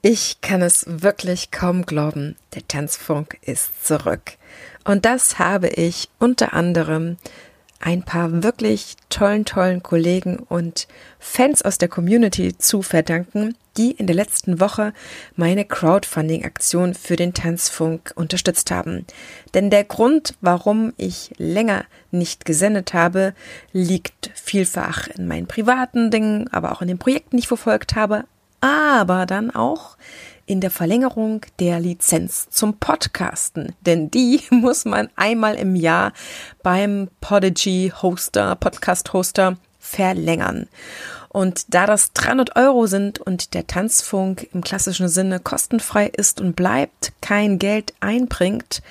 Ich 0.00 0.40
kann 0.42 0.62
es 0.62 0.84
wirklich 0.86 1.50
kaum 1.50 1.84
glauben, 1.84 2.36
der 2.54 2.66
Tanzfunk 2.68 3.36
ist 3.42 3.84
zurück. 3.84 4.36
Und 4.84 5.04
das 5.04 5.40
habe 5.40 5.66
ich 5.66 6.08
unter 6.20 6.52
anderem 6.52 7.16
ein 7.80 8.04
paar 8.04 8.44
wirklich 8.44 8.94
tollen, 9.10 9.44
tollen 9.44 9.82
Kollegen 9.82 10.38
und 10.38 10.86
Fans 11.18 11.62
aus 11.62 11.78
der 11.78 11.88
Community 11.88 12.56
zu 12.56 12.82
verdanken, 12.82 13.56
die 13.76 13.90
in 13.90 14.06
der 14.06 14.14
letzten 14.14 14.60
Woche 14.60 14.92
meine 15.34 15.64
Crowdfunding-Aktion 15.64 16.94
für 16.94 17.16
den 17.16 17.34
Tanzfunk 17.34 18.12
unterstützt 18.14 18.70
haben. 18.70 19.04
Denn 19.54 19.68
der 19.68 19.82
Grund, 19.82 20.36
warum 20.40 20.92
ich 20.96 21.32
länger 21.38 21.84
nicht 22.12 22.44
gesendet 22.44 22.94
habe, 22.94 23.34
liegt 23.72 24.30
vielfach 24.34 25.08
in 25.08 25.26
meinen 25.26 25.48
privaten 25.48 26.12
Dingen, 26.12 26.46
aber 26.52 26.70
auch 26.70 26.82
in 26.82 26.88
den 26.88 26.98
Projekten, 26.98 27.36
die 27.36 27.40
ich 27.40 27.48
verfolgt 27.48 27.96
habe, 27.96 28.24
aber 28.60 29.26
dann 29.26 29.50
auch 29.50 29.96
in 30.46 30.60
der 30.60 30.70
Verlängerung 30.70 31.42
der 31.60 31.78
Lizenz 31.78 32.48
zum 32.50 32.78
Podcasten. 32.78 33.74
Denn 33.82 34.10
die 34.10 34.40
muss 34.50 34.84
man 34.84 35.08
einmal 35.14 35.54
im 35.54 35.76
Jahr 35.76 36.12
beim 36.62 37.08
Podigy 37.20 37.92
Hoster, 38.02 38.56
Podcast 38.56 39.12
Hoster 39.12 39.58
verlängern. 39.78 40.68
Und 41.28 41.74
da 41.74 41.86
das 41.86 42.12
300 42.14 42.56
Euro 42.56 42.86
sind 42.86 43.18
und 43.18 43.52
der 43.52 43.66
Tanzfunk 43.66 44.48
im 44.54 44.62
klassischen 44.62 45.08
Sinne 45.08 45.40
kostenfrei 45.40 46.06
ist 46.06 46.40
und 46.40 46.56
bleibt, 46.56 47.12
kein 47.20 47.58
Geld 47.58 47.92
einbringt, 48.00 48.82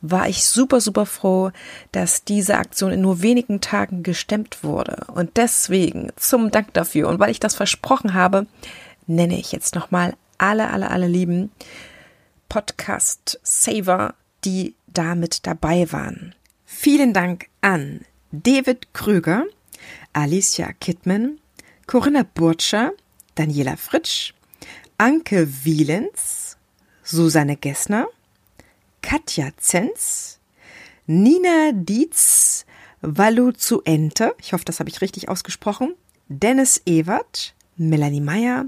war 0.00 0.28
ich 0.28 0.44
super, 0.44 0.80
super 0.80 1.06
froh, 1.06 1.50
dass 1.92 2.24
diese 2.24 2.58
Aktion 2.58 2.90
in 2.90 3.00
nur 3.00 3.22
wenigen 3.22 3.60
Tagen 3.60 4.02
gestemmt 4.02 4.64
wurde. 4.64 5.06
Und 5.14 5.36
deswegen 5.36 6.10
zum 6.16 6.50
Dank 6.50 6.74
dafür 6.74 7.08
und 7.08 7.20
weil 7.20 7.30
ich 7.30 7.40
das 7.40 7.54
versprochen 7.54 8.14
habe, 8.14 8.46
nenne 9.06 9.38
ich 9.38 9.52
jetzt 9.52 9.74
nochmal 9.74 10.16
alle, 10.38 10.70
alle, 10.70 10.90
alle 10.90 11.06
lieben 11.06 11.50
Podcast-Saver, 12.48 14.14
die 14.44 14.74
damit 14.86 15.46
dabei 15.46 15.90
waren. 15.92 16.34
Vielen 16.64 17.12
Dank 17.12 17.48
an 17.60 18.04
David 18.30 18.92
Krüger, 18.94 19.44
Alicia 20.12 20.72
Kittmann, 20.72 21.38
Corinna 21.86 22.22
Burtscher, 22.22 22.92
Daniela 23.34 23.76
Fritsch, 23.76 24.32
Anke 24.98 25.64
Wielens, 25.64 26.56
Susanne 27.02 27.56
Gessner, 27.56 28.06
Katja 29.02 29.50
Zenz, 29.56 30.38
Nina 31.06 31.72
Dietz, 31.72 32.64
Valuzuente, 33.02 34.34
ich 34.38 34.52
hoffe, 34.52 34.64
das 34.64 34.80
habe 34.80 34.88
ich 34.88 35.00
richtig 35.00 35.28
ausgesprochen, 35.28 35.94
Dennis 36.28 36.80
Ewert, 36.86 37.54
Melanie 37.76 38.20
Meyer, 38.20 38.66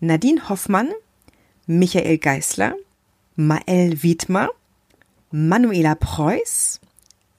Nadine 0.00 0.48
Hoffmann, 0.48 0.90
Michael 1.66 2.18
Geißler, 2.18 2.74
Mael 3.36 4.02
Wiedmer, 4.02 4.48
Manuela 5.30 5.94
Preuß, 5.94 6.80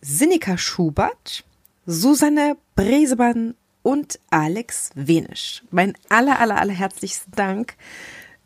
Sinika 0.02 0.58
Schubert, 0.58 1.44
Susanne 1.86 2.56
Bresemann 2.76 3.56
und 3.82 4.20
Alex 4.30 4.92
Wenisch. 4.94 5.64
Mein 5.72 5.96
aller, 6.10 6.40
aller, 6.40 6.60
aller 6.60 6.74
herzlichsten 6.74 7.32
Dank 7.32 7.76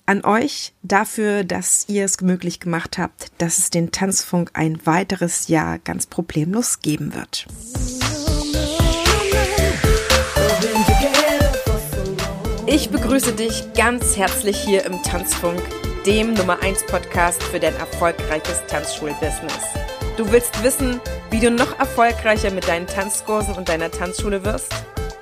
an 0.06 0.24
euch 0.24 0.74
dafür, 0.82 1.44
dass 1.44 1.86
ihr 1.90 2.06
es 2.06 2.22
möglich 2.22 2.60
gemacht 2.60 2.98
habt, 2.98 3.32
dass 3.40 3.58
es 3.58 3.70
den 3.70 3.92
Tanzfunk 3.92 4.52
ein 4.54 4.86
weiteres 4.86 5.50
Jahr 5.50 5.80
ganz 5.80 6.08
problemlos 6.08 6.80
geben 6.80 7.14
wird. 7.14 7.48
Ich 12.76 12.90
begrüße 12.90 13.32
dich 13.32 13.72
ganz 13.74 14.18
herzlich 14.18 14.58
hier 14.58 14.84
im 14.84 15.02
Tanzfunk, 15.02 15.62
dem 16.06 16.34
Nummer 16.34 16.62
1 16.62 16.88
Podcast 16.88 17.42
für 17.42 17.58
dein 17.58 17.74
erfolgreiches 17.78 18.66
Tanzschulbusiness. 18.68 19.64
Du 20.18 20.30
willst 20.30 20.62
wissen, 20.62 21.00
wie 21.30 21.40
du 21.40 21.50
noch 21.50 21.80
erfolgreicher 21.80 22.52
mit 22.52 22.68
deinen 22.68 22.86
Tanzkursen 22.86 23.56
und 23.56 23.70
deiner 23.70 23.90
Tanzschule 23.90 24.44
wirst? 24.44 24.74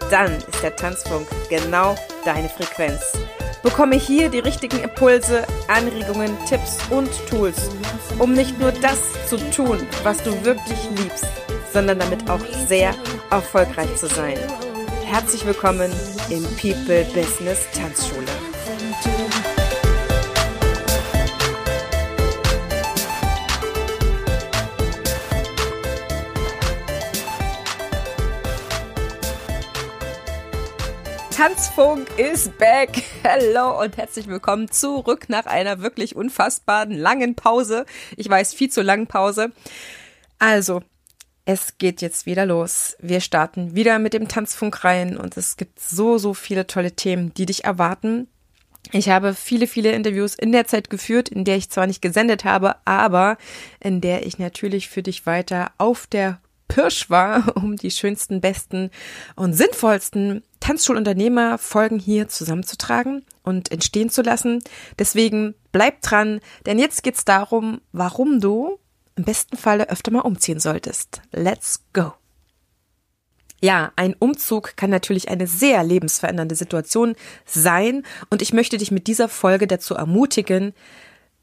Dann 0.09 0.35
ist 0.35 0.63
der 0.63 0.75
Tanzfunk 0.75 1.27
genau 1.47 1.93
deine 2.25 2.49
Frequenz. 2.49 3.03
Bekomme 3.61 3.97
hier 3.97 4.29
die 4.29 4.39
richtigen 4.39 4.79
Impulse, 4.79 5.45
Anregungen, 5.67 6.35
Tipps 6.49 6.79
und 6.89 7.11
Tools, 7.29 7.69
um 8.17 8.33
nicht 8.33 8.59
nur 8.59 8.71
das 8.71 8.97
zu 9.29 9.37
tun, 9.51 9.77
was 10.01 10.23
du 10.23 10.31
wirklich 10.43 10.89
liebst, 10.97 11.27
sondern 11.71 11.99
damit 11.99 12.27
auch 12.31 12.43
sehr 12.67 12.95
erfolgreich 13.29 13.95
zu 13.95 14.07
sein. 14.07 14.39
Herzlich 15.05 15.45
willkommen 15.45 15.91
im 16.29 16.43
People 16.55 17.05
Business 17.13 17.59
Tanzschule. 17.71 18.25
Tanzfunk 31.31 32.07
ist 32.17 32.57
back. 32.57 33.03
Hello 33.23 33.81
und 33.81 33.97
herzlich 33.97 34.27
willkommen 34.27 34.71
zurück 34.71 35.29
nach 35.29 35.45
einer 35.45 35.81
wirklich 35.81 36.15
unfassbaren 36.15 36.91
langen 36.91 37.35
Pause. 37.35 37.85
Ich 38.17 38.29
weiß, 38.29 38.53
viel 38.53 38.69
zu 38.69 38.81
langen 38.81 39.07
Pause. 39.07 39.51
Also, 40.39 40.81
es 41.45 41.77
geht 41.77 42.01
jetzt 42.01 42.25
wieder 42.25 42.45
los. 42.45 42.95
Wir 42.99 43.19
starten 43.19 43.75
wieder 43.75 43.99
mit 43.99 44.13
dem 44.13 44.27
Tanzfunk 44.27 44.83
rein 44.83 45.17
und 45.17 45.35
es 45.37 45.57
gibt 45.57 45.79
so, 45.79 46.17
so 46.17 46.33
viele 46.33 46.67
tolle 46.67 46.93
Themen, 46.93 47.33
die 47.33 47.45
dich 47.45 47.65
erwarten. 47.65 48.27
Ich 48.91 49.09
habe 49.09 49.33
viele, 49.33 49.67
viele 49.67 49.91
Interviews 49.91 50.35
in 50.35 50.51
der 50.51 50.67
Zeit 50.67 50.89
geführt, 50.89 51.29
in 51.29 51.45
der 51.45 51.57
ich 51.57 51.69
zwar 51.69 51.87
nicht 51.87 52.01
gesendet 52.01 52.45
habe, 52.45 52.75
aber 52.85 53.37
in 53.79 54.01
der 54.01 54.25
ich 54.25 54.39
natürlich 54.39 54.89
für 54.89 55.03
dich 55.03 55.25
weiter 55.25 55.71
auf 55.77 56.07
der 56.07 56.39
Pirsch 56.67 57.09
war, 57.09 57.55
um 57.61 57.75
die 57.75 57.91
schönsten, 57.91 58.41
besten 58.41 58.89
und 59.35 59.53
sinnvollsten 59.53 60.43
Tanzschulunternehmer-Folgen 60.59 61.99
hier 61.99 62.29
zusammenzutragen 62.29 63.25
und 63.43 63.71
entstehen 63.71 64.09
zu 64.09 64.21
lassen. 64.21 64.63
Deswegen 64.97 65.55
bleib 65.73 66.01
dran, 66.01 66.39
denn 66.65 66.79
jetzt 66.79 67.03
geht's 67.03 67.25
darum, 67.25 67.81
warum 67.91 68.39
du 68.39 68.79
im 69.15 69.23
besten 69.23 69.57
Falle 69.57 69.89
öfter 69.89 70.11
mal 70.11 70.21
umziehen 70.21 70.59
solltest. 70.59 71.21
Let's 71.31 71.83
go! 71.93 72.13
Ja, 73.61 73.93
ein 73.95 74.13
Umzug 74.19 74.75
kann 74.75 74.89
natürlich 74.89 75.29
eine 75.29 75.47
sehr 75.47 75.83
lebensverändernde 75.85 76.55
Situation 76.55 77.15
sein 77.45 78.03
und 78.29 78.41
ich 78.41 78.51
möchte 78.51 78.77
dich 78.77 78.91
mit 78.91 79.07
dieser 79.07 79.29
Folge 79.29 79.67
dazu 79.67 79.95
ermutigen, 79.95 80.73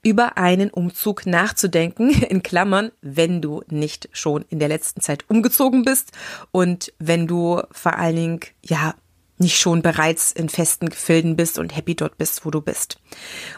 über 0.03 0.37
einen 0.37 0.71
Umzug 0.71 1.25
nachzudenken, 1.25 2.11
in 2.29 2.43
Klammern, 2.43 2.93
wenn 3.01 3.41
du 3.41 3.63
nicht 3.69 4.11
schon 4.13 4.45
in 4.51 4.59
der 4.59 4.69
letzten 4.69 5.01
Zeit 5.01 5.25
umgezogen 5.29 5.83
bist 5.83 6.13
und 6.51 6.93
wenn 6.99 7.27
du 7.27 7.63
vor 7.73 7.97
allen 7.97 8.17
Dingen, 8.17 8.41
ja, 8.63 8.95
nicht 9.39 9.59
schon 9.59 9.81
bereits 9.81 10.33
in 10.33 10.51
festen 10.51 10.91
Gefilden 10.91 11.35
bist 11.35 11.59
und 11.59 11.75
happy 11.75 11.95
dort 11.95 12.19
bist, 12.19 12.45
wo 12.45 12.51
du 12.51 12.61
bist. 12.61 13.01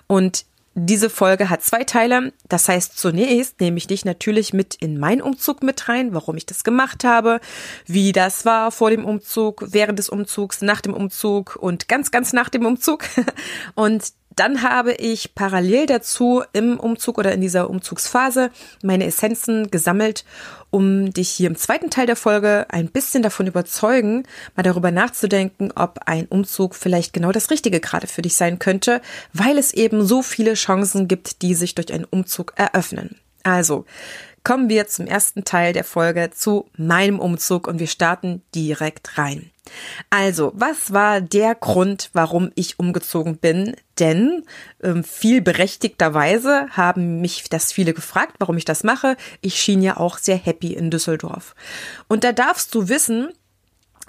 Und 0.07 0.47
diese 0.75 1.11
Folge 1.11 1.51
hat 1.51 1.63
zwei 1.63 1.85
Teile. 1.85 2.33
Das 2.49 2.69
heißt, 2.69 2.99
zunächst 2.99 3.61
nehme 3.61 3.77
ich 3.77 3.87
dich 3.87 4.05
natürlich 4.05 4.53
mit 4.53 4.75
in 4.75 4.99
meinen 4.99 5.21
Umzug 5.21 5.63
mit 5.63 5.89
rein, 5.89 6.15
warum 6.15 6.37
ich 6.37 6.47
das 6.47 6.65
gemacht 6.65 7.05
habe, 7.05 7.41
wie 7.87 8.13
das 8.13 8.45
war 8.45 8.73
vor 8.73 8.91
dem 8.91 9.05
Umzug, 9.05 9.65
während 9.69 9.99
des 9.99 10.09
Umzugs, 10.09 10.63
nach 10.63 10.81
dem 10.81 10.95
Umzug 10.95 11.57
und 11.57 11.89
ganz, 11.89 12.11
ganz 12.11 12.33
nach 12.33 12.49
dem 12.49 12.65
Umzug. 12.65 13.05
Und 13.75 14.13
dann 14.37 14.63
habe 14.63 14.93
ich 14.93 15.35
parallel 15.35 15.87
dazu 15.87 16.43
im 16.53 16.79
Umzug 16.79 17.19
oder 17.19 17.33
in 17.33 17.41
dieser 17.41 17.69
Umzugsphase 17.69 18.51
meine 18.83 19.07
Essenzen 19.07 19.71
gesammelt, 19.71 20.25
um 20.71 21.13
dich 21.13 21.29
hier 21.29 21.49
im 21.49 21.57
zweiten 21.57 21.91
Teil 21.91 22.07
der 22.07 22.17
Folge 22.17 22.67
ein 22.71 22.89
bisschen 22.89 23.23
davon 23.23 23.47
überzeugen, 23.47 24.25
mal 24.57 24.63
darüber 24.63 24.91
nachzudenken, 24.91 25.71
ob 25.75 26.01
ein 26.07 26.27
Umzug 26.27 26.75
vielleicht 26.75 27.13
genau 27.13 27.31
das 27.31 27.51
Richtige 27.51 27.81
gerade 27.81 28.07
für 28.07 28.23
dich 28.23 28.37
sein 28.37 28.59
könnte, 28.59 29.03
weil 29.33 29.59
es 29.59 29.73
eben 29.73 30.05
so 30.05 30.23
viele 30.23 30.55
Chancen 30.55 31.09
gibt, 31.09 31.43
die 31.43 31.55
sich 31.55 31.75
durch 31.75 31.93
einen 31.93 32.05
Umzug 32.05 32.55
eröffnen. 32.57 33.19
Also, 33.43 33.85
kommen 34.45 34.69
wir 34.69 34.89
zum 34.89 35.07
ersten 35.07 35.45
Teil 35.45 35.73
der 35.73 35.85
Folge 35.85 36.31
zu 36.35 36.69
meinem 36.77 37.21
Umzug 37.21 37.69
und 37.69 37.79
wir 37.79 37.87
starten 37.87 38.43
direkt 38.55 39.19
rein. 39.19 39.52
Also, 40.11 40.53
was 40.55 40.93
war 40.93 41.21
der 41.21 41.55
Grund, 41.55 42.11
warum 42.13 42.51
ich 42.55 42.79
umgezogen 42.79 43.39
bin? 43.39 43.77
Denn 43.99 44.45
ähm, 44.83 45.05
viel 45.05 45.41
berechtigterweise 45.41 46.69
haben 46.71 47.21
mich 47.21 47.45
das 47.49 47.73
viele 47.73 47.95
gefragt, 47.95 48.37
warum 48.39 48.57
ich 48.57 48.65
das 48.65 48.85
mache. 48.85 49.17
Ich 49.41 49.61
schien 49.61 49.83
ja 49.83 49.97
auch 49.97 50.19
sehr 50.19 50.37
happy 50.37 50.73
in 50.73 50.91
Düsseldorf. 50.91 51.55
Und 52.09 52.25
da 52.25 52.33
darfst 52.33 52.75
du 52.75 52.89
wissen, 52.89 53.29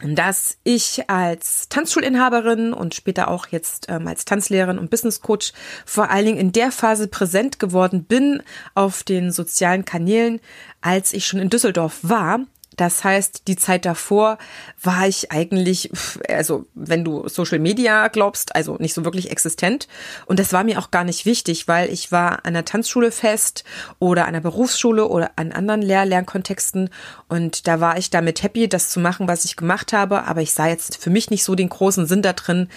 dass 0.01 0.57
ich 0.63 1.09
als 1.09 1.69
Tanzschulinhaberin 1.69 2.73
und 2.73 2.95
später 2.95 3.27
auch 3.29 3.47
jetzt 3.47 3.85
ähm, 3.89 4.07
als 4.07 4.25
Tanzlehrerin 4.25 4.79
und 4.79 4.89
Business 4.89 5.21
Coach 5.21 5.53
vor 5.85 6.09
allen 6.09 6.25
Dingen 6.25 6.39
in 6.39 6.51
der 6.51 6.71
Phase 6.71 7.07
präsent 7.07 7.59
geworden 7.59 8.03
bin 8.03 8.41
auf 8.73 9.03
den 9.03 9.31
sozialen 9.31 9.85
Kanälen, 9.85 10.41
als 10.81 11.13
ich 11.13 11.25
schon 11.25 11.39
in 11.39 11.49
Düsseldorf 11.49 11.99
war, 12.01 12.39
Das 12.77 13.03
heißt, 13.03 13.47
die 13.47 13.55
Zeit 13.55 13.85
davor 13.85 14.37
war 14.81 15.07
ich 15.07 15.31
eigentlich, 15.31 15.91
also 16.29 16.65
wenn 16.73 17.03
du 17.03 17.27
Social 17.27 17.59
Media 17.59 18.07
glaubst, 18.07 18.55
also 18.55 18.77
nicht 18.79 18.93
so 18.93 19.05
wirklich 19.05 19.31
existent. 19.31 19.87
Und 20.25 20.39
das 20.39 20.53
war 20.53 20.63
mir 20.63 20.79
auch 20.79 20.91
gar 20.91 21.03
nicht 21.03 21.25
wichtig, 21.25 21.67
weil 21.67 21.89
ich 21.89 22.11
war 22.11 22.45
an 22.45 22.53
der 22.53 22.65
Tanzschule 22.65 23.11
fest 23.11 23.63
oder 23.99 24.25
an 24.25 24.33
der 24.33 24.41
Berufsschule 24.41 25.07
oder 25.07 25.31
an 25.35 25.51
anderen 25.51 25.81
Lehr 25.81 26.05
Lernkontexten. 26.05 26.89
Und 27.27 27.67
da 27.67 27.79
war 27.79 27.97
ich 27.97 28.09
damit 28.09 28.43
happy, 28.43 28.67
das 28.67 28.89
zu 28.89 28.99
machen, 28.99 29.27
was 29.27 29.45
ich 29.45 29.55
gemacht 29.55 29.93
habe. 29.93 30.23
Aber 30.23 30.41
ich 30.41 30.53
sah 30.53 30.67
jetzt 30.67 30.97
für 30.97 31.09
mich 31.09 31.29
nicht 31.29 31.43
so 31.43 31.55
den 31.55 31.69
großen 31.69 32.05
Sinn 32.05 32.21
da 32.21 32.33
drin, 32.33 32.69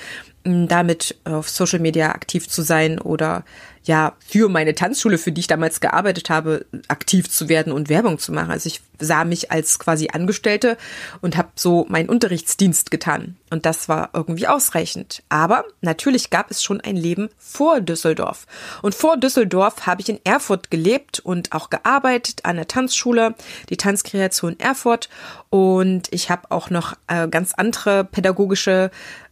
damit 0.69 1.17
auf 1.25 1.49
Social 1.49 1.81
Media 1.81 2.11
aktiv 2.11 2.49
zu 2.49 2.63
sein 2.63 2.99
oder 2.99 3.45
ja 3.87 4.15
für 4.19 4.49
meine 4.49 4.75
Tanzschule, 4.75 5.19
für 5.19 5.33
die 5.33 5.41
ich 5.41 5.47
damals 5.47 5.81
gearbeitet 5.81 6.29
habe, 6.29 6.67
aktiv 6.89 7.31
zu 7.31 7.49
werden 7.49 7.73
und 7.73 7.89
Werbung 7.89 8.19
zu 8.19 8.33
machen. 8.33 8.51
Also 8.51 8.67
ich 8.67 8.81
sah 8.99 9.25
mich 9.25 9.53
als 9.53 9.79
quasi 9.79 10.09
Angestellte 10.13 10.77
und 11.21 11.37
habe 11.37 11.49
so 11.55 11.87
meinen 11.89 12.09
Unterrichtsdienst 12.09 12.91
getan. 12.91 13.37
Und 13.51 13.67
das 13.67 13.89
war 13.89 14.11
irgendwie 14.13 14.49
ausreichend. 14.49 15.23
Aber 15.29 15.65
natürlich 15.83 16.31
gab 16.31 16.51
es 16.51 16.63
schon 16.63 16.81
ein 16.81 16.97
Leben 16.97 17.29
vor 17.39 17.81
Düsseldorf. 17.81 18.47
Und 18.83 18.95
vor 18.95 19.17
Düsseldorf 19.17 19.87
habe 19.87 20.01
ich 20.01 20.09
in 20.09 20.21
Erfurt 20.25 20.71
gelebt 20.71 21.21
und 21.21 21.53
auch 21.53 21.71
gearbeitet 21.71 22.41
an 22.45 22.57
der 22.57 22.69
Tanzschule, 22.69 23.35
die 23.71 23.77
Tanzkreation 23.77 24.59
Erfurt. 24.59 25.09
Und 25.51 26.09
ich 26.11 26.31
habe 26.31 26.51
auch 26.51 26.71
noch 26.71 26.95
äh, 27.07 27.29
ganz 27.29 27.53
andere 27.55 28.05
pädagogische 28.05 28.91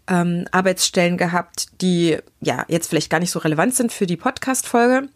ähm, 0.08 0.46
Arbeitsstellen 0.50 1.16
gehabt, 1.16 1.80
die 1.80 2.18
ja 2.40 2.64
jetzt 2.68 2.88
vielleicht 2.88 3.10
gar 3.10 3.20
nicht 3.20 3.30
so 3.30 3.38
relevant 3.38 3.74
sind 3.74 3.92
für 3.92 4.06
die 4.06 4.16
Podcast-Folge. 4.16 5.08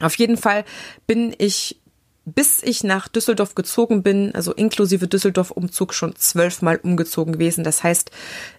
Auf 0.00 0.16
jeden 0.18 0.36
Fall 0.36 0.64
bin 1.06 1.34
ich, 1.38 1.80
bis 2.24 2.62
ich 2.62 2.84
nach 2.84 3.08
Düsseldorf 3.08 3.54
gezogen 3.54 4.02
bin, 4.02 4.34
also 4.34 4.52
inklusive 4.52 5.06
Düsseldorf-Umzug, 5.08 5.94
schon 5.94 6.16
zwölfmal 6.16 6.76
umgezogen 6.76 7.34
gewesen. 7.34 7.64
Das 7.64 7.82
heißt, 7.82 8.10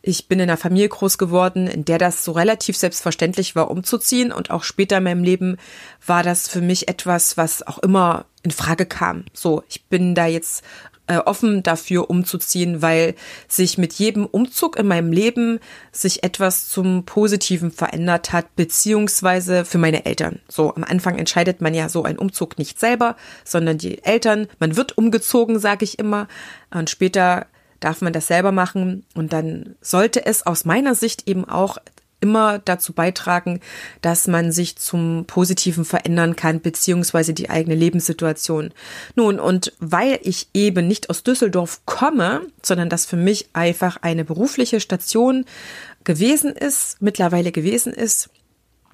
ich 0.02 0.28
bin 0.28 0.40
in 0.40 0.50
einer 0.50 0.58
Familie 0.58 0.90
groß 0.90 1.18
geworden, 1.18 1.68
in 1.68 1.86
der 1.86 1.98
das 1.98 2.24
so 2.24 2.32
relativ 2.32 2.78
selbstverständlich 2.78 3.56
war, 3.56 3.70
umzuziehen. 3.70 4.32
Und 4.32 4.50
auch 4.50 4.64
später 4.64 4.98
in 4.98 5.04
meinem 5.04 5.24
Leben 5.24 5.58
war 6.06 6.24
das 6.24 6.48
für 6.48 6.62
mich 6.62 6.88
etwas, 6.88 7.38
was 7.38 7.62
auch 7.62 7.78
immer 7.80 8.26
in 8.42 8.52
Frage 8.52 8.86
kam. 8.86 9.26
So, 9.34 9.64
ich 9.68 9.86
bin 9.86 10.16
da 10.16 10.26
jetzt 10.26 10.64
äh, 11.08 11.18
offen 11.18 11.64
dafür 11.64 12.10
umzuziehen, 12.10 12.82
weil 12.82 13.16
sich 13.48 13.78
mit 13.78 13.94
jedem 13.94 14.26
Umzug 14.26 14.78
in 14.78 14.88
meinem 14.88 15.12
Leben 15.12 15.60
sich 15.92 16.24
etwas 16.24 16.70
zum 16.70 17.06
Positiven 17.06 17.72
verändert 17.72 18.34
hat, 18.34 18.56
beziehungsweise 18.56 19.66
für 19.66 19.78
meine 19.78 20.06
Eltern. 20.06 20.40
So, 20.48 20.76
am 20.76 20.84
Anfang 20.84 21.18
entscheidet 21.18 21.62
man 21.62 21.74
ja 21.74 21.90
so 21.90 22.04
einen 22.04 22.20
Umzug 22.20 22.58
nicht 22.58 22.80
selber, 22.80 23.16
sondern 23.44 23.78
die 23.78 24.04
Eltern. 24.04 24.48
Man 24.60 24.76
wird 24.76 24.98
umgezogen, 24.98 25.60
sage 25.60 25.86
ich 25.86 25.98
immer. 26.00 26.28
Und 26.72 26.90
später 26.90 27.48
darf 27.80 28.02
man 28.02 28.14
das 28.14 28.28
selber 28.28 28.52
machen. 28.52 29.06
Und 29.16 29.34
dann 29.34 29.76
sollte 29.82 30.26
es 30.26 30.46
aus 30.46 30.66
meiner 30.66 30.96
Sicht 30.96 31.28
eben 31.28 31.48
auch 31.48 31.78
immer 32.20 32.60
dazu 32.60 32.94
beitragen, 32.94 33.60
dass 34.02 34.28
man 34.28 34.52
sich 34.52 34.78
zum 34.78 35.26
Positiven 35.28 35.86
verändern 35.86 36.36
kann, 36.36 36.62
beziehungsweise 36.62 37.34
die 37.34 37.50
eigene 37.50 37.76
Lebenssituation. 37.76 38.74
Nun, 39.16 39.40
und 39.40 39.74
weil 39.80 40.20
ich 40.24 40.48
eben 40.54 40.88
nicht 40.88 41.10
aus 41.10 41.24
Düsseldorf 41.24 41.82
komme, 41.86 42.42
sondern 42.64 42.90
das 42.90 43.06
für 43.06 43.18
mich 43.18 43.50
einfach 43.54 43.98
eine 44.02 44.26
berufliche 44.26 44.80
Station 44.80 45.46
gewesen 46.04 46.54
ist, 46.54 47.02
mittlerweile 47.02 47.52
gewesen 47.52 47.94
ist, 47.94 48.30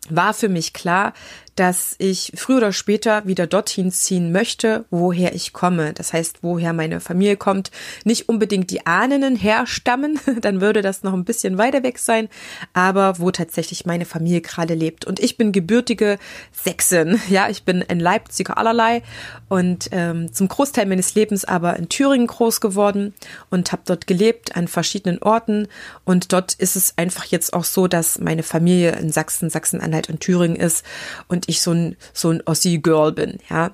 war 0.10 0.34
für 0.34 0.50
mich 0.50 0.74
klar, 0.74 1.14
dass 1.56 1.96
ich 2.00 2.32
früher 2.36 2.58
oder 2.58 2.74
später 2.74 3.26
wieder 3.26 3.48
dorthin 3.48 3.92
ziehen 3.92 4.32
möchte, 4.32 4.86
woher 4.90 5.36
ich 5.36 5.54
komme. 5.54 5.94
Das 5.94 6.14
heißt, 6.14 6.40
woher 6.42 6.74
meine 6.74 7.00
Familie 7.00 7.38
kommt. 7.38 7.72
Nicht 8.04 8.30
unbedingt 8.30 8.72
die 8.72 8.86
Ahnen 8.86 9.36
herstammen, 9.36 10.20
dann 10.42 10.62
würde 10.62 10.82
das 10.82 11.04
noch 11.04 11.14
ein 11.14 11.26
bisschen 11.26 11.58
weiter 11.58 11.84
weg 11.84 12.00
sein, 12.00 12.30
aber 12.74 13.20
wo 13.20 13.32
tatsächlich 13.32 13.86
meine 13.86 14.06
Familie 14.06 14.42
gerade 14.42 14.74
lebt. 14.74 15.06
Und 15.06 15.20
ich 15.20 15.38
bin 15.38 15.52
gebürtige 15.52 16.18
Sächsin. 16.52 17.20
Ja, 17.30 17.50
ich 17.50 17.64
bin 17.64 17.84
ein 17.88 18.00
Leipziger 18.00 18.58
allerlei 18.58 19.04
und 19.50 19.90
ähm, 19.92 20.34
zum 20.34 20.48
Großteil 20.48 20.86
meines 20.86 21.16
Lebens 21.16 21.46
aber 21.46 21.78
in 21.78 21.90
Thüringen 21.90 22.28
groß 22.28 22.62
geworden 22.62 23.14
und 23.50 23.72
habe 23.72 23.84
dort 23.86 24.08
gelebt 24.08 24.56
an 24.56 24.68
verschiedenen 24.68 25.22
Orten. 25.22 25.68
Und 26.06 26.34
dort 26.34 26.54
ist 26.54 26.76
es 26.76 26.98
einfach 26.98 27.26
jetzt 27.26 27.54
auch 27.54 27.64
so, 27.64 27.88
dass 27.88 28.20
meine 28.20 28.44
Familie 28.44 28.94
in 28.94 29.12
Sachsen, 29.12 29.50
Sachsen-Anhalt 29.50 30.10
und 30.10 30.20
Thüringen 30.20 30.56
ist 30.56 30.84
und 31.28 31.43
und 31.44 31.50
ich 31.50 31.62
so 31.62 31.72
ein, 31.72 31.98
so 32.14 32.30
ein 32.30 32.42
Ossi-Girl 32.46 33.12
bin, 33.12 33.40
ja. 33.50 33.72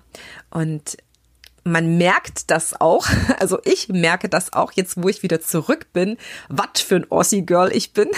Und 0.50 0.98
man 1.63 1.98
merkt 1.98 2.50
das 2.50 2.80
auch, 2.80 3.07
also 3.39 3.60
ich 3.63 3.89
merke 3.89 4.27
das 4.27 4.54
auch 4.54 4.71
jetzt, 4.71 5.01
wo 5.01 5.07
ich 5.10 5.21
wieder 5.21 5.39
zurück 5.39 5.88
bin, 5.94 6.18
was 6.48 6.81
für 6.81 6.95
ein 6.95 7.06
Ossi-Girl 7.10 7.71
ich 7.71 7.94
bin 7.94 8.10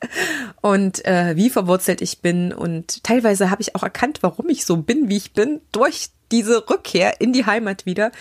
und 0.60 1.04
äh, 1.06 1.34
wie 1.36 1.50
verwurzelt 1.50 2.02
ich 2.02 2.20
bin. 2.20 2.52
Und 2.52 3.02
teilweise 3.02 3.50
habe 3.50 3.62
ich 3.62 3.74
auch 3.74 3.82
erkannt, 3.82 4.18
warum 4.22 4.48
ich 4.50 4.66
so 4.66 4.76
bin, 4.76 5.08
wie 5.08 5.16
ich 5.16 5.32
bin, 5.32 5.60
durch 5.72 6.10
diese 6.30 6.68
Rückkehr 6.68 7.20
in 7.20 7.32
die 7.32 7.46
Heimat 7.46 7.86
wieder, 7.86 8.12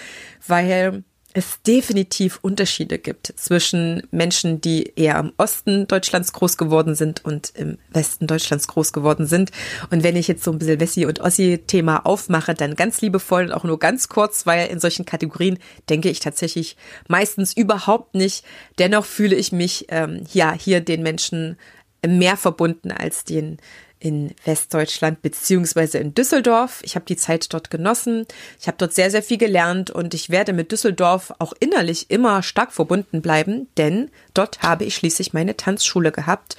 weil 0.47 1.03
es 1.33 1.61
definitiv 1.61 2.39
Unterschiede 2.41 2.97
gibt 2.97 3.33
zwischen 3.35 4.01
Menschen, 4.09 4.61
die 4.61 4.93
eher 4.95 5.19
im 5.19 5.31
Osten 5.37 5.87
Deutschlands 5.87 6.33
groß 6.33 6.57
geworden 6.57 6.95
sind 6.95 7.23
und 7.23 7.51
im 7.55 7.77
Westen 7.91 8.25
Deutschlands 8.25 8.67
groß 8.67 8.93
geworden 8.93 9.27
sind. 9.27 9.51
Und 9.91 10.03
wenn 10.03 10.15
ich 10.15 10.27
jetzt 10.27 10.43
so 10.43 10.51
ein 10.51 10.57
bisschen 10.57 10.79
Wessi- 10.79 11.05
und 11.05 11.19
Ossi-Thema 11.19 12.05
aufmache, 12.05 12.55
dann 12.55 12.75
ganz 12.75 13.01
liebevoll 13.01 13.45
und 13.45 13.51
auch 13.51 13.63
nur 13.63 13.77
ganz 13.77 14.09
kurz, 14.09 14.47
weil 14.47 14.69
in 14.69 14.79
solchen 14.79 15.05
Kategorien 15.05 15.59
denke 15.87 16.09
ich 16.09 16.19
tatsächlich 16.19 16.77
meistens 17.07 17.55
überhaupt 17.55 18.15
nicht. 18.15 18.43
Dennoch 18.79 19.05
fühle 19.05 19.35
ich 19.35 19.51
mich 19.51 19.85
ähm, 19.89 20.23
ja 20.33 20.51
hier 20.53 20.81
den 20.81 21.03
Menschen 21.03 21.57
mehr 22.05 22.37
verbunden 22.37 22.91
als 22.91 23.23
den 23.23 23.57
in 23.99 24.33
Westdeutschland 24.45 25.21
beziehungsweise 25.21 25.97
in 25.97 26.13
Düsseldorf. 26.13 26.79
Ich 26.83 26.95
habe 26.95 27.05
die 27.05 27.17
Zeit 27.17 27.53
dort 27.53 27.69
genossen. 27.69 28.25
Ich 28.59 28.67
habe 28.67 28.77
dort 28.77 28.93
sehr, 28.93 29.11
sehr 29.11 29.21
viel 29.21 29.37
gelernt 29.37 29.91
und 29.91 30.13
ich 30.13 30.29
werde 30.29 30.53
mit 30.53 30.71
Düsseldorf 30.71 31.33
auch 31.39 31.53
innerlich 31.59 32.09
immer 32.09 32.41
stark 32.41 32.71
verbunden 32.71 33.21
bleiben, 33.21 33.67
denn 33.77 34.09
dort 34.33 34.61
habe 34.61 34.85
ich 34.85 34.95
schließlich 34.95 35.33
meine 35.33 35.57
Tanzschule 35.57 36.11
gehabt. 36.11 36.55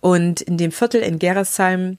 Und 0.00 0.40
in 0.40 0.56
dem 0.56 0.72
Viertel 0.72 1.02
in 1.02 1.18
Gerresheim 1.18 1.98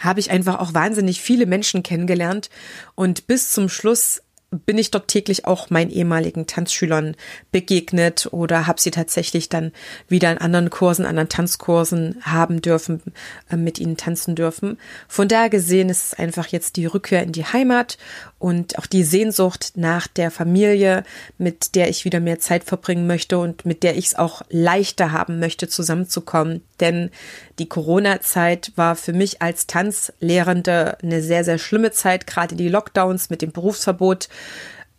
habe 0.00 0.20
ich 0.20 0.30
einfach 0.30 0.60
auch 0.60 0.74
wahnsinnig 0.74 1.20
viele 1.20 1.46
Menschen 1.46 1.82
kennengelernt 1.82 2.50
und 2.94 3.26
bis 3.26 3.52
zum 3.52 3.68
Schluss 3.68 4.22
bin 4.50 4.78
ich 4.78 4.90
dort 4.90 5.08
täglich 5.08 5.44
auch 5.44 5.68
meinen 5.68 5.90
ehemaligen 5.90 6.46
Tanzschülern 6.46 7.16
begegnet 7.52 8.28
oder 8.30 8.66
habe 8.66 8.80
sie 8.80 8.90
tatsächlich 8.90 9.50
dann 9.50 9.72
wieder 10.08 10.32
in 10.32 10.38
anderen 10.38 10.70
Kursen, 10.70 11.04
anderen 11.04 11.28
Tanzkursen 11.28 12.16
haben 12.22 12.62
dürfen, 12.62 13.02
äh, 13.50 13.56
mit 13.56 13.78
ihnen 13.78 13.98
tanzen 13.98 14.34
dürfen. 14.34 14.78
Von 15.06 15.28
daher 15.28 15.50
gesehen 15.50 15.90
ist 15.90 16.04
es 16.04 16.14
einfach 16.14 16.46
jetzt 16.46 16.76
die 16.76 16.86
Rückkehr 16.86 17.22
in 17.22 17.32
die 17.32 17.44
Heimat 17.44 17.98
und 18.38 18.78
auch 18.78 18.86
die 18.86 19.04
Sehnsucht 19.04 19.72
nach 19.74 20.06
der 20.06 20.30
Familie, 20.30 21.04
mit 21.36 21.74
der 21.74 21.90
ich 21.90 22.06
wieder 22.06 22.20
mehr 22.20 22.38
Zeit 22.38 22.64
verbringen 22.64 23.06
möchte 23.06 23.38
und 23.38 23.66
mit 23.66 23.82
der 23.82 23.96
ich 23.98 24.06
es 24.06 24.14
auch 24.14 24.40
leichter 24.48 25.12
haben 25.12 25.40
möchte, 25.40 25.68
zusammenzukommen. 25.68 26.62
Denn 26.80 27.10
die 27.58 27.68
Corona-Zeit 27.68 28.72
war 28.76 28.96
für 28.96 29.12
mich 29.12 29.42
als 29.42 29.66
Tanzlehrende 29.66 30.98
eine 31.02 31.22
sehr, 31.22 31.44
sehr 31.44 31.58
schlimme 31.58 31.90
Zeit, 31.90 32.26
gerade 32.26 32.56
die 32.56 32.68
Lockdowns 32.68 33.30
mit 33.30 33.42
dem 33.42 33.52
Berufsverbot 33.52 34.28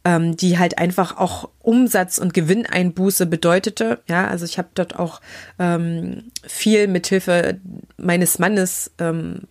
ähm, 0.05 0.37
die 0.37 0.57
halt 0.57 0.77
einfach 0.77 1.17
auch 1.17 1.49
Umsatz- 1.59 2.19
und 2.19 2.33
Gewinneinbuße 2.33 3.25
bedeutete. 3.25 3.99
Ja, 4.07 4.27
also 4.27 4.45
ich 4.45 4.57
habe 4.57 4.69
dort 4.73 4.97
auch 4.97 5.21
ähm, 5.59 6.31
viel 6.47 6.87
mithilfe 6.87 7.59
meines 7.97 8.39
Mannes 8.39 8.91
ähm, 8.97 9.41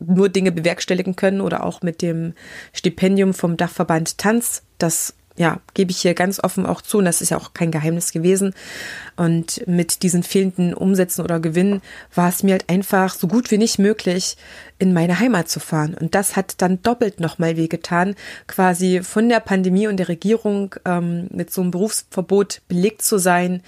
nur 0.00 0.28
Dinge 0.28 0.52
bewerkstelligen 0.52 1.16
können 1.16 1.40
oder 1.40 1.64
auch 1.64 1.82
mit 1.82 2.02
dem 2.02 2.34
Stipendium 2.72 3.34
vom 3.34 3.56
Dachverband 3.56 4.18
Tanz. 4.18 4.62
Das 4.78 5.14
ja, 5.38 5.60
gebe 5.74 5.92
ich 5.92 5.98
hier 5.98 6.14
ganz 6.14 6.42
offen 6.42 6.66
auch 6.66 6.82
zu, 6.82 6.98
und 6.98 7.04
das 7.04 7.20
ist 7.20 7.30
ja 7.30 7.38
auch 7.38 7.54
kein 7.54 7.70
Geheimnis 7.70 8.12
gewesen. 8.12 8.54
Und 9.16 9.66
mit 9.66 10.02
diesen 10.02 10.24
fehlenden 10.24 10.74
Umsätzen 10.74 11.24
oder 11.24 11.38
Gewinnen 11.38 11.80
war 12.14 12.28
es 12.28 12.42
mir 12.42 12.52
halt 12.52 12.68
einfach 12.68 13.14
so 13.14 13.28
gut 13.28 13.50
wie 13.50 13.58
nicht 13.58 13.78
möglich, 13.78 14.36
in 14.78 14.92
meine 14.92 15.20
Heimat 15.20 15.48
zu 15.48 15.60
fahren. 15.60 15.94
Und 15.94 16.14
das 16.16 16.34
hat 16.34 16.60
dann 16.60 16.82
doppelt 16.82 17.20
nochmal 17.20 17.56
wehgetan, 17.56 18.16
quasi 18.48 19.00
von 19.02 19.28
der 19.28 19.40
Pandemie 19.40 19.86
und 19.86 19.96
der 19.96 20.08
Regierung 20.08 20.74
ähm, 20.84 21.28
mit 21.30 21.52
so 21.52 21.62
einem 21.62 21.70
Berufsverbot 21.70 22.62
belegt 22.68 23.02
zu 23.02 23.18
sein 23.18 23.62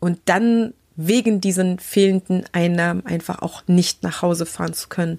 und 0.00 0.18
dann 0.26 0.74
wegen 0.96 1.40
diesen 1.40 1.78
fehlenden 1.78 2.44
Einnahmen 2.52 3.04
einfach 3.06 3.40
auch 3.40 3.62
nicht 3.66 4.02
nach 4.02 4.22
Hause 4.22 4.46
fahren 4.46 4.74
zu 4.74 4.88
können. 4.88 5.18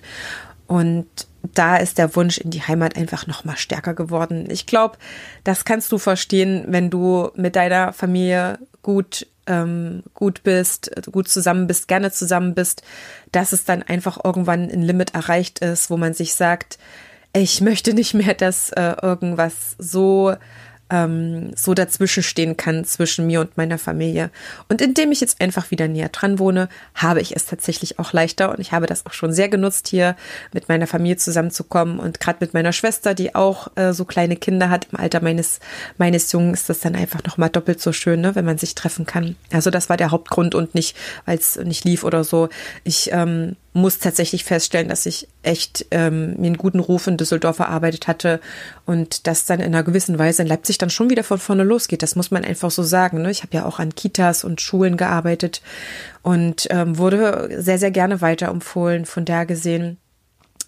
Und 0.68 1.08
da 1.54 1.78
ist 1.78 1.98
der 1.98 2.16
Wunsch 2.16 2.38
in 2.38 2.52
die 2.52 2.62
Heimat 2.62 2.96
einfach 2.98 3.28
noch 3.28 3.46
mal 3.46 3.58
stärker 3.58 3.94
geworden. 3.94 4.48
Ich 4.50 4.66
glaube, 4.66 4.98
das 5.44 5.66
kannst 5.66 5.92
du 5.92 5.98
verstehen, 5.98 6.66
wenn 6.68 6.90
du 6.90 7.30
mit 7.36 7.56
deiner 7.56 7.94
Familie 7.94 8.60
gut 8.82 9.28
ähm, 9.48 10.04
gut 10.14 10.44
bist, 10.44 10.92
gut 11.12 11.28
zusammen 11.28 11.68
bist, 11.68 11.88
gerne 11.88 12.12
zusammen 12.12 12.56
bist, 12.56 12.82
dass 13.32 13.54
es 13.54 13.64
dann 13.64 13.84
einfach 13.84 14.24
irgendwann 14.24 14.72
ein 14.72 14.82
Limit 14.82 15.14
erreicht 15.14 15.60
ist, 15.60 15.90
wo 15.90 15.98
man 15.98 16.14
sich 16.14 16.34
sagt, 16.34 16.80
ich 17.34 17.62
möchte 17.62 17.94
nicht 17.94 18.14
mehr, 18.14 18.34
dass 18.34 18.72
äh, 18.72 18.96
irgendwas 19.02 19.76
so 19.78 20.36
ähm, 20.90 21.52
so 21.56 21.74
dazwischen 21.74 22.24
stehen 22.24 22.58
kann 22.58 22.86
zwischen 22.86 23.26
mir 23.26 23.42
und 23.42 23.58
meiner 23.58 23.78
Familie. 23.78 24.30
Und 24.70 24.82
indem 24.82 25.12
ich 25.12 25.22
jetzt 25.22 25.42
einfach 25.42 25.72
wieder 25.72 25.88
näher 25.88 26.10
dran 26.10 26.38
wohne, 26.40 26.70
habe 26.94 27.22
ich 27.22 27.36
es 27.36 27.46
tatsächlich 27.46 27.98
auch 27.98 28.14
leichter 28.14 28.52
und 28.52 28.60
ich 28.60 28.72
habe 28.72 28.86
das 28.86 29.06
auch 29.06 29.14
schon 29.14 29.34
sehr 29.34 29.50
genutzt, 29.50 29.88
hier 29.88 30.16
mit 30.54 30.70
meiner 30.70 30.88
Familie 30.88 31.18
zusammenzukommen 31.18 32.00
und 32.00 32.20
gerade 32.20 32.38
mit 32.42 32.54
meiner 32.54 32.72
Schwester, 32.72 33.14
die 33.14 33.34
auch 33.34 33.76
äh, 33.76 33.94
so 33.94 34.06
kleine 34.06 34.36
Kinder 34.36 34.70
hat 34.70 34.88
im 34.92 35.00
Alter 35.00 35.22
meines 35.22 35.60
meines 35.98 36.32
Jungen, 36.32 36.54
ist 36.54 36.70
das 36.70 36.80
dann 36.82 36.96
einfach 36.96 37.24
noch 37.24 37.38
mal 37.38 37.50
doppelt 37.50 37.82
so 37.82 37.92
schön, 37.92 38.22
ne, 38.22 38.36
wenn 38.36 38.46
man 38.46 38.58
sich 38.58 38.76
treffen 38.76 39.06
kann. 39.06 39.36
Also 39.52 39.72
das 39.72 39.90
war 39.90 39.98
der 39.98 40.12
Hauptgrund 40.12 40.56
und 40.56 40.76
nicht, 40.76 40.96
weil 41.26 41.38
es 41.38 41.56
nicht 41.58 41.84
lief 41.86 42.04
oder 42.04 42.24
so. 42.24 42.50
Ich 42.84 43.12
ähm, 43.12 43.56
muss 43.76 44.00
tatsächlich 44.00 44.46
feststellen, 44.46 44.88
dass 44.88 45.06
ich 45.06 45.28
echt 45.44 45.86
ähm, 45.92 46.36
mir 46.38 46.48
einen 46.48 46.58
guten 46.58 46.80
Ruf 46.80 47.08
in 47.08 47.18
Düsseldorf 47.18 47.60
erarbeitet 47.60 48.08
hatte 48.08 48.40
und 48.86 49.28
das 49.28 49.46
dann 49.46 49.60
in 49.60 49.66
einer 49.66 49.84
gewissen 49.84 50.18
Weise 50.18 50.44
in 50.44 50.48
Leipzig 50.48 50.78
dann 50.78 50.90
schon 50.90 51.10
wieder 51.10 51.26
von 51.26 51.40
vorne 51.40 51.66
losgeht. 51.66 52.02
Das 52.02 52.16
muss 52.16 52.32
man 52.32 52.46
einfach 52.46 52.72
so 52.72 52.84
sagen. 52.84 53.22
Ne? 53.22 53.32
Ich 53.32 53.44
habe 53.44 53.54
ja 53.54 53.66
auch 53.66 53.80
an 53.80 53.94
Kitas 53.94 54.46
und 54.46 54.62
Schulen 54.62 54.96
gearbeitet 54.96 55.62
und 56.22 56.68
ähm, 56.70 56.98
wurde 56.98 57.50
sehr, 57.62 57.78
sehr 57.78 57.92
gerne 57.92 58.22
weiterempfohlen. 58.22 59.06
Von 59.06 59.26
da 59.26 59.44
gesehen 59.44 59.98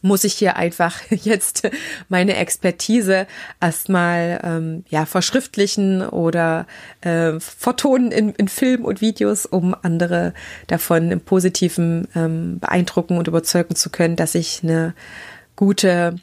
muss 0.02 0.24
ich 0.24 0.34
hier 0.34 0.56
einfach 0.56 1.00
jetzt 1.10 1.70
meine 2.10 2.36
Expertise 2.36 3.28
erstmal 3.62 4.40
ähm, 4.44 4.86
ja 4.90 5.06
verschriftlichen 5.06 6.02
oder 6.08 6.68
äh, 7.02 7.40
vertonen 7.40 8.12
in, 8.12 8.30
in 8.32 8.48
Film 8.48 8.86
und 8.86 9.02
Videos, 9.02 9.46
um 9.46 9.76
andere 9.82 10.34
davon 10.68 11.12
im 11.12 11.22
Positiven 11.22 12.08
ähm, 12.16 12.60
beeindrucken 12.60 13.18
und 13.18 13.28
überzeugen 13.28 13.76
zu 13.76 13.90
können, 13.90 14.16
dass 14.16 14.36
ich 14.36 14.62
eine 14.64 14.94
gute 15.56 16.16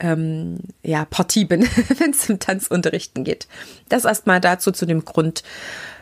ähm, 0.00 0.58
ja, 0.82 1.04
Partie 1.04 1.44
bin, 1.44 1.62
wenn 1.98 2.10
es 2.10 2.28
um 2.28 2.38
Tanzunterrichten 2.38 3.24
geht. 3.24 3.46
Das 3.88 4.04
erstmal 4.04 4.40
dazu 4.40 4.70
zu 4.70 4.86
dem 4.86 5.04
Grund. 5.04 5.42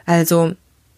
Also 0.07 0.55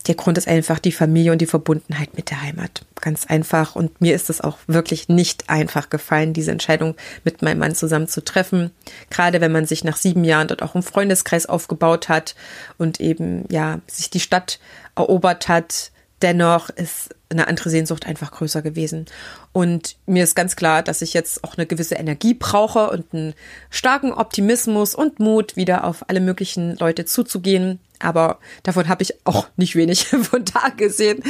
der 0.07 0.15
Grund 0.15 0.39
ist 0.39 0.49
einfach 0.49 0.79
die 0.79 0.93
Familie 0.93 1.33
und 1.33 1.39
die 1.39 1.47
Verbundenheit 1.47 2.17
mit 2.17 2.31
der 2.31 2.43
Heimat. 2.43 2.85
Ganz 3.01 3.27
einfach. 3.27 3.75
Und 3.75 4.01
mir 4.01 4.15
ist 4.15 4.31
es 4.31 4.41
auch 4.41 4.59
wirklich 4.67 5.09
nicht 5.09 5.51
einfach 5.51 5.91
gefallen, 5.91 6.33
diese 6.33 6.53
Entscheidung 6.53 6.95
mit 7.25 7.43
meinem 7.43 7.59
Mann 7.59 7.75
zusammen 7.75 8.09
zu 8.09 8.25
treffen. 8.25 8.71
Gerade 9.11 9.41
wenn 9.41 9.53
man 9.53 9.67
sich 9.67 9.85
nach 9.85 9.97
sieben 9.97 10.25
Jahren 10.25 10.49
dort 10.49 10.63
auch 10.63 10.75
im 10.75 10.83
Freundeskreis 10.83 11.47
aufgebaut 11.47 12.09
hat 12.09 12.35
und 12.79 13.01
eben, 13.01 13.45
ja, 13.51 13.81
sich 13.87 14.11
die 14.11 14.21
Stadt 14.21 14.61
erobert 14.95 15.49
hat. 15.49 15.91
Dennoch 16.23 16.71
ist 16.71 17.15
eine 17.29 17.49
andere 17.49 17.69
Sehnsucht 17.69 18.07
einfach 18.07 18.31
größer 18.31 18.63
gewesen. 18.63 19.07
Und 19.53 19.97
mir 20.07 20.25
ist 20.25 20.35
ganz 20.35 20.57
klar, 20.57 20.83
dass 20.83 21.03
ich 21.03 21.13
jetzt 21.13 21.45
auch 21.45 21.57
eine 21.57 21.67
gewisse 21.67 21.97
Energie 21.97 22.35
brauche 22.35 22.91
und 22.91 23.13
einen 23.13 23.35
starken 23.69 24.13
Optimismus 24.13 24.95
und 24.95 25.19
Mut, 25.19 25.57
wieder 25.57 25.85
auf 25.85 26.09
alle 26.09 26.21
möglichen 26.21 26.77
Leute 26.77 27.05
zuzugehen. 27.05 27.81
Aber 27.99 28.39
davon 28.63 28.89
habe 28.89 29.03
ich 29.03 29.15
auch 29.27 29.49
nicht 29.57 29.77
wenig 29.77 30.07
von 30.23 30.45
da 30.45 30.69
gesehen. 30.71 31.23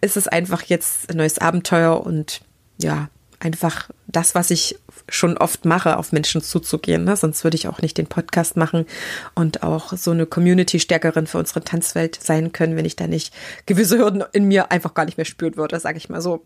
Es 0.00 0.16
ist 0.16 0.32
einfach 0.32 0.62
jetzt 0.62 1.10
ein 1.10 1.16
neues 1.16 1.38
Abenteuer 1.38 2.04
und 2.04 2.42
ja, 2.78 3.08
einfach 3.40 3.90
das, 4.06 4.34
was 4.34 4.50
ich 4.50 4.78
schon 5.08 5.36
oft 5.38 5.64
mache, 5.64 5.96
auf 5.96 6.12
Menschen 6.12 6.42
zuzugehen. 6.42 7.04
Ne? 7.04 7.16
Sonst 7.16 7.42
würde 7.42 7.56
ich 7.56 7.68
auch 7.68 7.80
nicht 7.80 7.98
den 7.98 8.06
Podcast 8.06 8.56
machen 8.56 8.86
und 9.34 9.62
auch 9.62 9.94
so 9.96 10.10
eine 10.10 10.26
Community-Stärkerin 10.26 11.26
für 11.26 11.38
unsere 11.38 11.64
Tanzwelt 11.64 12.22
sein 12.22 12.52
können, 12.52 12.76
wenn 12.76 12.84
ich 12.84 12.96
da 12.96 13.06
nicht 13.06 13.34
gewisse 13.66 13.98
Hürden 13.98 14.22
in 14.32 14.44
mir 14.44 14.70
einfach 14.70 14.94
gar 14.94 15.06
nicht 15.06 15.16
mehr 15.16 15.24
spüren 15.24 15.56
würde, 15.56 15.80
sage 15.80 15.98
ich 15.98 16.08
mal 16.08 16.20
so. 16.20 16.44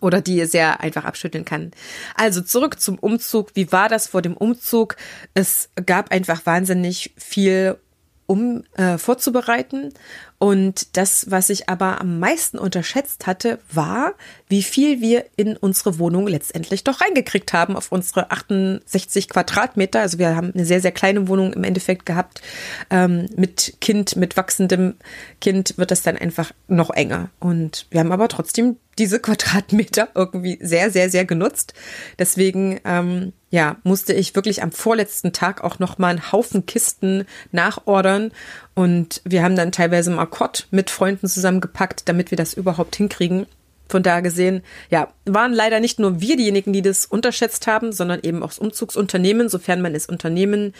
Oder 0.00 0.20
die 0.20 0.44
sehr 0.44 0.80
einfach 0.80 1.04
abschütteln 1.04 1.46
kann. 1.46 1.70
Also 2.16 2.42
zurück 2.42 2.80
zum 2.80 2.98
Umzug. 2.98 3.52
Wie 3.54 3.72
war 3.72 3.88
das 3.88 4.08
vor 4.08 4.20
dem 4.20 4.36
Umzug? 4.36 4.96
Es 5.32 5.70
gab 5.86 6.10
einfach 6.10 6.44
wahnsinnig 6.44 7.14
viel 7.16 7.78
um 8.26 8.64
äh, 8.76 8.98
vorzubereiten. 8.98 9.92
Und 10.38 10.96
das, 10.96 11.30
was 11.30 11.48
ich 11.48 11.68
aber 11.68 12.00
am 12.00 12.18
meisten 12.18 12.58
unterschätzt 12.58 13.26
hatte, 13.26 13.58
war, 13.72 14.14
wie 14.48 14.62
viel 14.62 15.00
wir 15.00 15.24
in 15.36 15.56
unsere 15.56 15.98
Wohnung 15.98 16.26
letztendlich 16.26 16.84
doch 16.84 17.00
reingekriegt 17.00 17.52
haben 17.54 17.74
auf 17.74 17.90
unsere 17.90 18.30
68 18.30 19.30
Quadratmeter. 19.30 20.00
Also 20.00 20.18
wir 20.18 20.36
haben 20.36 20.52
eine 20.54 20.66
sehr, 20.66 20.80
sehr 20.80 20.92
kleine 20.92 21.28
Wohnung 21.28 21.54
im 21.54 21.64
Endeffekt 21.64 22.04
gehabt. 22.04 22.42
Ähm, 22.90 23.28
mit 23.34 23.78
Kind, 23.80 24.16
mit 24.16 24.36
wachsendem 24.36 24.94
Kind 25.40 25.78
wird 25.78 25.90
das 25.90 26.02
dann 26.02 26.18
einfach 26.18 26.52
noch 26.68 26.90
enger. 26.90 27.30
Und 27.40 27.86
wir 27.90 28.00
haben 28.00 28.12
aber 28.12 28.28
trotzdem 28.28 28.76
diese 28.98 29.20
Quadratmeter 29.20 30.08
irgendwie 30.14 30.58
sehr, 30.60 30.90
sehr, 30.90 31.10
sehr 31.10 31.24
genutzt. 31.24 31.74
Deswegen 32.18 32.80
ähm, 32.84 33.32
ja, 33.50 33.76
musste 33.84 34.12
ich 34.12 34.34
wirklich 34.34 34.62
am 34.62 34.72
vorletzten 34.72 35.32
Tag 35.32 35.62
auch 35.62 35.78
noch 35.78 35.98
mal 35.98 36.08
einen 36.08 36.32
Haufen 36.32 36.66
Kisten 36.66 37.24
nachordern 37.52 38.32
und 38.76 39.22
wir 39.24 39.42
haben 39.42 39.56
dann 39.56 39.72
teilweise 39.72 40.12
im 40.12 40.18
Akkord 40.18 40.68
mit 40.70 40.90
Freunden 40.90 41.28
zusammengepackt, 41.28 42.10
damit 42.10 42.30
wir 42.30 42.36
das 42.36 42.52
überhaupt 42.52 42.94
hinkriegen. 42.94 43.46
Von 43.88 44.02
da 44.02 44.20
gesehen, 44.20 44.62
ja, 44.90 45.08
waren 45.24 45.54
leider 45.54 45.80
nicht 45.80 45.98
nur 45.98 46.20
wir 46.20 46.36
diejenigen, 46.36 46.74
die 46.74 46.82
das 46.82 47.06
unterschätzt 47.06 47.66
haben, 47.66 47.92
sondern 47.92 48.20
eben 48.22 48.42
auch 48.42 48.48
das 48.48 48.58
Umzugsunternehmen, 48.58 49.48
sofern 49.48 49.80
man 49.80 49.94
es 49.94 50.06
Unternehmen 50.06 50.74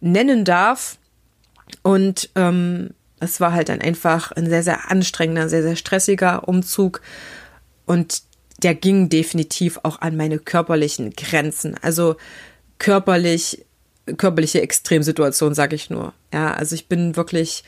nennen 0.00 0.46
darf. 0.46 0.96
Und 1.82 2.30
ähm, 2.36 2.94
es 3.20 3.38
war 3.40 3.52
halt 3.52 3.68
dann 3.68 3.82
einfach 3.82 4.32
ein 4.32 4.48
sehr, 4.48 4.62
sehr 4.62 4.90
anstrengender, 4.90 5.50
sehr, 5.50 5.62
sehr 5.62 5.76
stressiger 5.76 6.48
Umzug. 6.48 7.02
Und 7.84 8.22
der 8.62 8.74
ging 8.74 9.10
definitiv 9.10 9.78
auch 9.82 10.00
an 10.00 10.16
meine 10.16 10.38
körperlichen 10.38 11.10
Grenzen. 11.10 11.76
Also 11.82 12.16
körperlich, 12.78 13.66
körperliche 14.16 14.62
Extremsituation, 14.62 15.54
sage 15.54 15.76
ich 15.76 15.90
nur. 15.90 16.12
Ja, 16.32 16.54
also 16.54 16.74
ich 16.74 16.88
bin 16.88 17.16
wirklich 17.16 17.64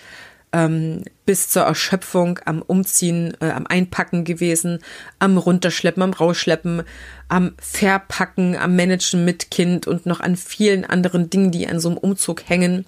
ähm, 0.54 1.02
bis 1.26 1.48
zur 1.48 1.64
Erschöpfung 1.64 2.38
am 2.44 2.62
Umziehen, 2.62 3.36
äh, 3.40 3.50
am 3.50 3.66
Einpacken 3.66 4.24
gewesen, 4.24 4.78
am 5.18 5.36
Runterschleppen, 5.36 6.02
am 6.02 6.12
Rausschleppen, 6.12 6.84
am 7.28 7.54
Verpacken, 7.58 8.56
am 8.56 8.76
Managen 8.76 9.24
mit 9.24 9.50
Kind 9.50 9.88
und 9.88 10.06
noch 10.06 10.20
an 10.20 10.36
vielen 10.36 10.84
anderen 10.84 11.28
Dingen, 11.28 11.50
die 11.50 11.66
an 11.66 11.80
so 11.80 11.88
einem 11.88 11.98
Umzug 11.98 12.48
hängen, 12.48 12.86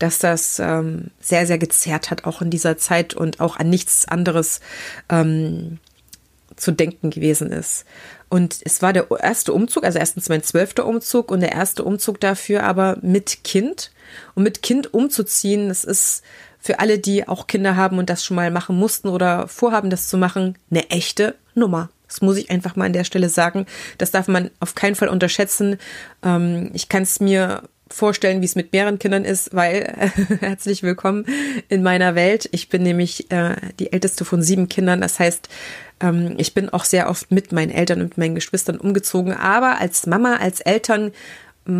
dass 0.00 0.18
das 0.18 0.58
ähm, 0.58 1.10
sehr, 1.20 1.46
sehr 1.46 1.58
gezerrt 1.58 2.10
hat, 2.10 2.24
auch 2.24 2.42
in 2.42 2.50
dieser 2.50 2.78
Zeit 2.78 3.14
und 3.14 3.40
auch 3.40 3.56
an 3.58 3.70
nichts 3.70 4.08
anderes 4.08 4.60
ähm, 5.08 5.78
zu 6.56 6.72
denken 6.72 7.10
gewesen 7.10 7.50
ist. 7.50 7.84
Und 8.28 8.58
es 8.64 8.82
war 8.82 8.92
der 8.92 9.06
erste 9.20 9.52
Umzug, 9.52 9.84
also 9.84 9.98
erstens 9.98 10.28
mein 10.28 10.42
zwölfter 10.42 10.86
Umzug 10.86 11.30
und 11.30 11.40
der 11.40 11.52
erste 11.52 11.84
Umzug 11.84 12.20
dafür 12.20 12.64
aber 12.64 12.98
mit 13.02 13.44
Kind. 13.44 13.90
Und 14.34 14.42
mit 14.42 14.62
Kind 14.62 14.92
umzuziehen, 14.92 15.68
das 15.68 15.84
ist 15.84 16.22
für 16.58 16.80
alle, 16.80 16.98
die 16.98 17.28
auch 17.28 17.46
Kinder 17.46 17.76
haben 17.76 17.98
und 17.98 18.10
das 18.10 18.24
schon 18.24 18.36
mal 18.36 18.50
machen 18.50 18.76
mussten 18.76 19.08
oder 19.08 19.48
vorhaben, 19.48 19.90
das 19.90 20.08
zu 20.08 20.16
machen, 20.16 20.56
eine 20.70 20.88
echte 20.90 21.34
Nummer. 21.54 21.90
Das 22.06 22.22
muss 22.22 22.36
ich 22.36 22.50
einfach 22.50 22.76
mal 22.76 22.86
an 22.86 22.92
der 22.92 23.04
Stelle 23.04 23.28
sagen. 23.28 23.66
Das 23.98 24.10
darf 24.10 24.28
man 24.28 24.50
auf 24.60 24.74
keinen 24.74 24.94
Fall 24.94 25.08
unterschätzen. 25.08 25.78
Ähm, 26.22 26.70
ich 26.72 26.88
kann 26.88 27.02
es 27.02 27.20
mir 27.20 27.62
vorstellen, 27.94 28.40
wie 28.40 28.46
es 28.46 28.56
mit 28.56 28.72
mehreren 28.72 28.98
Kindern 28.98 29.24
ist, 29.24 29.54
weil 29.54 30.10
herzlich 30.40 30.82
willkommen 30.82 31.26
in 31.68 31.82
meiner 31.82 32.14
Welt. 32.14 32.48
Ich 32.52 32.68
bin 32.68 32.82
nämlich 32.82 33.30
äh, 33.30 33.56
die 33.78 33.92
älteste 33.92 34.24
von 34.24 34.42
sieben 34.42 34.68
Kindern. 34.68 35.00
Das 35.00 35.20
heißt, 35.20 35.48
ähm, 36.00 36.34
ich 36.38 36.54
bin 36.54 36.68
auch 36.68 36.84
sehr 36.84 37.08
oft 37.08 37.30
mit 37.30 37.52
meinen 37.52 37.70
Eltern 37.70 38.00
und 38.00 38.18
meinen 38.18 38.34
Geschwistern 38.34 38.78
umgezogen. 38.78 39.32
Aber 39.32 39.80
als 39.80 40.06
Mama, 40.06 40.36
als 40.36 40.60
Eltern 40.60 41.12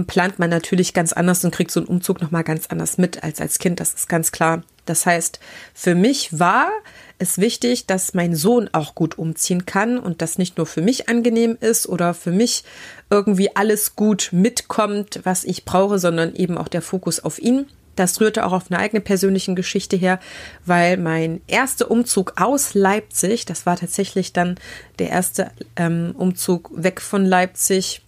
plant 0.06 0.38
man 0.38 0.48
natürlich 0.48 0.94
ganz 0.94 1.12
anders 1.12 1.44
und 1.44 1.54
kriegt 1.54 1.70
so 1.70 1.80
einen 1.80 1.88
Umzug 1.88 2.22
nochmal 2.22 2.44
ganz 2.44 2.68
anders 2.68 2.96
mit 2.96 3.22
als 3.22 3.40
als 3.40 3.58
Kind. 3.58 3.80
Das 3.80 3.92
ist 3.92 4.08
ganz 4.08 4.32
klar. 4.32 4.62
Das 4.84 5.06
heißt, 5.06 5.40
für 5.72 5.94
mich 5.94 6.38
war 6.38 6.70
es 7.18 7.38
wichtig, 7.38 7.86
dass 7.86 8.14
mein 8.14 8.34
Sohn 8.34 8.68
auch 8.72 8.94
gut 8.94 9.18
umziehen 9.18 9.66
kann 9.66 9.98
und 9.98 10.20
das 10.20 10.38
nicht 10.38 10.56
nur 10.58 10.66
für 10.66 10.82
mich 10.82 11.08
angenehm 11.08 11.56
ist 11.60 11.88
oder 11.88 12.12
für 12.14 12.32
mich 12.32 12.64
irgendwie 13.10 13.54
alles 13.54 13.96
gut 13.96 14.28
mitkommt, 14.32 15.20
was 15.24 15.44
ich 15.44 15.64
brauche, 15.64 15.98
sondern 15.98 16.34
eben 16.34 16.58
auch 16.58 16.68
der 16.68 16.82
Fokus 16.82 17.20
auf 17.20 17.38
ihn. 17.38 17.66
Das 17.96 18.20
rührte 18.20 18.44
auch 18.44 18.52
auf 18.52 18.70
eine 18.70 18.80
eigene 18.80 19.00
persönliche 19.00 19.54
Geschichte 19.54 19.96
her, 19.96 20.18
weil 20.66 20.96
mein 20.96 21.40
erster 21.46 21.90
Umzug 21.90 22.34
aus 22.40 22.74
Leipzig, 22.74 23.46
das 23.46 23.66
war 23.66 23.76
tatsächlich 23.76 24.32
dann 24.32 24.56
der 24.98 25.10
erste 25.10 25.52
ähm, 25.76 26.12
Umzug 26.18 26.70
weg 26.74 27.00
von 27.00 27.24
Leipzig 27.24 28.02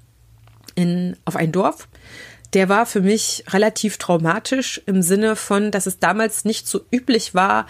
in, 0.75 1.17
auf 1.25 1.37
ein 1.37 1.53
Dorf, 1.53 1.89
der 2.55 2.69
war 2.69 2.87
für 2.87 3.01
mich 3.01 3.45
relativ 3.49 3.99
traumatisch 3.99 4.81
im 4.87 5.03
Sinne 5.03 5.37
von, 5.37 5.71
dass 5.71 5.87
es 5.87 5.99
damals 5.99 6.45
nicht 6.45 6.67
so 6.67 6.81
üblich 6.91 7.35
war, 7.35 7.67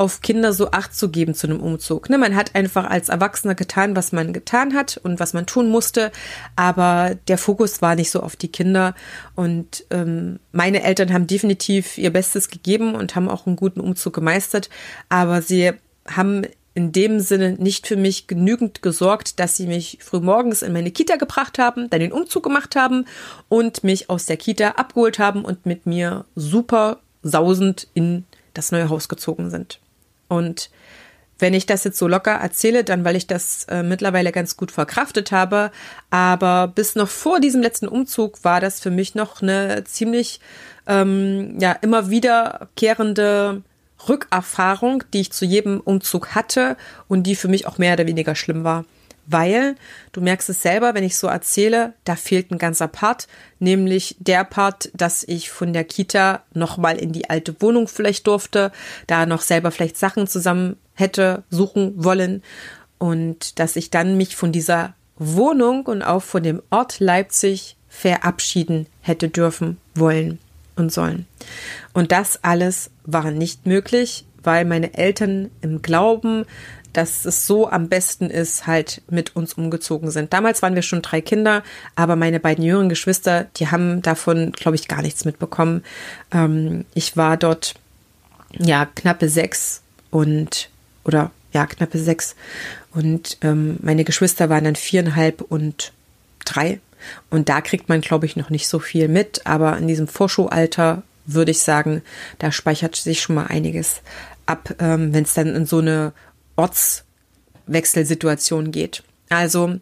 auf 0.00 0.22
Kinder 0.22 0.54
so 0.54 0.70
Acht 0.70 0.94
zu 0.94 1.10
geben 1.10 1.34
zu 1.34 1.46
einem 1.46 1.60
Umzug. 1.60 2.08
Ne, 2.08 2.16
man 2.16 2.34
hat 2.34 2.54
einfach 2.54 2.88
als 2.88 3.10
Erwachsener 3.10 3.54
getan, 3.54 3.94
was 3.96 4.12
man 4.12 4.32
getan 4.32 4.74
hat 4.74 4.96
und 4.96 5.20
was 5.20 5.34
man 5.34 5.44
tun 5.44 5.68
musste, 5.68 6.10
aber 6.56 7.16
der 7.28 7.36
Fokus 7.36 7.82
war 7.82 7.94
nicht 7.96 8.10
so 8.10 8.20
auf 8.20 8.34
die 8.34 8.50
Kinder. 8.50 8.94
Und 9.34 9.84
ähm, 9.90 10.40
meine 10.52 10.84
Eltern 10.84 11.12
haben 11.12 11.26
definitiv 11.26 11.98
ihr 11.98 12.10
Bestes 12.12 12.48
gegeben 12.48 12.94
und 12.94 13.14
haben 13.14 13.28
auch 13.28 13.46
einen 13.46 13.56
guten 13.56 13.80
Umzug 13.80 14.14
gemeistert, 14.14 14.70
aber 15.10 15.42
sie 15.42 15.72
haben 16.08 16.46
in 16.74 16.92
dem 16.92 17.20
Sinne 17.20 17.52
nicht 17.52 17.86
für 17.86 17.96
mich 17.96 18.26
genügend 18.26 18.82
gesorgt, 18.82 19.40
dass 19.40 19.56
sie 19.56 19.66
mich 19.66 19.98
frühmorgens 20.00 20.62
in 20.62 20.72
meine 20.72 20.90
Kita 20.90 21.16
gebracht 21.16 21.58
haben, 21.58 21.90
dann 21.90 22.00
den 22.00 22.12
Umzug 22.12 22.44
gemacht 22.44 22.76
haben 22.76 23.06
und 23.48 23.82
mich 23.82 24.08
aus 24.08 24.26
der 24.26 24.36
Kita 24.36 24.70
abgeholt 24.70 25.18
haben 25.18 25.44
und 25.44 25.66
mit 25.66 25.86
mir 25.86 26.24
super 26.36 27.00
sausend 27.22 27.88
in 27.94 28.24
das 28.54 28.72
neue 28.72 28.88
Haus 28.88 29.08
gezogen 29.08 29.50
sind. 29.50 29.80
Und 30.28 30.70
wenn 31.40 31.54
ich 31.54 31.66
das 31.66 31.84
jetzt 31.84 31.98
so 31.98 32.06
locker 32.06 32.32
erzähle, 32.32 32.84
dann 32.84 33.04
weil 33.04 33.16
ich 33.16 33.26
das 33.26 33.64
äh, 33.64 33.82
mittlerweile 33.82 34.30
ganz 34.30 34.56
gut 34.56 34.70
verkraftet 34.70 35.32
habe. 35.32 35.70
Aber 36.10 36.68
bis 36.68 36.94
noch 36.94 37.08
vor 37.08 37.40
diesem 37.40 37.62
letzten 37.62 37.88
Umzug 37.88 38.44
war 38.44 38.60
das 38.60 38.80
für 38.80 38.90
mich 38.90 39.14
noch 39.14 39.42
eine 39.42 39.84
ziemlich 39.84 40.40
ähm, 40.86 41.58
ja 41.58 41.72
immer 41.72 42.10
wiederkehrende 42.10 43.62
Rückerfahrung, 44.08 45.04
die 45.12 45.20
ich 45.20 45.32
zu 45.32 45.44
jedem 45.44 45.80
Umzug 45.80 46.34
hatte 46.34 46.76
und 47.08 47.24
die 47.24 47.36
für 47.36 47.48
mich 47.48 47.66
auch 47.66 47.78
mehr 47.78 47.94
oder 47.94 48.06
weniger 48.06 48.34
schlimm 48.34 48.64
war. 48.64 48.84
Weil 49.26 49.76
du 50.12 50.20
merkst 50.20 50.48
es 50.50 50.62
selber, 50.62 50.94
wenn 50.94 51.04
ich 51.04 51.16
so 51.16 51.28
erzähle, 51.28 51.92
da 52.04 52.16
fehlt 52.16 52.50
ein 52.50 52.58
ganzer 52.58 52.88
Part, 52.88 53.28
nämlich 53.60 54.16
der 54.18 54.44
Part, 54.44 54.90
dass 54.92 55.22
ich 55.22 55.50
von 55.50 55.72
der 55.72 55.84
Kita 55.84 56.42
nochmal 56.52 56.96
in 56.96 57.12
die 57.12 57.30
alte 57.30 57.60
Wohnung 57.60 57.86
vielleicht 57.86 58.26
durfte, 58.26 58.72
da 59.06 59.26
noch 59.26 59.42
selber 59.42 59.70
vielleicht 59.70 59.98
Sachen 59.98 60.26
zusammen 60.26 60.76
hätte 60.94 61.44
suchen 61.48 61.92
wollen. 62.02 62.42
Und 62.98 63.60
dass 63.60 63.76
ich 63.76 63.90
dann 63.90 64.16
mich 64.16 64.34
von 64.34 64.50
dieser 64.50 64.94
Wohnung 65.16 65.86
und 65.86 66.02
auch 66.02 66.22
von 66.22 66.42
dem 66.42 66.60
Ort 66.70 66.98
Leipzig 66.98 67.76
verabschieden 67.88 68.86
hätte 69.00 69.28
dürfen, 69.28 69.78
wollen 69.94 70.38
und 70.80 70.92
sollen. 70.92 71.26
Und 71.92 72.10
das 72.12 72.42
alles 72.42 72.90
war 73.04 73.30
nicht 73.30 73.66
möglich, 73.66 74.24
weil 74.42 74.64
meine 74.64 74.94
Eltern 74.94 75.50
im 75.60 75.82
Glauben 75.82 76.46
dass 76.92 77.24
es 77.24 77.46
so 77.46 77.70
am 77.70 77.88
besten 77.88 78.30
ist, 78.30 78.66
halt 78.66 79.02
mit 79.08 79.36
uns 79.36 79.54
umgezogen 79.54 80.10
sind. 80.10 80.32
Damals 80.32 80.62
waren 80.62 80.74
wir 80.74 80.82
schon 80.82 81.02
drei 81.02 81.20
Kinder, 81.20 81.62
aber 81.94 82.16
meine 82.16 82.40
beiden 82.40 82.64
jüngeren 82.64 82.88
Geschwister, 82.88 83.44
die 83.56 83.68
haben 83.68 84.02
davon, 84.02 84.52
glaube 84.52 84.76
ich, 84.76 84.88
gar 84.88 85.02
nichts 85.02 85.24
mitbekommen. 85.24 85.84
Ähm, 86.32 86.84
ich 86.94 87.16
war 87.16 87.36
dort 87.36 87.74
ja 88.58 88.86
knappe 88.86 89.28
sechs 89.28 89.82
und 90.10 90.70
oder 91.04 91.30
ja 91.52 91.66
knappe 91.66 91.98
sechs 91.98 92.34
und 92.92 93.38
ähm, 93.42 93.78
meine 93.80 94.04
Geschwister 94.04 94.48
waren 94.48 94.64
dann 94.64 94.76
viereinhalb 94.76 95.40
und 95.42 95.92
drei. 96.44 96.80
Und 97.30 97.48
da 97.48 97.60
kriegt 97.60 97.88
man, 97.88 98.00
glaube 98.00 98.26
ich, 98.26 98.36
noch 98.36 98.50
nicht 98.50 98.68
so 98.68 98.78
viel 98.78 99.08
mit, 99.08 99.46
aber 99.46 99.76
in 99.78 99.88
diesem 99.88 100.06
Vorschulalter 100.08 101.02
würde 101.26 101.50
ich 101.50 101.60
sagen, 101.60 102.02
da 102.38 102.52
speichert 102.52 102.96
sich 102.96 103.20
schon 103.20 103.36
mal 103.36 103.46
einiges 103.46 104.02
ab, 104.46 104.74
ähm, 104.78 105.14
wenn 105.14 105.24
es 105.24 105.34
dann 105.34 105.54
in 105.54 105.66
so 105.66 105.78
eine 105.78 106.12
Ortswechselsituation 106.56 108.72
geht. 108.72 109.02
Also 109.28 109.78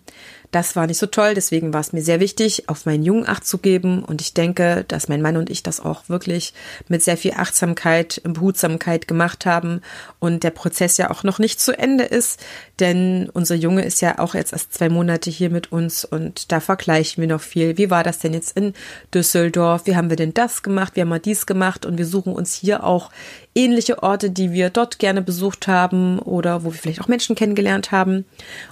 das 0.50 0.76
war 0.76 0.86
nicht 0.86 0.98
so 0.98 1.06
toll, 1.06 1.34
deswegen 1.34 1.74
war 1.74 1.80
es 1.80 1.92
mir 1.92 2.02
sehr 2.02 2.20
wichtig, 2.20 2.68
auf 2.68 2.86
meinen 2.86 3.02
Jungen 3.02 3.28
Acht 3.28 3.46
zu 3.46 3.58
geben. 3.58 4.02
Und 4.02 4.22
ich 4.22 4.32
denke, 4.32 4.84
dass 4.88 5.08
mein 5.08 5.20
Mann 5.20 5.36
und 5.36 5.50
ich 5.50 5.62
das 5.62 5.80
auch 5.80 6.08
wirklich 6.08 6.54
mit 6.88 7.02
sehr 7.02 7.18
viel 7.18 7.32
Achtsamkeit, 7.32 8.22
Behutsamkeit 8.24 9.08
gemacht 9.08 9.44
haben 9.44 9.82
und 10.20 10.44
der 10.44 10.50
Prozess 10.50 10.96
ja 10.96 11.10
auch 11.10 11.22
noch 11.22 11.38
nicht 11.38 11.60
zu 11.60 11.78
Ende 11.78 12.04
ist, 12.04 12.40
denn 12.80 13.28
unser 13.32 13.54
Junge 13.54 13.82
ist 13.82 14.00
ja 14.00 14.18
auch 14.18 14.34
jetzt 14.34 14.52
erst 14.52 14.72
zwei 14.72 14.88
Monate 14.88 15.30
hier 15.30 15.50
mit 15.50 15.72
uns 15.72 16.04
und 16.04 16.52
da 16.52 16.60
vergleichen 16.60 17.20
wir 17.20 17.28
noch 17.28 17.40
viel. 17.40 17.76
Wie 17.76 17.90
war 17.90 18.04
das 18.04 18.20
denn 18.20 18.34
jetzt 18.34 18.56
in 18.56 18.74
Düsseldorf? 19.12 19.86
Wie 19.86 19.96
haben 19.96 20.10
wir 20.10 20.16
denn 20.16 20.34
das 20.34 20.62
gemacht? 20.62 20.94
Wie 20.94 21.00
haben 21.00 21.08
wir 21.08 21.18
dies 21.18 21.46
gemacht? 21.46 21.84
Und 21.84 21.98
wir 21.98 22.06
suchen 22.06 22.32
uns 22.32 22.54
hier 22.54 22.84
auch 22.84 23.10
ähnliche 23.54 24.02
Orte, 24.02 24.30
die 24.30 24.52
wir 24.52 24.70
dort 24.70 24.98
gerne 24.98 25.22
besucht 25.22 25.66
haben 25.66 26.18
oder 26.20 26.64
wo 26.64 26.72
wir 26.72 26.78
vielleicht 26.78 27.00
auch 27.00 27.08
Menschen 27.08 27.34
kennengelernt 27.34 27.90
haben. 27.90 28.24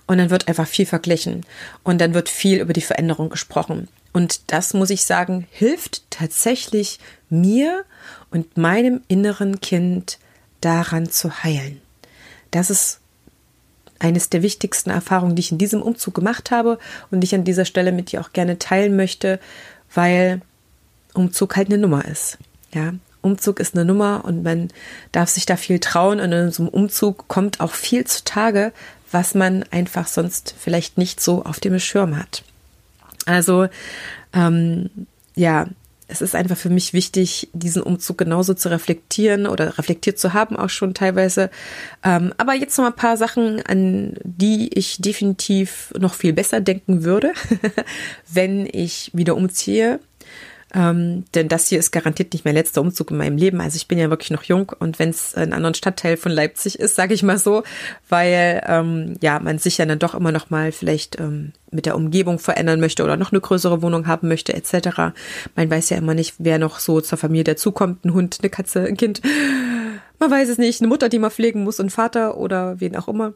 Und 0.07 0.19
dann 0.19 0.31
wird 0.31 0.47
einfach 0.49 0.69
viel 0.69 0.87
verglichen 0.87 1.45
und 1.83 2.01
dann 2.01 2.15
wird 2.15 2.29
viel 2.29 2.61
über 2.61 2.73
die 2.73 2.81
Veränderung 2.81 3.29
gesprochen. 3.29 3.89
Und 4.13 4.53
das 4.53 4.73
muss 4.73 4.91
ich 4.91 5.05
sagen, 5.05 5.47
hilft 5.51 6.11
tatsächlich 6.11 7.01
mir 7.29 7.85
und 8.31 8.57
meinem 8.57 9.03
inneren 9.09 9.61
Kind 9.61 10.19
daran 10.61 11.11
zu 11.11 11.43
heilen. 11.43 11.81
Das 12.51 12.71
ist 12.71 13.01
eines 13.99 14.29
der 14.31 14.43
wichtigsten 14.43 14.91
Erfahrungen, 14.91 15.37
die 15.37 15.41
ich 15.41 15.53
in 15.53 15.59
diesem 15.59 15.83
Umzug 15.83 16.15
gemacht 16.15 16.51
habe 16.51 16.79
und 17.11 17.21
die 17.21 17.27
ich 17.27 17.35
an 17.35 17.45
dieser 17.45 17.65
Stelle 17.65 17.93
mit 17.93 18.13
dir 18.13 18.21
auch 18.21 18.33
gerne 18.33 18.59
teilen 18.59 18.97
möchte, 18.97 19.41
weil 19.95 20.41
Umzug 21.15 21.57
halt 21.57 21.69
eine 21.69 21.79
Nummer 21.79 22.05
ist. 22.05 22.39
Ja, 22.73 22.93
Umzug 23.23 23.61
ist 23.61 23.75
eine 23.75 23.85
Nummer 23.85 24.25
und 24.25 24.43
man 24.43 24.69
darf 25.13 25.29
sich 25.31 25.47
da 25.47 25.57
viel 25.57 25.79
trauen 25.79 26.21
und 26.21 26.33
in 26.33 26.51
so 26.53 26.63
einem 26.63 26.71
Umzug 26.71 27.29
kommt 27.29 27.61
auch 27.61 27.73
viel 27.73 28.05
zutage, 28.05 28.73
was 29.11 29.35
man 29.35 29.65
einfach 29.71 30.07
sonst 30.07 30.55
vielleicht 30.59 30.99
nicht 30.99 31.21
so 31.21 31.45
auf 31.45 31.61
dem 31.61 31.79
Schirm 31.79 32.19
hat. 32.19 32.43
Also 33.25 33.69
ähm, 34.33 34.91
ja, 35.35 35.67
es 36.09 36.23
ist 36.23 36.35
einfach 36.35 36.57
für 36.57 36.71
mich 36.71 36.93
wichtig, 36.93 37.49
diesen 37.53 37.83
Umzug 37.83 38.19
genauso 38.19 38.55
zu 38.55 38.71
reflektieren 38.71 39.47
oder 39.47 39.77
reflektiert 39.77 40.19
zu 40.19 40.33
haben, 40.33 40.57
auch 40.57 40.71
schon 40.71 40.95
teilweise. 40.95 41.51
Ähm, 42.05 42.33
aber 42.37 42.55
jetzt 42.55 42.79
noch 42.79 42.87
ein 42.87 42.95
paar 42.95 43.17
Sachen, 43.17 43.61
an 43.67 44.15
die 44.23 44.71
ich 44.77 44.99
definitiv 45.01 45.93
noch 45.99 46.15
viel 46.15 46.33
besser 46.33 46.61
denken 46.61 47.03
würde, 47.05 47.33
wenn 48.33 48.69
ich 48.71 49.11
wieder 49.15 49.37
umziehe. 49.37 49.99
Ähm, 50.77 51.25
denn 51.35 51.49
das 51.49 51.69
hier 51.69 51.79
ist 51.79 51.91
garantiert 51.91 52.35
nicht 52.35 52.45
mein 52.45 52.55
letzter 52.55 52.83
Umzug 52.83 53.11
in 53.11 53.17
meinem 53.17 53.39
Leben. 53.39 53.63
Also 53.63 53.77
ich 53.77 53.89
bin 53.89 53.99
ja 53.99 54.11
wirklich 54.11 54.31
noch 54.31 54.43
jung 54.43 54.73
und 54.79 54.99
wenn 54.99 55.09
es 55.09 55.35
ein 55.35 55.55
anderer 55.55 55.73
Stadtteil 55.73 56.19
von 56.19 56.31
Leipzig 56.31 56.79
ist, 56.79 56.97
sage 56.97 57.15
ich 57.15 57.23
mal 57.23 57.39
so, 57.39 57.63
weil 58.11 58.63
ähm, 58.67 59.17
ja 59.23 59.41
man 59.41 59.59
sich 59.59 59.79
ja 59.79 59.87
dann 59.87 59.99
doch 59.99 60.15
immer 60.15 60.33
noch 60.33 60.51
mal 60.51 60.73
vielleicht 60.73 61.19
ähm, 61.19 61.53
mit 61.71 61.87
der 61.87 61.97
Umgebung 61.97 62.39
verändern 62.39 62.79
möchte 62.79 63.05
oder 63.05 63.17
noch 63.17 63.33
eine 63.33 63.41
größere 63.41 63.81
Wohnung 63.81 64.07
haben 64.07 64.29
möchte 64.29 64.53
etc. 64.53 65.15
Man 65.55 65.71
weiß 65.71 65.89
ja 65.89 65.97
immer 65.97 66.13
nicht, 66.13 66.35
wer 66.39 66.59
noch 66.59 66.79
so 66.79 67.01
zur 67.01 67.17
Familie 67.17 67.45
dazukommt, 67.45 68.05
ein 68.05 68.13
Hund, 68.13 68.41
eine 68.43 68.51
Katze, 68.51 68.85
ein 68.85 68.99
Kind. 68.99 69.23
Man 70.19 70.31
weiß 70.31 70.51
es 70.51 70.59
nicht, 70.59 70.83
eine 70.83 70.89
Mutter, 70.89 71.09
die 71.09 71.19
man 71.19 71.31
pflegen 71.31 71.65
muss, 71.65 71.81
ein 71.81 71.89
Vater 71.89 72.37
oder 72.37 72.81
wen 72.81 72.97
auch 72.97 73.09
immer. 73.09 73.33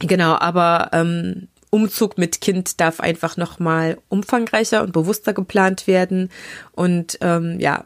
Genau, 0.00 0.34
aber 0.34 0.90
ähm, 0.92 1.48
Umzug 1.74 2.18
mit 2.18 2.40
Kind 2.40 2.80
darf 2.80 3.00
einfach 3.00 3.36
noch 3.36 3.58
mal 3.58 3.98
umfangreicher 4.08 4.84
und 4.84 4.92
bewusster 4.92 5.32
geplant 5.32 5.88
werden. 5.88 6.30
Und 6.70 7.18
ähm, 7.20 7.58
ja, 7.58 7.84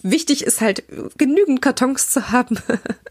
wichtig 0.00 0.44
ist 0.44 0.60
halt 0.60 0.84
genügend 1.18 1.60
Kartons 1.60 2.08
zu 2.08 2.30
haben. 2.30 2.56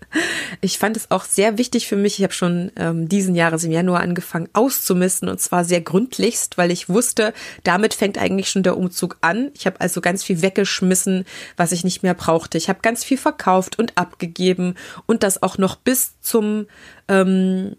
ich 0.62 0.80
fand 0.80 0.96
es 0.96 1.12
auch 1.12 1.26
sehr 1.26 1.58
wichtig 1.58 1.88
für 1.88 1.98
mich. 1.98 2.18
Ich 2.18 2.24
habe 2.24 2.32
schon 2.32 2.72
ähm, 2.78 3.10
diesen 3.10 3.36
Jahres 3.36 3.66
im 3.66 3.74
Januar 3.74 4.00
angefangen 4.00 4.48
auszumisten 4.54 5.28
und 5.28 5.42
zwar 5.42 5.66
sehr 5.66 5.82
gründlichst, 5.82 6.58
weil 6.58 6.72
ich 6.72 6.88
wusste, 6.88 7.34
damit 7.64 7.94
fängt 7.94 8.18
eigentlich 8.18 8.50
schon 8.50 8.64
der 8.64 8.78
Umzug 8.78 9.18
an. 9.20 9.52
Ich 9.54 9.66
habe 9.66 9.82
also 9.82 10.00
ganz 10.00 10.24
viel 10.24 10.42
weggeschmissen, 10.42 11.26
was 11.58 11.74
ich 11.74 11.84
nicht 11.84 12.04
mehr 12.04 12.14
brauchte. 12.14 12.58
Ich 12.58 12.70
habe 12.70 12.80
ganz 12.82 13.04
viel 13.04 13.18
verkauft 13.18 13.78
und 13.78 13.98
abgegeben 13.98 14.76
und 15.08 15.24
das 15.24 15.44
auch 15.44 15.58
noch 15.58 15.76
bis 15.76 16.22
zum 16.22 16.68
ähm, 17.10 17.76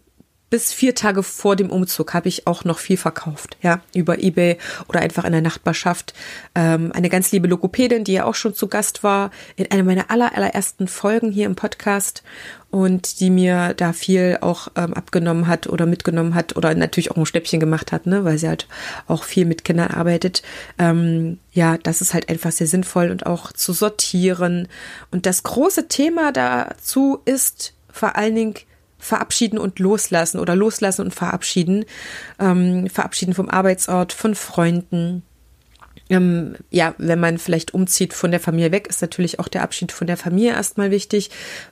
bis 0.49 0.71
vier 0.71 0.95
Tage 0.95 1.23
vor 1.23 1.55
dem 1.57 1.69
Umzug 1.69 2.13
habe 2.13 2.29
ich 2.29 2.47
auch 2.47 2.63
noch 2.63 2.79
viel 2.79 2.95
verkauft, 2.95 3.57
ja, 3.61 3.81
über 3.93 4.19
Ebay 4.19 4.57
oder 4.87 5.01
einfach 5.01 5.25
in 5.25 5.33
der 5.33 5.41
Nachbarschaft. 5.41 6.13
Ähm, 6.55 6.91
eine 6.93 7.09
ganz 7.09 7.31
liebe 7.33 7.47
Logopädin, 7.47 8.05
die 8.05 8.13
ja 8.13 8.23
auch 8.23 8.35
schon 8.35 8.53
zu 8.53 8.67
Gast 8.67 9.03
war 9.03 9.31
in 9.57 9.69
einer 9.71 9.83
meiner 9.83 10.09
aller, 10.09 10.33
allerersten 10.35 10.87
Folgen 10.87 11.31
hier 11.31 11.47
im 11.47 11.55
Podcast 11.55 12.23
und 12.69 13.19
die 13.19 13.29
mir 13.29 13.73
da 13.73 13.91
viel 13.91 14.37
auch 14.39 14.69
ähm, 14.75 14.93
abgenommen 14.93 15.47
hat 15.47 15.67
oder 15.67 15.85
mitgenommen 15.85 16.33
hat 16.33 16.55
oder 16.55 16.73
natürlich 16.75 17.11
auch 17.11 17.17
ein 17.17 17.25
Schnäppchen 17.25 17.59
gemacht 17.59 17.91
hat, 17.91 18.05
ne, 18.05 18.23
weil 18.23 18.37
sie 18.37 18.47
halt 18.47 18.67
auch 19.07 19.23
viel 19.23 19.45
mit 19.45 19.65
Kindern 19.65 19.91
arbeitet. 19.91 20.43
Ähm, 20.77 21.39
ja, 21.51 21.77
das 21.77 21.99
ist 22.01 22.13
halt 22.13 22.29
einfach 22.29 22.51
sehr 22.51 22.67
sinnvoll 22.67 23.11
und 23.11 23.25
auch 23.25 23.51
zu 23.51 23.73
sortieren. 23.73 24.69
Und 25.11 25.25
das 25.25 25.43
große 25.43 25.89
Thema 25.89 26.31
dazu 26.31 27.19
ist 27.25 27.73
vor 27.89 28.15
allen 28.15 28.35
Dingen 28.35 28.55
verabschieden 28.97 29.59
und 29.59 29.79
loslassen 29.79 30.39
oder 30.39 30.55
loslassen 30.55 31.03
und 31.03 31.13
verabschieden. 31.13 31.85
Ähm, 32.39 32.89
verabschieden 32.89 33.33
vom 33.33 33.49
Arbeitsort, 33.49 34.13
von 34.13 34.35
Freunden, 34.35 35.23
ähm, 36.09 36.55
ja, 36.69 36.95
wenn 36.97 37.19
man 37.19 37.37
vielleicht 37.37 37.73
umzieht 37.73 38.13
von 38.13 38.31
der 38.31 38.39
Familie 38.39 38.71
weg, 38.71 38.87
ist 38.87 39.01
natürlich 39.01 39.39
auch 39.39 39.47
der 39.47 39.63
Abschied 39.63 39.91
von 39.91 40.07
der 40.07 40.17
Familie 40.17 40.51
erstmal 40.51 40.91
wichtig, 40.91 41.29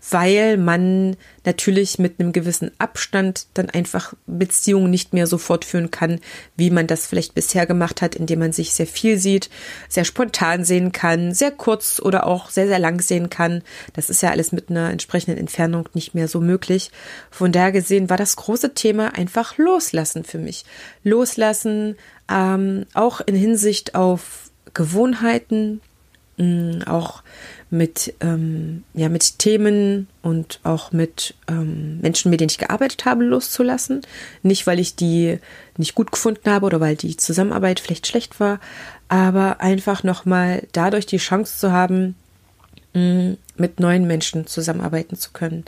weil 0.09 0.57
man 0.57 1.15
natürlich 1.45 1.99
mit 1.99 2.19
einem 2.19 2.33
gewissen 2.33 2.71
Abstand 2.77 3.47
dann 3.53 3.69
einfach 3.69 4.13
Beziehungen 4.27 4.89
nicht 4.89 5.13
mehr 5.13 5.27
so 5.27 5.37
fortführen 5.37 5.91
kann, 5.91 6.19
wie 6.55 6.69
man 6.69 6.87
das 6.87 7.07
vielleicht 7.07 7.35
bisher 7.35 7.65
gemacht 7.65 8.01
hat, 8.01 8.15
indem 8.15 8.39
man 8.39 8.51
sich 8.51 8.73
sehr 8.73 8.87
viel 8.87 9.17
sieht, 9.17 9.49
sehr 9.89 10.05
spontan 10.05 10.63
sehen 10.63 10.91
kann, 10.91 11.33
sehr 11.33 11.51
kurz 11.51 12.01
oder 12.03 12.25
auch 12.25 12.49
sehr, 12.49 12.67
sehr 12.67 12.79
lang 12.79 13.01
sehen 13.01 13.29
kann. 13.29 13.61
Das 13.93 14.09
ist 14.09 14.21
ja 14.21 14.31
alles 14.31 14.51
mit 14.51 14.69
einer 14.69 14.89
entsprechenden 14.91 15.39
Entfernung 15.39 15.89
nicht 15.93 16.15
mehr 16.15 16.27
so 16.27 16.41
möglich. 16.41 16.91
Von 17.31 17.51
daher 17.51 17.71
gesehen 17.71 18.09
war 18.09 18.17
das 18.17 18.35
große 18.35 18.73
Thema 18.73 19.15
einfach 19.15 19.57
loslassen 19.57 20.23
für 20.23 20.39
mich. 20.39 20.65
Loslassen, 21.03 21.95
ähm, 22.29 22.85
auch 22.93 23.21
in 23.21 23.35
Hinsicht 23.35 23.95
auf 23.95 24.51
Gewohnheiten, 24.73 25.81
mh, 26.37 26.87
auch 26.91 27.23
mit, 27.75 28.13
ähm, 28.21 28.83
ja, 28.93 29.09
mit 29.09 29.39
Themen 29.39 30.07
und 30.21 30.59
auch 30.63 30.91
mit 30.91 31.35
ähm, 31.47 31.99
Menschen, 32.01 32.31
mit 32.31 32.39
denen 32.39 32.49
ich 32.49 32.57
gearbeitet 32.57 33.05
habe, 33.05 33.23
loszulassen. 33.23 34.01
Nicht, 34.43 34.65
weil 34.67 34.79
ich 34.79 34.95
die 34.95 35.39
nicht 35.77 35.95
gut 35.95 36.11
gefunden 36.11 36.49
habe 36.49 36.65
oder 36.65 36.79
weil 36.79 36.95
die 36.95 37.17
Zusammenarbeit 37.17 37.79
vielleicht 37.79 38.07
schlecht 38.07 38.39
war, 38.39 38.59
aber 39.07 39.61
einfach 39.61 40.03
nochmal 40.03 40.63
dadurch 40.71 41.05
die 41.05 41.17
Chance 41.17 41.59
zu 41.59 41.71
haben, 41.71 42.15
mm, 42.93 43.33
mit 43.57 43.79
neuen 43.79 44.07
Menschen 44.07 44.47
zusammenarbeiten 44.47 45.17
zu 45.17 45.31
können. 45.31 45.65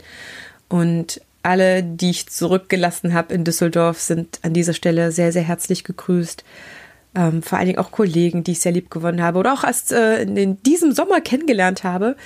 Und 0.68 1.20
alle, 1.42 1.82
die 1.82 2.10
ich 2.10 2.28
zurückgelassen 2.28 3.14
habe 3.14 3.32
in 3.32 3.44
Düsseldorf, 3.44 4.00
sind 4.00 4.40
an 4.42 4.52
dieser 4.52 4.74
Stelle 4.74 5.12
sehr, 5.12 5.32
sehr 5.32 5.42
herzlich 5.42 5.84
gegrüßt. 5.84 6.44
Ähm, 7.14 7.42
vor 7.42 7.58
allen 7.58 7.66
Dingen 7.66 7.78
auch 7.78 7.90
Kollegen, 7.90 8.44
die 8.44 8.52
ich 8.52 8.60
sehr 8.60 8.72
lieb 8.72 8.90
gewonnen 8.90 9.22
habe 9.22 9.38
oder 9.38 9.54
auch 9.54 9.64
erst 9.64 9.92
äh, 9.92 10.22
in 10.22 10.62
diesem 10.62 10.92
Sommer 10.92 11.20
kennengelernt 11.20 11.84
habe. 11.84 12.16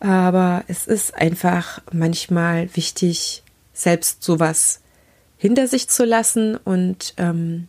Aber 0.00 0.64
es 0.66 0.86
ist 0.86 1.14
einfach 1.14 1.80
manchmal 1.92 2.68
wichtig, 2.74 3.42
selbst 3.72 4.22
sowas 4.22 4.80
hinter 5.36 5.66
sich 5.66 5.88
zu 5.88 6.04
lassen 6.04 6.56
und 6.56 7.14
ähm, 7.16 7.68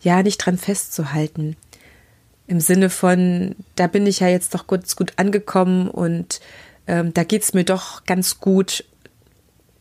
ja, 0.00 0.22
nicht 0.22 0.38
dran 0.38 0.58
festzuhalten. 0.58 1.56
Im 2.46 2.60
Sinne 2.60 2.90
von, 2.90 3.56
da 3.74 3.86
bin 3.86 4.06
ich 4.06 4.20
ja 4.20 4.28
jetzt 4.28 4.54
doch 4.54 4.66
ganz 4.66 4.96
gut 4.96 5.14
angekommen 5.16 5.88
und 5.88 6.40
ähm, 6.86 7.12
da 7.12 7.22
es 7.22 7.54
mir 7.54 7.64
doch 7.64 8.04
ganz 8.04 8.38
gut 8.38 8.84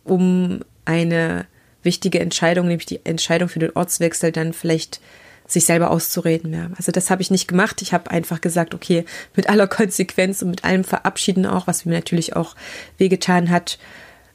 um 0.04 0.62
eine 0.86 1.46
wichtige 1.84 2.20
Entscheidung, 2.20 2.68
nämlich 2.68 2.88
die 2.88 3.06
Entscheidung 3.06 3.50
für 3.50 3.60
den 3.60 3.76
Ortswechsel, 3.76 4.32
dann 4.32 4.54
vielleicht 4.54 5.00
sich 5.48 5.66
selber 5.66 5.92
auszureden. 5.92 6.54
Ja. 6.54 6.70
Also 6.78 6.92
das 6.92 7.10
habe 7.10 7.22
ich 7.22 7.32
nicht 7.32 7.48
gemacht. 7.48 7.82
Ich 7.82 7.94
habe 7.94 8.12
einfach 8.12 8.42
gesagt, 8.42 8.74
okay, 8.74 9.06
mit 9.36 9.50
aller 9.50 9.68
Konsequenz 9.68 10.42
und 10.42 10.50
mit 10.50 10.64
allem 10.64 10.84
Verabschieden 10.84 11.46
auch, 11.46 11.68
was 11.68 11.86
mir 11.86 11.94
natürlich 11.94 12.36
auch 12.36 12.56
wehgetan 12.98 13.50
hat, 13.50 13.78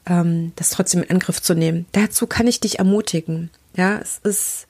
ähm, 0.07 0.53
das 0.57 0.71
trotzdem 0.71 1.03
in 1.03 1.11
Angriff 1.11 1.43
zu 1.43 1.55
nehmen. 1.55 1.87
Dazu 1.93 2.27
kann 2.27 2.47
ich 2.47 2.61
dich 2.61 2.79
ermutigen. 2.79 3.51
Ja, 3.77 3.99
es 3.99 4.21
ist, 4.23 4.67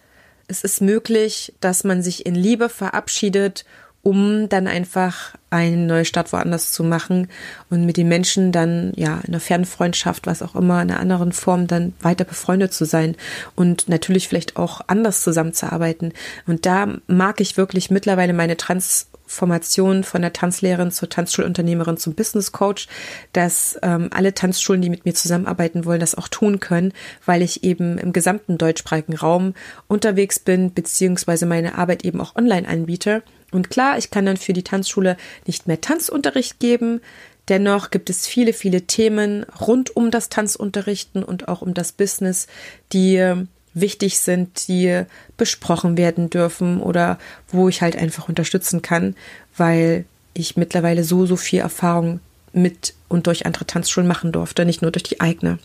es 0.49 0.65
ist 0.65 0.81
möglich, 0.81 1.53
dass 1.61 1.85
man 1.85 2.03
sich 2.03 2.27
in 2.27 2.35
Liebe 2.35 2.69
verabschiedet 2.69 3.65
um 4.03 4.49
dann 4.49 4.67
einfach 4.67 5.35
eine 5.51 5.77
neue 5.77 6.05
Stadt 6.05 6.33
woanders 6.33 6.73
zu 6.73 6.85
machen 6.85 7.29
und 7.69 7.85
mit 7.85 7.97
den 7.97 8.09
Menschen 8.09 8.53
dann, 8.53 8.93
ja, 8.97 9.21
in 9.25 9.29
einer 9.29 9.41
Fernfreundschaft, 9.41 10.27
was 10.27 10.43
auch 10.43 10.55
immer, 10.55 10.81
in 10.81 10.91
einer 10.91 11.01
anderen 11.01 11.33
Form 11.33 11.67
dann 11.67 11.93
weiter 12.01 12.25
befreundet 12.25 12.73
zu 12.73 12.85
sein 12.85 13.17
und 13.57 13.89
natürlich 13.89 14.29
vielleicht 14.29 14.57
auch 14.57 14.81
anders 14.87 15.23
zusammenzuarbeiten. 15.23 16.13
Und 16.47 16.67
da 16.67 16.89
mag 17.09 17.41
ich 17.41 17.57
wirklich 17.57 17.91
mittlerweile 17.91 18.33
meine 18.33 18.57
Transformation 18.57 20.05
von 20.05 20.23
der 20.23 20.33
Tanzlehrerin 20.33 20.93
zur 20.93 21.09
Tanzschulunternehmerin 21.09 21.97
zum 21.97 22.15
Business 22.15 22.53
Coach, 22.53 22.87
dass 23.33 23.77
ähm, 23.83 24.09
alle 24.15 24.35
Tanzschulen, 24.35 24.81
die 24.81 24.91
mit 24.91 25.05
mir 25.05 25.15
zusammenarbeiten 25.15 25.85
wollen, 25.85 26.01
das 26.01 26.15
auch 26.15 26.29
tun 26.29 26.61
können, 26.61 26.93
weil 27.27 27.43
ich 27.43 27.65
eben 27.65 27.99
im 27.99 28.13
gesamten 28.13 28.57
deutschsprachigen 28.57 29.17
Raum 29.17 29.55
unterwegs 29.89 30.39
bin, 30.39 30.73
beziehungsweise 30.73 31.45
meine 31.45 31.77
Arbeit 31.77 32.05
eben 32.05 32.21
auch 32.21 32.37
online 32.37 32.69
anbiete 32.69 33.25
und 33.53 33.71
klar, 33.71 33.99
ich 33.99 34.11
kann 34.11 34.27
dann 34.27 34.37
für 34.37 34.53
die 34.53 34.63
Tanzschule 34.63 35.17
nicht 35.47 35.67
mehr 35.67 35.81
Tanzunterricht 35.81 36.61
geben. 36.61 37.01
Dennoch 37.49 37.91
gibt 37.91 38.11
es 38.11 38.27
viele, 38.27 38.53
viele 38.53 38.83
Themen 38.83 39.45
rund 39.61 39.97
um 39.97 40.11
das 40.11 40.29
Tanzunterrichten 40.29 41.25
und 41.25 41.49
auch 41.49 41.63
um 41.63 41.75
das 41.75 41.93
Business, 41.93 42.47
die 42.93 43.47
wichtig 43.75 44.19
sind, 44.19 44.69
die 44.69 45.05
besprochen 45.37 45.97
werden 45.97 46.31
dürfen 46.31 46.81
oder 46.81 47.19
wo 47.49 47.69
ich 47.69 47.83
halt 47.83 47.97
einfach 47.97 48.29
unterstützen 48.29 48.83
kann, 48.83 49.17
weil 49.57 50.05
ich 50.35 50.57
mittlerweile 50.57 51.05
so, 51.05 51.27
so 51.27 51.37
viel 51.37 51.61
Erfahrung 51.61 52.21
mit 52.53 52.95
und 53.09 53.27
durch 53.27 53.47
andere 53.47 53.67
Tanzschulen 53.67 54.09
machen 54.09 54.33
durfte, 54.33 54.65
nicht 54.65 54.83
nur 54.83 54.91
durch 54.91 55.03
die 55.03 55.21
eigene. 55.21 55.59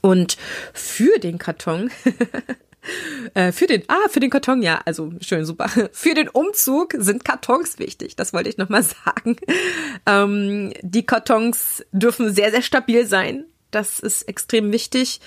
Und 0.00 0.36
für 0.72 1.18
den 1.18 1.38
Karton 1.38 1.90
Äh, 3.34 3.52
für 3.52 3.66
den, 3.66 3.82
ah, 3.88 4.08
für 4.08 4.20
den 4.20 4.30
Karton, 4.30 4.62
ja, 4.62 4.80
also 4.84 5.12
schön, 5.20 5.44
super. 5.44 5.68
Für 5.92 6.14
den 6.14 6.28
Umzug 6.28 6.94
sind 6.98 7.24
Kartons 7.24 7.78
wichtig, 7.78 8.16
das 8.16 8.32
wollte 8.32 8.48
ich 8.48 8.58
nochmal 8.58 8.82
sagen. 9.04 9.36
Ähm, 10.06 10.72
die 10.82 11.04
Kartons 11.04 11.84
dürfen 11.92 12.34
sehr, 12.34 12.50
sehr 12.50 12.62
stabil 12.62 13.06
sein. 13.06 13.44
Das 13.70 13.98
ist 14.00 14.22
extrem 14.22 14.72
wichtig. 14.72 15.20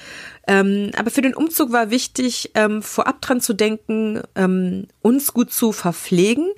Ähm, 0.48 0.92
aber 0.98 1.12
für 1.12 1.22
den 1.22 1.36
Umzug 1.36 1.72
war 1.72 1.92
wichtig, 1.92 2.52
ähm, 2.56 2.82
vorab 2.82 3.22
dran 3.22 3.42
zu 3.42 3.54
denken, 3.54 4.24
ähm, 4.36 4.88
uns 5.02 5.34
gut 5.34 5.52
zu 5.52 5.72
verpflegen. 5.72 6.50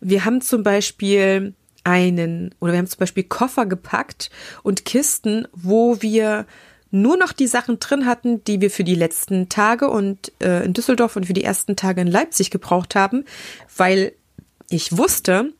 Wir 0.00 0.24
haben 0.24 0.40
zum 0.40 0.62
Beispiel 0.62 1.54
einen, 1.84 2.54
oder 2.58 2.72
wir 2.72 2.78
haben 2.78 2.88
zum 2.88 2.98
Beispiel 2.98 3.24
Koffer 3.24 3.66
gepackt 3.66 4.30
und 4.62 4.84
Kisten, 4.84 5.46
wo 5.52 6.02
wir 6.02 6.46
nur 7.02 7.16
noch 7.16 7.32
die 7.32 7.46
Sachen 7.46 7.78
drin 7.78 8.06
hatten, 8.06 8.42
die 8.44 8.60
wir 8.60 8.70
für 8.70 8.84
die 8.84 8.94
letzten 8.94 9.48
Tage 9.48 9.88
und 9.88 10.32
äh, 10.40 10.64
in 10.64 10.72
Düsseldorf 10.72 11.16
und 11.16 11.26
für 11.26 11.32
die 11.32 11.44
ersten 11.44 11.76
Tage 11.76 12.00
in 12.00 12.06
Leipzig 12.06 12.50
gebraucht 12.50 12.94
haben, 12.94 13.24
weil 13.76 14.12
ich 14.68 14.96
wusste, 14.96 15.52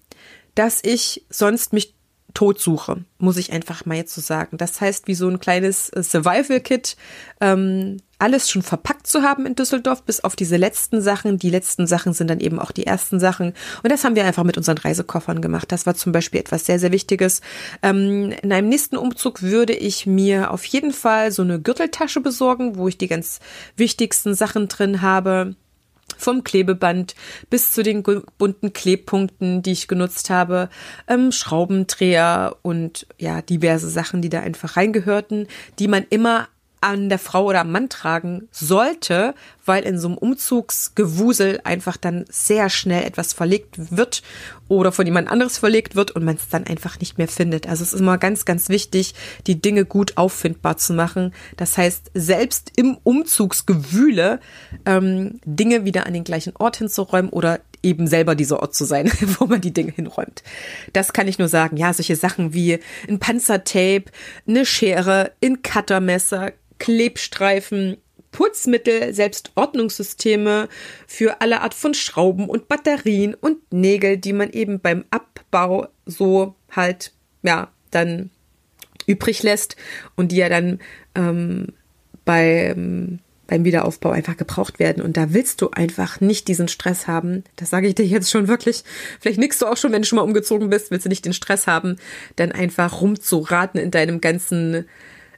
dass 0.55 0.81
ich 0.83 1.25
sonst 1.29 1.73
mich 1.73 1.96
tot 2.37 2.61
suche, 2.61 2.99
muss 3.17 3.39
ich 3.39 3.51
einfach 3.51 3.87
mal 3.87 3.95
jetzt 3.95 4.15
so 4.15 4.21
sagen. 4.21 4.59
Das 4.59 4.79
heißt, 4.83 5.09
wie 5.09 5.15
so 5.15 5.27
ein 5.27 5.41
kleines 5.41 5.89
äh, 5.89 6.03
Survival-Kit 6.03 6.95
ähm, 7.41 7.97
alles 8.19 8.51
schon 8.51 8.61
verpackt 8.61 9.07
zu 9.07 9.23
haben 9.23 9.47
in 9.47 9.55
Düsseldorf, 9.55 10.03
bis 10.03 10.21
auf 10.21 10.37
diese 10.37 10.59
letzten 10.59 11.01
Sachen. 11.01 11.39
Die 11.39 11.49
letzten 11.49 11.87
Sachen 11.87 12.13
sind 12.13 12.29
dann 12.29 12.41
eben 12.41 12.59
auch 12.59 12.73
die 12.73 12.87
ersten 12.87 13.21
Sachen. 13.21 13.55
Und 13.83 13.91
das 13.91 14.05
haben 14.05 14.17
wir 14.17 14.27
einfach 14.27 14.45
mit 14.45 14.59
unseren 14.59 14.77
Reisekoffern 14.77 15.41
gemacht. 15.41 15.73
Das 15.73 15.87
war 15.87 15.95
zum 15.95 16.13
Beispiel 16.13 16.41
etwas 16.41 16.67
sehr, 16.67 16.79
sehr 16.79 16.93
Wichtiges. 16.93 17.41
Ähm, 17.83 18.35
in 18.43 18.53
einem 18.53 18.69
nächsten 18.69 18.99
Umzug 18.99 19.41
würde 19.41 19.73
ich 19.73 20.07
mir 20.07 20.51
auf 20.51 20.67
jeden 20.67 20.93
Fall 20.93 21.33
so 21.33 21.41
eine 21.41 21.59
Gürteltasche 21.59 22.21
besorgen, 22.21 22.77
wo 22.77 22.87
ich 22.87 22.99
die 22.99 23.09
ganz 23.09 23.41
wichtigsten 23.77 24.35
Sachen 24.35 24.69
drin 24.69 25.01
habe. 25.01 25.57
Vom 26.17 26.45
Klebeband 26.45 27.15
bis 27.51 27.73
zu 27.73 27.83
den 27.83 28.03
bunten 28.03 28.73
Klebpunkten, 28.73 29.63
die 29.63 29.73
ich 29.73 29.89
genutzt 29.89 30.31
habe, 30.31 30.69
ähm, 31.09 31.33
Schraubendreher 31.33 32.57
und 32.63 33.07
ja, 33.19 33.43
diverse 33.43 33.89
Sachen, 33.89 34.23
die 34.23 34.29
da 34.29 34.41
einfach 34.41 34.77
reingehörten, 34.77 35.49
die 35.79 35.89
man 35.89 36.05
immer 36.11 36.49
an 36.81 37.09
der 37.09 37.19
Frau 37.19 37.47
oder 37.47 37.61
am 37.61 37.73
Mann 37.73 37.89
tragen 37.89 38.49
sollte, 38.51 39.35
weil 39.65 39.85
in 39.85 39.99
so 39.99 40.09
einem 40.09 40.19
Umzugsgewusel 40.19 41.61
einfach 41.65 41.97
dann 41.97 42.25
sehr 42.29 42.71
schnell 42.71 43.05
etwas 43.05 43.33
verlegt 43.33 43.97
wird 43.97 44.23
oder 44.69 44.93
von 44.93 45.07
jemand 45.07 45.29
anderes 45.29 45.59
verlegt 45.59 45.97
wird 45.97 46.13
und 46.13 46.25
man 46.25 46.37
es 46.37 46.49
dann 46.49 46.67
einfach 46.67 47.01
nicht 47.01 47.19
mehr 47.19 47.29
findet. 47.29 47.69
Also 47.69 47.83
es 47.83 47.93
ist 47.93 48.01
immer 48.01 48.19
ganz, 48.19 48.45
ganz 48.45 48.69
wichtig, 48.69 49.15
die 49.47 49.61
Dinge 49.61 49.85
gut 49.85 50.17
auffindbar 50.17 50.77
zu 50.77 50.93
machen. 50.93 51.33
Das 51.57 51.77
heißt, 51.77 52.11
selbst 52.15 52.73
im 52.77 52.99
Umzugsgewühle 53.03 54.41
ähm, 54.85 55.41
Dinge 55.45 55.85
wieder 55.85 56.07
an 56.07 56.15
den 56.15 56.25
gleichen 56.25 56.55
Ort 56.57 56.77
hinzuräumen 56.77 57.31
oder 57.31 57.61
eben 57.83 58.07
selber 58.07 58.35
dieser 58.35 58.61
Ort 58.61 58.75
zu 58.75 58.85
sein, 58.85 59.11
wo 59.39 59.47
man 59.47 59.61
die 59.61 59.73
Dinge 59.73 59.93
hinräumt. 59.93 60.43
Das 60.93 61.13
kann 61.13 61.29
ich 61.29 61.39
nur 61.39 61.49
sagen. 61.49 61.77
Ja, 61.77 61.93
solche 61.93 62.17
Sachen 62.17 62.53
wie 62.53 62.81
ein 63.09 63.19
Panzertape, 63.19 64.07
eine 64.47 64.67
Schere, 64.67 65.33
ein 65.43 65.63
Cuttermesser, 65.63 66.53
Klebstreifen, 66.79 67.97
Putzmittel, 68.33 69.15
selbst 69.15 69.53
Ordnungssysteme 69.55 70.69
für 71.07 71.41
alle 71.41 71.63
Art 71.63 71.73
von 71.73 71.95
Schrauben 71.95 72.49
und 72.49 72.69
Batterien 72.69 73.35
und 73.35 73.73
Nägel, 73.73 74.19
die 74.19 74.35
man 74.35 74.51
eben 74.51 74.81
beim 74.81 75.05
Abbau 75.11 75.89
so 76.05 76.55
halt, 76.71 77.13
ja, 77.43 77.71
dann 77.91 78.31
übrig 79.07 79.43
lässt 79.43 79.77
und 80.17 80.33
die 80.33 80.37
ja 80.37 80.49
dann 80.49 80.81
ähm, 81.15 81.69
beim, 82.27 83.21
beim 83.47 83.65
Wiederaufbau 83.65 84.11
einfach 84.11 84.37
gebraucht 84.37 84.79
werden. 84.79 85.03
Und 85.03 85.17
da 85.17 85.33
willst 85.33 85.63
du 85.63 85.71
einfach 85.71 86.21
nicht 86.21 86.49
diesen 86.49 86.69
Stress 86.69 87.07
haben. 87.07 87.45
Das 87.57 87.71
sage 87.71 87.89
ich 87.89 87.95
dir 87.95 88.05
jetzt 88.05 88.31
schon 88.31 88.49
wirklich. 88.49 88.85
Vielleicht 89.21 89.39
nickst 89.39 89.63
du 89.63 89.67
auch 89.67 89.77
schon, 89.77 89.93
wenn 89.93 90.03
du 90.03 90.09
schon 90.09 90.17
mal 90.17 90.23
umgezogen 90.23 90.69
bist, 90.69 90.91
willst 90.91 91.07
du 91.07 91.09
nicht 91.09 91.25
den 91.25 91.33
Stress 91.33 91.67
haben, 91.67 91.97
dann 92.35 92.53
einfach 92.53 93.01
rumzuraten 93.01 93.81
in 93.81 93.91
deinem 93.91 94.21
ganzen 94.21 94.87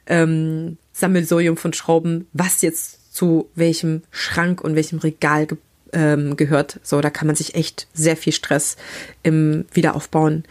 ähm, 0.07 0.77
Sammelsurium 0.99 1.57
von 1.57 1.73
Schrauben, 1.73 2.27
was 2.33 2.61
jetzt 2.61 3.13
zu 3.13 3.49
welchem 3.55 4.03
Schrank 4.11 4.61
und 4.61 4.75
welchem 4.75 4.99
Regal 4.99 5.47
ge 5.47 5.57
ähm, 5.91 6.37
gehört. 6.37 6.79
So, 6.83 7.01
da 7.01 7.09
kann 7.09 7.25
man 7.25 7.35
sich 7.35 7.55
echt 7.55 7.87
sehr 7.93 8.15
viel 8.15 8.31
Stress 8.31 8.77
im 9.23 9.65
Wiederaufbauen 9.73 10.43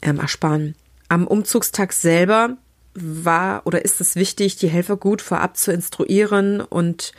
ähm, 0.00 0.20
ersparen. 0.20 0.76
Am 1.08 1.26
Umzugstag 1.26 1.92
selber 1.92 2.56
war 2.94 3.66
oder 3.66 3.84
ist 3.84 4.00
es 4.00 4.14
wichtig, 4.14 4.56
die 4.56 4.68
Helfer 4.68 4.96
gut 4.96 5.22
vorab 5.22 5.56
zu 5.56 5.72
instruieren 5.72 6.60
und 6.60 7.12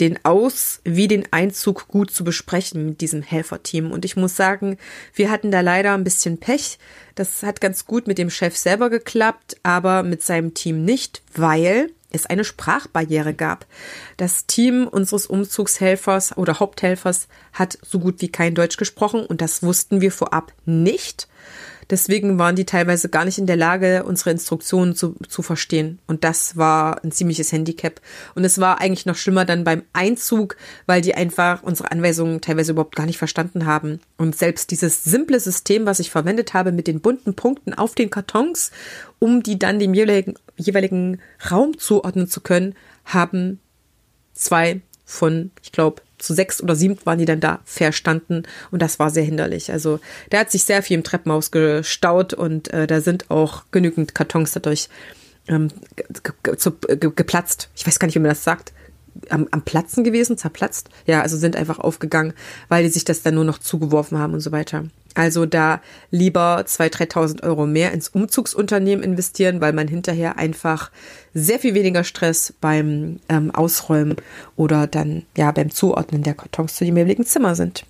den 0.00 0.24
Aus- 0.24 0.80
wie 0.84 1.08
den 1.08 1.26
Einzug 1.32 1.88
gut 1.88 2.10
zu 2.10 2.24
besprechen 2.24 2.86
mit 2.86 3.00
diesem 3.00 3.22
Helferteam. 3.22 3.92
Und 3.92 4.04
ich 4.04 4.16
muss 4.16 4.36
sagen, 4.36 4.78
wir 5.14 5.30
hatten 5.30 5.50
da 5.50 5.60
leider 5.60 5.94
ein 5.94 6.04
bisschen 6.04 6.38
Pech. 6.38 6.78
Das 7.14 7.42
hat 7.42 7.60
ganz 7.60 7.86
gut 7.86 8.06
mit 8.06 8.18
dem 8.18 8.30
Chef 8.30 8.56
selber 8.56 8.90
geklappt, 8.90 9.56
aber 9.62 10.02
mit 10.02 10.22
seinem 10.22 10.54
Team 10.54 10.84
nicht, 10.84 11.22
weil 11.34 11.90
es 12.10 12.26
eine 12.26 12.44
Sprachbarriere 12.44 13.34
gab. 13.34 13.66
Das 14.16 14.46
Team 14.46 14.86
unseres 14.86 15.26
Umzugshelfers 15.26 16.36
oder 16.36 16.60
Haupthelfers 16.60 17.28
hat 17.52 17.78
so 17.82 17.98
gut 17.98 18.20
wie 18.20 18.28
kein 18.28 18.54
Deutsch 18.54 18.76
gesprochen 18.76 19.26
und 19.26 19.40
das 19.40 19.62
wussten 19.62 20.00
wir 20.00 20.12
vorab 20.12 20.52
nicht. 20.64 21.28
Deswegen 21.90 22.38
waren 22.38 22.56
die 22.56 22.64
teilweise 22.64 23.08
gar 23.08 23.24
nicht 23.24 23.38
in 23.38 23.46
der 23.46 23.56
Lage, 23.56 24.04
unsere 24.04 24.30
Instruktionen 24.30 24.94
zu, 24.94 25.16
zu 25.28 25.42
verstehen. 25.42 25.98
Und 26.06 26.24
das 26.24 26.56
war 26.56 27.02
ein 27.04 27.12
ziemliches 27.12 27.52
Handicap. 27.52 28.00
Und 28.34 28.44
es 28.44 28.60
war 28.60 28.80
eigentlich 28.80 29.06
noch 29.06 29.16
schlimmer 29.16 29.44
dann 29.44 29.64
beim 29.64 29.82
Einzug, 29.92 30.56
weil 30.86 31.00
die 31.00 31.14
einfach 31.14 31.62
unsere 31.62 31.90
Anweisungen 31.90 32.40
teilweise 32.40 32.72
überhaupt 32.72 32.96
gar 32.96 33.06
nicht 33.06 33.18
verstanden 33.18 33.66
haben. 33.66 34.00
Und 34.16 34.36
selbst 34.36 34.70
dieses 34.70 35.04
simple 35.04 35.40
System, 35.40 35.86
was 35.86 35.98
ich 36.00 36.10
verwendet 36.10 36.54
habe 36.54 36.72
mit 36.72 36.86
den 36.86 37.00
bunten 37.00 37.34
Punkten 37.34 37.74
auf 37.74 37.94
den 37.94 38.10
Kartons, 38.10 38.70
um 39.18 39.42
die 39.42 39.58
dann 39.58 39.78
dem 39.78 39.94
jeweiligen, 39.94 40.34
jeweiligen 40.56 41.20
Raum 41.50 41.78
zuordnen 41.78 42.28
zu 42.28 42.40
können, 42.40 42.74
haben 43.04 43.60
zwei 44.32 44.80
von, 45.04 45.50
ich 45.62 45.72
glaube, 45.72 46.02
zu 46.24 46.34
sechs 46.34 46.62
oder 46.62 46.74
sieben 46.74 46.98
waren 47.04 47.18
die 47.18 47.24
dann 47.24 47.40
da 47.40 47.60
verstanden 47.64 48.44
und 48.70 48.82
das 48.82 48.98
war 48.98 49.10
sehr 49.10 49.24
hinderlich. 49.24 49.72
Also 49.72 50.00
da 50.30 50.38
hat 50.38 50.50
sich 50.50 50.64
sehr 50.64 50.82
viel 50.82 50.96
im 50.96 51.04
Treppenhaus 51.04 51.50
gestaut 51.50 52.34
und 52.34 52.72
äh, 52.72 52.86
da 52.86 53.00
sind 53.00 53.30
auch 53.30 53.64
genügend 53.70 54.14
Kartons 54.14 54.52
dadurch 54.52 54.88
ähm, 55.48 55.68
geplatzt. 56.88 57.68
Ich 57.76 57.86
weiß 57.86 57.98
gar 57.98 58.06
nicht, 58.06 58.14
wie 58.14 58.20
man 58.20 58.30
das 58.30 58.44
sagt. 58.44 58.72
Am, 59.30 59.48
am 59.50 59.62
Platzen 59.62 60.04
gewesen, 60.04 60.38
zerplatzt. 60.38 60.88
Ja, 61.06 61.22
also 61.22 61.36
sind 61.36 61.56
einfach 61.56 61.78
aufgegangen, 61.78 62.34
weil 62.68 62.84
die 62.84 62.90
sich 62.90 63.04
das 63.04 63.22
dann 63.22 63.34
nur 63.34 63.44
noch 63.44 63.58
zugeworfen 63.58 64.18
haben 64.18 64.34
und 64.34 64.40
so 64.40 64.52
weiter. 64.52 64.84
Also 65.14 65.46
da 65.46 65.80
lieber 66.10 66.64
2.000, 66.66 67.12
3.000 67.12 67.42
Euro 67.44 67.66
mehr 67.66 67.92
ins 67.92 68.08
Umzugsunternehmen 68.08 69.04
investieren, 69.04 69.60
weil 69.60 69.72
man 69.72 69.86
hinterher 69.86 70.38
einfach 70.38 70.90
sehr 71.32 71.60
viel 71.60 71.74
weniger 71.74 72.02
Stress 72.02 72.52
beim 72.60 73.20
ähm, 73.28 73.52
Ausräumen 73.52 74.16
oder 74.56 74.88
dann 74.88 75.24
ja 75.36 75.52
beim 75.52 75.70
Zuordnen 75.70 76.24
der 76.24 76.34
Kartons 76.34 76.74
zu 76.74 76.84
dem 76.84 76.96
jeweiligen 76.96 77.24
Zimmer 77.24 77.54
sind. 77.54 77.84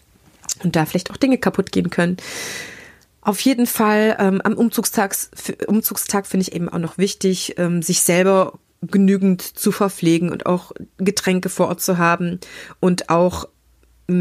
Und 0.62 0.76
da 0.76 0.84
vielleicht 0.84 1.10
auch 1.10 1.16
Dinge 1.16 1.38
kaputt 1.38 1.72
gehen 1.72 1.88
können. 1.88 2.18
Auf 3.22 3.40
jeden 3.40 3.66
Fall 3.66 4.16
ähm, 4.20 4.42
am 4.42 4.52
Umzugstag, 4.52 5.16
Umzugstag 5.66 6.26
finde 6.26 6.42
ich 6.42 6.54
eben 6.54 6.68
auch 6.68 6.78
noch 6.78 6.98
wichtig, 6.98 7.54
ähm, 7.56 7.80
sich 7.80 8.02
selber 8.02 8.58
genügend 8.90 9.42
zu 9.42 9.72
verpflegen 9.72 10.30
und 10.30 10.46
auch 10.46 10.72
Getränke 10.98 11.48
vor 11.48 11.68
Ort 11.68 11.80
zu 11.80 11.98
haben 11.98 12.40
und 12.80 13.10
auch 13.10 13.48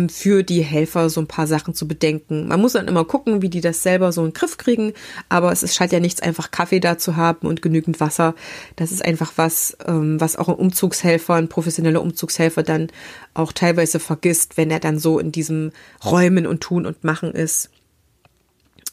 für 0.08 0.44
die 0.44 0.62
Helfer 0.62 1.10
so 1.10 1.20
ein 1.20 1.28
paar 1.28 1.46
Sachen 1.46 1.74
zu 1.74 1.90
bedenken. 1.90 2.48
Man 2.48 2.62
muss 2.62 2.72
dann 2.72 2.88
immer 2.88 3.04
gucken, 3.04 3.42
wie 3.42 3.50
die 3.50 3.60
das 3.60 3.84
selber 3.84 4.14
so 4.14 4.22
in 4.22 4.30
den 4.30 4.34
Griff 4.34 4.56
kriegen, 4.56 4.94
aber 5.28 5.52
es 5.52 5.62
ist, 5.62 5.76
scheint 5.76 5.92
ja 5.92 6.00
nichts, 6.00 6.22
einfach 6.22 6.52
Kaffee 6.52 6.80
da 6.80 6.98
zu 6.98 7.18
haben 7.18 7.48
und 7.48 7.62
genügend 7.62 8.00
Wasser. 8.00 8.34
Das 8.78 8.94
ist 8.94 9.04
einfach 9.04 9.34
was, 9.36 9.76
ähm, 9.86 10.22
was 10.22 10.38
auch 10.38 10.48
ein 10.48 10.56
Umzugshelfer, 10.56 11.34
ein 11.34 11.50
professioneller 11.50 12.02
Umzugshelfer 12.02 12.64
dann 12.64 12.88
auch 13.34 13.52
teilweise 13.52 14.00
vergisst, 14.00 14.56
wenn 14.56 14.72
er 14.72 14.80
dann 14.80 15.00
so 15.00 15.20
in 15.20 15.34
diesem 15.34 15.72
Räumen 16.06 16.48
und 16.48 16.62
Tun 16.62 16.86
und 16.86 17.04
Machen 17.04 17.34
ist. 17.34 17.70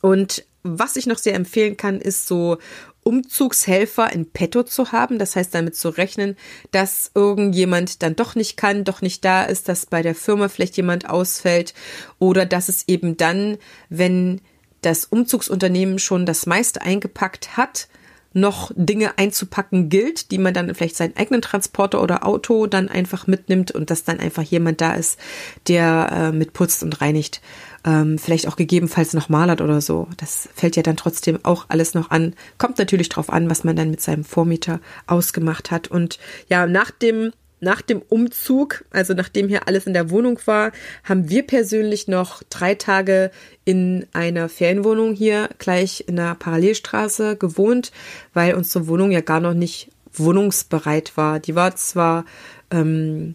Und 0.00 0.44
was 0.64 0.96
ich 0.96 1.06
noch 1.06 1.18
sehr 1.18 1.34
empfehlen 1.34 1.76
kann, 1.76 2.00
ist 2.00 2.26
so 2.26 2.58
Umzugshelfer 3.02 4.12
in 4.12 4.30
petto 4.30 4.62
zu 4.62 4.92
haben. 4.92 5.18
Das 5.18 5.36
heißt, 5.36 5.54
damit 5.54 5.76
zu 5.76 5.88
rechnen, 5.88 6.36
dass 6.70 7.10
irgendjemand 7.14 8.02
dann 8.02 8.16
doch 8.16 8.34
nicht 8.34 8.56
kann, 8.56 8.84
doch 8.84 9.02
nicht 9.02 9.24
da 9.24 9.42
ist, 9.42 9.68
dass 9.68 9.86
bei 9.86 10.02
der 10.02 10.14
Firma 10.14 10.48
vielleicht 10.48 10.76
jemand 10.76 11.08
ausfällt 11.08 11.74
oder 12.18 12.46
dass 12.46 12.68
es 12.68 12.86
eben 12.88 13.16
dann, 13.16 13.58
wenn 13.88 14.40
das 14.82 15.04
Umzugsunternehmen 15.04 15.98
schon 15.98 16.26
das 16.26 16.46
meiste 16.46 16.82
eingepackt 16.82 17.56
hat, 17.56 17.88
noch 18.32 18.70
Dinge 18.76 19.18
einzupacken 19.18 19.88
gilt, 19.88 20.30
die 20.30 20.38
man 20.38 20.54
dann 20.54 20.72
vielleicht 20.74 20.96
seinen 20.96 21.16
eigenen 21.16 21.42
Transporter 21.42 22.00
oder 22.00 22.24
Auto 22.24 22.66
dann 22.66 22.88
einfach 22.88 23.26
mitnimmt 23.26 23.72
und 23.72 23.90
dass 23.90 24.04
dann 24.04 24.20
einfach 24.20 24.44
jemand 24.44 24.80
da 24.80 24.94
ist, 24.94 25.18
der 25.66 26.10
äh, 26.12 26.32
mit 26.32 26.52
putzt 26.52 26.82
und 26.82 27.00
reinigt 27.00 27.40
ähm, 27.84 28.18
vielleicht 28.18 28.46
auch 28.48 28.56
gegebenenfalls 28.56 29.14
noch 29.14 29.28
malert 29.28 29.60
oder 29.60 29.80
so. 29.80 30.08
Das 30.16 30.48
fällt 30.54 30.76
ja 30.76 30.82
dann 30.82 30.96
trotzdem 30.96 31.38
auch 31.42 31.66
alles 31.68 31.94
noch 31.94 32.10
an. 32.10 32.34
Kommt 32.58 32.78
natürlich 32.78 33.08
drauf 33.08 33.30
an, 33.30 33.48
was 33.50 33.64
man 33.64 33.76
dann 33.76 33.90
mit 33.90 34.00
seinem 34.00 34.24
Vormieter 34.24 34.80
ausgemacht 35.06 35.70
hat. 35.70 35.88
Und 35.88 36.18
ja, 36.48 36.66
nach 36.66 36.90
dem 36.90 37.32
nach 37.62 37.82
dem 37.82 38.00
Umzug, 38.00 38.84
also 38.90 39.12
nachdem 39.12 39.48
hier 39.48 39.68
alles 39.68 39.86
in 39.86 39.92
der 39.92 40.10
Wohnung 40.10 40.40
war, 40.46 40.72
haben 41.04 41.28
wir 41.28 41.42
persönlich 41.42 42.08
noch 42.08 42.42
drei 42.48 42.74
Tage 42.74 43.30
in 43.66 44.06
einer 44.14 44.48
Ferienwohnung 44.48 45.14
hier 45.14 45.50
gleich 45.58 46.04
in 46.06 46.16
der 46.16 46.34
Parallelstraße 46.36 47.36
gewohnt, 47.36 47.92
weil 48.32 48.54
unsere 48.54 48.88
Wohnung 48.88 49.10
ja 49.10 49.20
gar 49.20 49.40
noch 49.40 49.52
nicht 49.52 49.90
wohnungsbereit 50.12 51.16
war. 51.16 51.38
Die 51.38 51.54
war 51.54 51.76
zwar 51.76 52.24
ähm, 52.70 53.34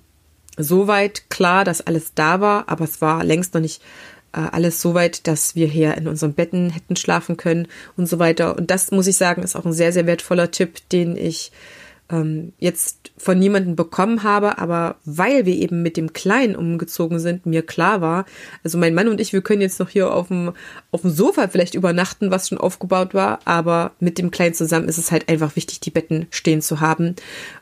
soweit 0.58 1.30
klar, 1.30 1.64
dass 1.64 1.82
alles 1.82 2.14
da 2.16 2.42
war, 2.42 2.68
aber 2.68 2.86
es 2.86 3.02
war 3.02 3.24
längst 3.24 3.54
noch 3.54 3.62
nicht 3.62 3.82
alles 4.36 4.82
so 4.82 4.94
weit, 4.94 5.28
dass 5.28 5.56
wir 5.56 5.68
hier 5.68 5.96
in 5.96 6.08
unseren 6.08 6.34
Betten 6.34 6.70
hätten 6.70 6.96
schlafen 6.96 7.38
können 7.38 7.68
und 7.98 8.08
so 8.08 8.20
weiter. 8.20 8.58
Und 8.58 8.72
das 8.72 8.92
muss 8.92 9.08
ich 9.08 9.18
sagen, 9.18 9.44
ist 9.44 9.56
auch 9.56 9.66
ein 9.66 9.74
sehr, 9.74 9.94
sehr 9.94 10.06
wertvoller 10.06 10.52
Tipp, 10.52 10.88
den 10.90 11.16
ich 11.18 11.52
ähm, 12.10 12.54
jetzt 12.60 13.12
von 13.18 13.40
niemandem 13.40 13.76
bekommen 13.76 14.24
habe, 14.24 14.60
aber 14.60 14.98
weil 15.06 15.46
wir 15.46 15.56
eben 15.56 15.82
mit 15.82 15.98
dem 15.98 16.14
Kleinen 16.14 16.56
umgezogen 16.56 17.20
sind, 17.20 17.46
mir 17.46 17.64
klar 17.64 18.02
war, 18.02 18.26
also 18.64 18.78
mein 18.78 18.94
Mann 18.94 19.08
und 19.08 19.20
ich, 19.20 19.34
wir 19.34 19.42
können 19.42 19.62
jetzt 19.62 19.80
noch 19.80 19.90
hier 19.90 20.14
auf 20.14 20.28
dem, 20.28 20.54
auf 20.92 21.02
dem 21.02 21.10
Sofa 21.10 21.48
vielleicht 21.48 21.74
übernachten, 21.74 22.30
was 22.30 22.50
schon 22.50 22.60
aufgebaut 22.60 23.14
war, 23.14 23.40
aber 23.46 23.92
mit 24.00 24.20
dem 24.20 24.30
Kleinen 24.30 24.54
zusammen 24.54 24.88
ist 24.88 25.00
es 25.00 25.12
halt 25.12 25.30
einfach 25.30 25.56
wichtig, 25.56 25.80
die 25.80 25.90
Betten 25.90 26.28
stehen 26.30 26.62
zu 26.62 26.80
haben, 26.80 27.16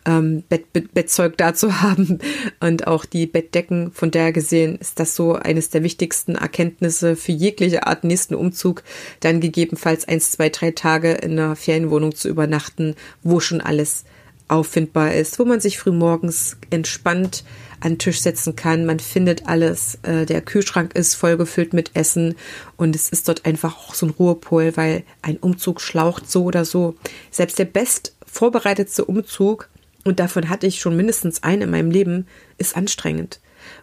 ähm, 0.05 0.43
Bett, 0.49 0.73
Bett, 0.73 0.93
Bettzeug 0.93 1.37
da 1.37 1.53
zu 1.53 1.81
haben 1.81 2.19
und 2.59 2.87
auch 2.87 3.05
die 3.05 3.25
Bettdecken. 3.25 3.91
Von 3.93 4.11
daher 4.11 4.33
gesehen 4.33 4.77
ist 4.77 4.99
das 4.99 5.15
so 5.15 5.35
eines 5.35 5.69
der 5.69 5.83
wichtigsten 5.83 6.35
Erkenntnisse 6.35 7.15
für 7.15 7.31
jegliche 7.31 7.87
Art 7.87 8.03
nächsten 8.03 8.35
Umzug, 8.35 8.83
dann 9.21 9.39
gegebenenfalls 9.39 10.05
eins, 10.07 10.31
zwei, 10.31 10.49
drei 10.49 10.71
Tage 10.71 11.13
in 11.13 11.39
einer 11.39 11.55
Ferienwohnung 11.55 12.13
zu 12.13 12.27
übernachten, 12.27 12.95
wo 13.23 13.39
schon 13.39 13.61
alles 13.61 14.03
auffindbar 14.47 15.13
ist, 15.13 15.39
wo 15.39 15.45
man 15.45 15.59
sich 15.59 15.77
frühmorgens 15.77 16.57
entspannt 16.69 17.43
an 17.79 17.93
den 17.93 17.99
Tisch 17.99 18.21
setzen 18.21 18.55
kann. 18.55 18.85
Man 18.85 18.99
findet 18.99 19.47
alles. 19.47 19.99
Äh, 20.03 20.25
der 20.25 20.41
Kühlschrank 20.41 20.95
ist 20.95 21.15
vollgefüllt 21.15 21.73
mit 21.73 21.91
Essen 21.95 22.35
und 22.77 22.95
es 22.95 23.09
ist 23.09 23.27
dort 23.27 23.45
einfach 23.45 23.77
auch 23.77 23.93
so 23.93 24.05
ein 24.05 24.11
Ruhepol, 24.11 24.77
weil 24.77 25.03
ein 25.21 25.37
Umzug 25.37 25.81
schlaucht 25.81 26.29
so 26.29 26.43
oder 26.45 26.65
so. 26.65 26.95
Selbst 27.31 27.59
der 27.59 27.65
best 27.65 28.15
vorbereitetste 28.25 29.05
Umzug, 29.05 29.69
und 30.05 30.19
davon 30.19 30.49
hatte 30.49 30.67
ich 30.67 30.79
schon 30.79 30.97
mindestens 30.97 31.43
einen 31.43 31.61
in 31.63 31.71
meinem 31.71 31.91
Leben, 31.91 32.27
ist 32.57 32.75
anstrengend 32.75 33.39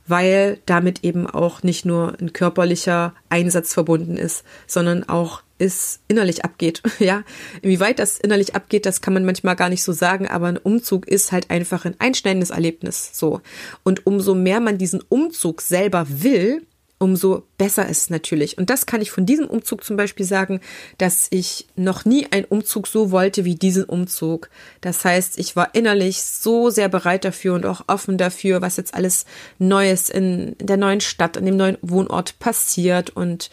weil 0.07 0.59
damit 0.67 1.05
eben 1.05 1.27
auch 1.27 1.63
nicht 1.63 1.85
nur 1.85 2.15
ein 2.21 2.33
körperlicher 2.33 3.15
Einsatz 3.29 3.73
verbunden 3.73 4.17
ist, 4.17 4.45
sondern 4.67 5.09
auch 5.09 5.43
es 5.61 6.01
innerlich 6.09 6.45
abgeht. 6.45 6.83
Ja, 7.01 7.25
inwieweit 7.63 7.99
das 7.99 8.19
innerlich 8.19 8.55
abgeht, 8.55 8.85
das 8.85 9.01
kann 9.01 9.15
man 9.15 9.25
manchmal 9.25 9.57
gar 9.57 9.71
nicht 9.71 9.83
so 9.83 9.93
sagen, 9.93 10.29
aber 10.29 10.49
ein 10.49 10.59
Umzug 10.59 11.09
ist 11.09 11.33
halt 11.33 11.51
einfach 11.51 11.87
ein 11.87 11.95
einschneidendes 11.99 12.51
Erlebnis. 12.51 13.11
So. 13.15 13.41
Und 13.85 14.07
umso 14.07 14.35
mehr 14.35 14.61
man 14.61 14.77
diesen 14.77 15.03
Umzug 15.09 15.63
selber 15.63 16.07
will, 16.09 16.67
umso 17.03 17.45
besser 17.57 17.89
ist 17.89 18.03
es 18.03 18.11
natürlich. 18.11 18.59
Und 18.59 18.69
das 18.69 18.85
kann 18.85 19.01
ich 19.01 19.11
von 19.11 19.25
diesem 19.25 19.47
Umzug 19.47 19.83
zum 19.83 19.97
Beispiel 19.97 20.27
sagen, 20.27 20.61
dass 20.99 21.29
ich 21.31 21.67
noch 21.75 22.05
nie 22.05 22.27
einen 22.31 22.45
Umzug 22.45 22.87
so 22.87 23.11
wollte 23.11 23.47
wie 23.47 23.55
diesen 23.55 23.85
Umzug. 23.85 24.51
Das 24.83 25.03
heißt, 25.03 25.39
ich 25.39 25.57
war 25.57 25.75
innerlich 25.75 26.23
so 26.23 26.69
sehr 26.69 26.91
bereit 26.91 27.25
dafür 27.25 27.55
und 27.55 27.65
auch 27.65 27.85
offen 27.87 28.19
dafür, 28.19 28.61
was 28.61 28.77
jetzt 28.77 28.93
alles 28.93 29.25
Neues 29.59 30.11
in 30.11 30.55
der 30.61 30.77
neuen 30.77 31.01
Stadt, 31.01 31.39
in 31.39 31.47
dem 31.47 31.57
neuen 31.57 31.79
Wohnort 31.81 32.39
passiert 32.39 33.09
und 33.11 33.51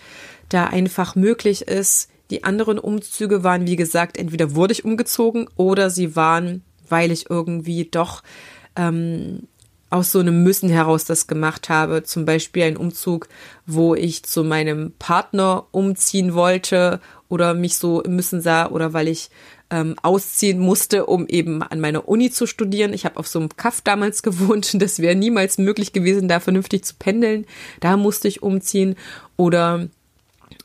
da 0.50 0.66
einfach 0.66 1.16
möglich 1.16 1.64
ist. 1.64 2.10
Die 2.30 2.44
anderen 2.44 2.80
Umzüge 2.80 3.44
waren, 3.44 3.68
wie 3.68 3.76
gesagt, 3.76 4.18
entweder 4.18 4.56
wurde 4.56 4.74
ich 4.74 4.86
umgezogen 4.86 5.48
oder 5.56 5.90
sie 5.90 6.16
waren, 6.16 6.64
weil 6.90 7.12
ich 7.12 7.30
irgendwie 7.30 7.86
doch 7.86 8.22
ähm, 8.76 9.48
aus 9.90 10.12
so 10.12 10.20
einem 10.20 10.44
Müssen 10.44 10.70
heraus 10.70 11.06
das 11.06 11.28
gemacht 11.28 11.70
habe. 11.70 12.04
Zum 12.04 12.26
Beispiel 12.26 12.64
ein 12.64 12.78
Umzug, 12.78 13.28
wo 13.66 13.96
ich 13.96 14.24
zu 14.24 14.44
meinem 14.44 14.94
Partner 15.00 15.66
umziehen 15.72 16.34
wollte 16.34 17.00
oder 17.30 17.54
mich 17.54 17.78
so 17.78 18.02
im 18.02 18.16
Müssen 18.16 18.42
sah 18.42 18.68
oder 18.70 18.94
weil 18.94 19.08
ich 19.08 19.30
ähm, 19.70 19.96
ausziehen 20.02 20.60
musste, 20.60 21.06
um 21.06 21.28
eben 21.28 21.62
an 21.62 21.80
meiner 21.80 22.08
Uni 22.08 22.32
zu 22.32 22.46
studieren. 22.46 22.94
Ich 22.94 23.06
habe 23.06 23.18
auf 23.18 23.28
so 23.28 23.40
einem 23.40 23.50
Kaff 23.56 23.82
damals 23.82 24.24
gewohnt. 24.24 24.82
Das 24.82 25.00
wäre 25.00 25.16
niemals 25.16 25.58
möglich 25.58 25.94
gewesen, 25.94 26.28
da 26.28 26.40
vernünftig 26.40 26.84
zu 26.84 26.96
pendeln. 26.98 27.46
Da 27.80 27.98
musste 27.98 28.28
ich 28.28 28.44
umziehen 28.44 28.96
oder 29.36 29.88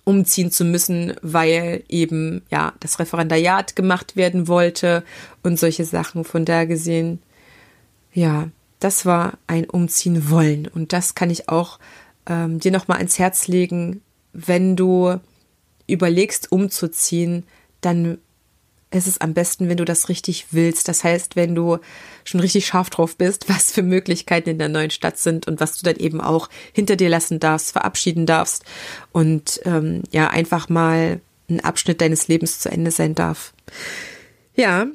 umziehen 0.04 0.50
zu 0.50 0.64
müssen, 0.64 1.14
weil 1.22 1.84
eben 1.88 2.42
ja 2.50 2.72
das 2.80 2.98
Referendariat 2.98 3.76
gemacht 3.76 4.16
werden 4.16 4.48
wollte 4.48 5.04
und 5.42 5.58
solche 5.58 5.84
Sachen. 5.84 6.24
Von 6.24 6.44
da 6.44 6.64
gesehen, 6.64 7.20
ja, 8.12 8.48
das 8.80 9.06
war 9.06 9.38
ein 9.46 9.70
Umziehen 9.70 10.30
wollen. 10.30 10.66
Und 10.66 10.92
das 10.92 11.14
kann 11.14 11.30
ich 11.30 11.48
auch 11.48 11.78
ähm, 12.26 12.58
dir 12.58 12.72
nochmal 12.72 12.98
ans 12.98 13.18
Herz 13.18 13.46
legen, 13.46 14.02
wenn 14.32 14.76
du 14.76 15.20
überlegst, 15.86 16.50
umzuziehen, 16.50 17.44
dann 17.80 18.18
ist 18.92 19.07
es 19.07 19.20
am 19.20 19.35
besten, 19.35 19.68
wenn 19.68 19.76
du 19.76 19.85
das 19.85 20.09
richtig 20.09 20.46
willst. 20.50 20.88
Das 20.88 21.05
heißt, 21.05 21.37
wenn 21.37 21.55
du 21.55 21.78
schon 22.24 22.40
richtig 22.40 22.66
scharf 22.66 22.90
drauf 22.90 23.16
bist, 23.16 23.48
was 23.48 23.72
für 23.72 23.83
Möglichkeiten 23.83 24.50
in 24.50 24.59
der 24.59 24.68
neuen 24.68 24.90
Stadt 24.90 25.18
sind 25.18 25.46
und 25.46 25.61
was 25.61 25.78
du 25.78 25.85
dann 25.85 25.96
eben 25.96 26.20
auch 26.20 26.48
hinter 26.72 26.96
dir 26.96 27.09
lassen 27.09 27.40
darfst, 27.40 27.72
verabschieden 27.72 28.26
darfst 28.26 28.64
und 29.12 29.61
ähm, 29.64 30.02
ja, 30.11 30.28
einfach 30.28 30.68
mal 30.68 31.20
ein 31.48 31.61
Abschnitt 31.61 32.00
deines 32.00 32.28
Lebens 32.28 32.59
zu 32.59 32.70
Ende 32.70 32.90
sein 32.90 33.14
darf. 33.14 33.52
Ja, 34.55 34.87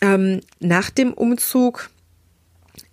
ähm, 0.00 0.40
nach 0.60 0.90
dem 0.90 1.12
Umzug 1.12 1.90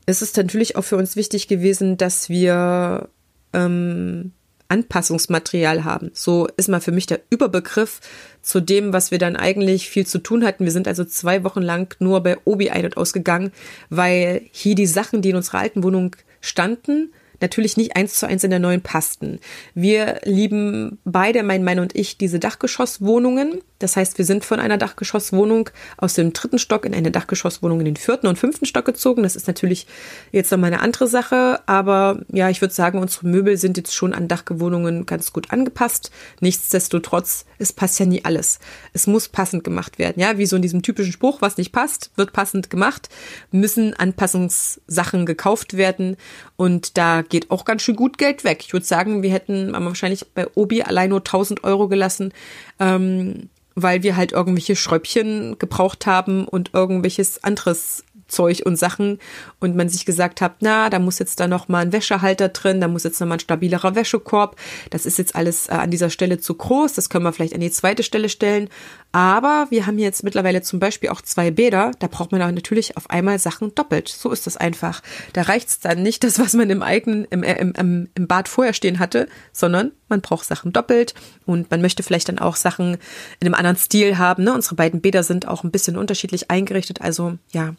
ist 0.06 0.22
es 0.22 0.36
natürlich 0.36 0.76
auch 0.76 0.84
für 0.84 0.98
uns 0.98 1.16
wichtig 1.16 1.48
gewesen, 1.48 1.98
dass 1.98 2.30
wir 2.30 3.10
ähm, 3.54 4.32
Anpassungsmaterial 4.68 5.84
haben. 5.84 6.12
So 6.14 6.48
ist 6.58 6.70
mal 6.70 6.82
für 6.82 6.92
mich 6.92 7.06
der 7.06 7.22
Überbegriff 7.30 8.02
zu 8.42 8.60
dem, 8.60 8.94
was 8.94 9.12
wir 9.12 9.18
dann 9.18 9.36
eigentlich 9.36 9.90
viel 9.90 10.06
zu 10.06 10.20
tun 10.20 10.46
hatten. 10.46 10.66
Wir 10.66 10.72
sind 10.72 10.88
also 10.88 11.04
zwei 11.06 11.44
Wochen 11.44 11.62
lang 11.62 11.96
nur 12.00 12.22
bei 12.22 12.38
Obi 12.46 12.70
ein- 12.70 12.86
und 12.86 12.98
ausgegangen, 12.98 13.52
weil 13.90 14.42
hier 14.52 14.76
die 14.76 14.88
Sachen, 14.88 15.22
die 15.22 15.30
in 15.30 15.36
unserer 15.36 15.60
alten 15.60 15.84
Wohnung 15.84 16.16
standen, 16.42 17.12
natürlich 17.42 17.78
nicht 17.78 17.96
eins 17.96 18.20
zu 18.20 18.28
eins 18.28 18.44
in 18.44 18.50
der 18.50 18.60
neuen 18.60 18.82
passten. 18.82 19.40
Wir 19.74 20.22
lieben 20.24 21.00
beide, 21.06 21.44
mein 21.44 21.64
Mann 21.64 21.80
und 21.80 21.96
ich, 21.96 22.18
diese 22.18 22.40
Dachgeschosswohnungen. 22.40 23.62
Das 23.80 23.98
heißt, 23.98 24.18
wir 24.18 24.26
sind 24.26 24.46
von 24.46 24.60
einer 24.60 24.78
Dachgeschosswohnung 24.78 25.70
aus 25.98 26.14
dem 26.14 26.34
dritten 26.34 26.60
Stock 26.60 26.86
in 26.86 26.94
eine 26.94 27.12
Dachgeschosswohnung 27.12 27.80
in 27.80 27.86
den 27.86 27.98
vierten 27.98 28.28
und 28.28 28.40
fünften 28.40 28.66
Stock 28.66 28.86
gezogen. 28.86 29.24
Das 29.24 29.36
ist 29.36 29.48
natürlich 29.48 29.86
jetzt 30.32 30.52
nochmal 30.52 30.72
eine 30.74 30.82
andere 30.82 31.08
Sache, 31.08 31.60
aber 31.66 32.22
ja, 32.32 32.50
ich 32.50 32.62
würde 32.62 32.74
sagen, 32.74 33.00
unsere 33.00 33.28
Möbel 33.28 33.58
sind 33.58 33.78
jetzt 33.78 33.94
schon 33.94 34.14
an 34.14 34.28
Dachgewohnungen 34.28 35.06
ganz 35.06 35.34
gut 35.34 35.52
angepasst. 35.52 36.12
Nichtsdestotrotz, 36.40 37.46
es 37.60 37.74
passt 37.74 38.00
ja 38.00 38.06
nie 38.06 38.24
alles. 38.24 38.60
Es 38.94 39.08
muss 39.08 39.28
passend 39.28 39.64
gemacht 39.64 40.00
werden. 40.00 40.22
Ja, 40.22 40.38
wie 40.38 40.46
so 40.46 40.56
in 40.56 40.62
diesem 40.62 40.82
typischen 40.82 41.12
Spruch, 41.12 41.42
was 41.42 41.58
nicht 41.58 41.72
passt, 41.72 42.12
wird 42.16 42.32
passend 42.32 42.70
gemacht, 42.70 43.10
müssen 43.52 43.94
Anpassungssachen 43.94 45.26
gekauft 45.26 45.76
werden 45.76 46.16
und 46.56 46.98
da 46.98 47.22
geht 47.22 47.52
auch 47.52 47.66
ganz 47.66 47.82
schön 47.82 47.96
gut 47.96 48.18
Geld 48.18 48.44
weg. 48.44 48.60
Ich 48.62 48.74
würde 48.74 48.86
sagen, 48.86 49.22
wir 49.24 49.32
hätten 49.32 49.74
wahrscheinlich 49.74 50.26
bei 50.34 50.48
Obi 50.56 50.84
allein 50.84 51.10
nur 51.10 51.20
1000 51.20 51.64
Euro 51.64 51.88
gelassen, 51.88 52.34
ähm, 52.80 53.50
weil 53.76 54.04
wir 54.04 54.16
halt 54.16 54.32
irgendwelche 54.32 54.76
Schräubchen 54.76 55.58
gebraucht 55.60 56.06
haben 56.06 56.48
und 56.48 56.74
irgendwelches 56.74 57.44
anderes 57.44 58.04
Zeug 58.28 58.64
und 58.66 58.76
Sachen 58.76 59.20
und 59.60 59.76
man 59.76 59.90
sich 59.90 60.06
gesagt 60.06 60.42
hat, 60.42 60.56
na, 60.62 60.90
da 60.90 61.00
muss 61.00 61.20
jetzt 61.20 61.40
da 61.40 61.48
noch 61.48 61.68
mal 61.68 61.80
ein 61.80 61.92
Wäschehalter 61.92 62.50
drin, 62.50 62.82
da 62.82 62.88
muss 62.88 63.04
jetzt 63.04 63.20
noch 63.20 63.28
mal 63.28 63.36
ein 63.36 63.40
stabilerer 63.40 63.96
Wäschekorb. 63.96 64.56
Das 64.90 65.06
ist 65.06 65.18
jetzt 65.18 65.36
alles 65.36 65.68
äh, 65.68 65.74
an 65.74 65.92
dieser 65.92 66.10
Stelle 66.10 66.40
zu 66.40 66.56
groß, 66.56 66.94
das 66.94 67.10
können 67.10 67.26
wir 67.26 67.34
vielleicht 67.34 67.54
an 67.54 67.62
die 67.62 67.72
zweite 67.72 68.04
Stelle 68.04 68.30
stellen. 68.30 68.70
Aber 69.16 69.68
wir 69.70 69.88
haben 69.88 69.98
jetzt 69.98 70.26
mittlerweile 70.26 70.62
zum 70.62 70.82
Beispiel 70.82 71.08
auch 71.08 71.22
zwei 71.22 71.50
Bäder. 71.50 71.92
Da 72.00 72.08
braucht 72.08 72.34
man 72.34 72.42
auch 72.42 72.52
natürlich 72.52 72.98
auf 72.98 73.10
einmal 73.10 73.40
Sachen 73.40 73.74
doppelt. 73.74 74.10
So 74.10 74.30
ist 74.30 74.46
das 74.46 74.58
einfach. 74.58 75.02
Da 75.32 75.44
reicht 75.44 75.70
es 75.70 75.80
dann 75.80 76.04
nicht, 76.04 76.26
das, 76.26 76.38
was 76.38 76.52
man 76.52 76.70
im 76.70 76.84
eigenen, 76.84 77.24
im, 77.30 77.42
äh, 77.42 77.58
im, 77.58 77.72
im, 77.78 78.10
im 78.14 78.28
Bad 78.28 78.50
vorher 78.50 78.74
stehen 78.74 79.00
hatte, 79.00 79.30
sondern 79.54 79.94
man 80.10 80.22
braucht 80.22 80.46
Sachen 80.46 80.72
doppelt 80.72 81.16
und 81.46 81.72
man 81.72 81.82
möchte 81.82 82.04
vielleicht 82.04 82.30
dann 82.30 82.40
auch 82.40 82.56
Sachen 82.56 82.98
in 83.40 83.48
einem 83.48 83.56
anderen 83.56 83.78
Stil 83.78 84.18
haben. 84.18 84.44
Ne? 84.44 84.54
Unsere 84.54 84.76
beiden 84.76 85.02
Bäder 85.02 85.24
sind 85.24 85.48
auch 85.48 85.64
ein 85.64 85.72
bisschen 85.72 85.98
unterschiedlich 85.98 86.52
eingerichtet. 86.52 87.02
Also 87.02 87.38
ja, 87.52 87.74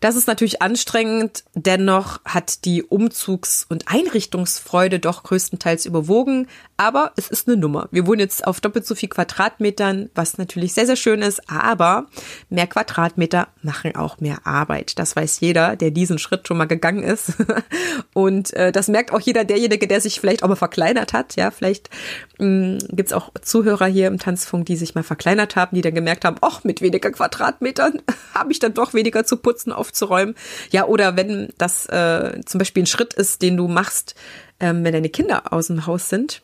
das 0.00 0.14
ist 0.14 0.28
natürlich 0.28 0.62
anstrengend. 0.62 1.44
Dennoch 1.54 2.20
hat 2.24 2.64
die 2.64 2.84
Umzugs- 2.84 3.66
und 3.68 3.88
Einrichtungsfreude 3.88 5.00
doch 5.00 5.22
größtenteils 5.22 5.86
überwogen. 5.86 6.48
Aber 6.76 7.12
es 7.16 7.28
ist 7.28 7.48
eine 7.48 7.56
Nummer. 7.56 7.88
Wir 7.90 8.06
wohnen 8.06 8.20
jetzt 8.20 8.46
auf 8.46 8.60
doppelt 8.60 8.86
so 8.86 8.94
viel 8.94 9.08
Quadratmetern, 9.08 10.10
was 10.14 10.38
natürlich 10.38 10.65
sehr, 10.72 10.86
sehr 10.86 10.96
schön 10.96 11.22
ist. 11.22 11.50
Aber 11.50 12.06
mehr 12.48 12.66
Quadratmeter 12.66 13.48
machen 13.62 13.96
auch 13.96 14.20
mehr 14.20 14.38
Arbeit. 14.44 14.98
Das 14.98 15.16
weiß 15.16 15.40
jeder, 15.40 15.76
der 15.76 15.90
diesen 15.90 16.18
Schritt 16.18 16.46
schon 16.46 16.56
mal 16.56 16.66
gegangen 16.66 17.02
ist. 17.02 17.34
Und 18.14 18.52
äh, 18.54 18.72
das 18.72 18.88
merkt 18.88 19.12
auch 19.12 19.20
jeder, 19.20 19.44
derjenige, 19.44 19.86
der 19.86 20.00
sich 20.00 20.20
vielleicht 20.20 20.42
auch 20.42 20.48
mal 20.48 20.56
verkleinert 20.56 21.12
hat. 21.12 21.36
Ja, 21.36 21.50
vielleicht 21.50 21.90
mh, 22.38 22.78
gibt's 22.90 23.12
auch 23.12 23.30
Zuhörer 23.42 23.86
hier 23.86 24.06
im 24.08 24.18
Tanzfunk, 24.18 24.66
die 24.66 24.76
sich 24.76 24.94
mal 24.94 25.02
verkleinert 25.02 25.56
haben, 25.56 25.74
die 25.74 25.82
dann 25.82 25.94
gemerkt 25.94 26.24
haben, 26.24 26.36
ach, 26.40 26.64
mit 26.64 26.80
weniger 26.80 27.10
Quadratmetern 27.10 28.02
habe 28.34 28.52
ich 28.52 28.58
dann 28.58 28.74
doch 28.74 28.94
weniger 28.94 29.24
zu 29.24 29.36
putzen, 29.36 29.72
aufzuräumen. 29.72 30.34
Ja, 30.70 30.86
oder 30.86 31.16
wenn 31.16 31.48
das 31.58 31.86
äh, 31.86 32.40
zum 32.44 32.58
Beispiel 32.58 32.84
ein 32.84 32.86
Schritt 32.86 33.14
ist, 33.14 33.42
den 33.42 33.56
du 33.56 33.68
machst, 33.68 34.14
ähm, 34.60 34.84
wenn 34.84 34.92
deine 34.92 35.08
Kinder 35.08 35.52
aus 35.52 35.66
dem 35.66 35.86
Haus 35.86 36.08
sind, 36.08 36.42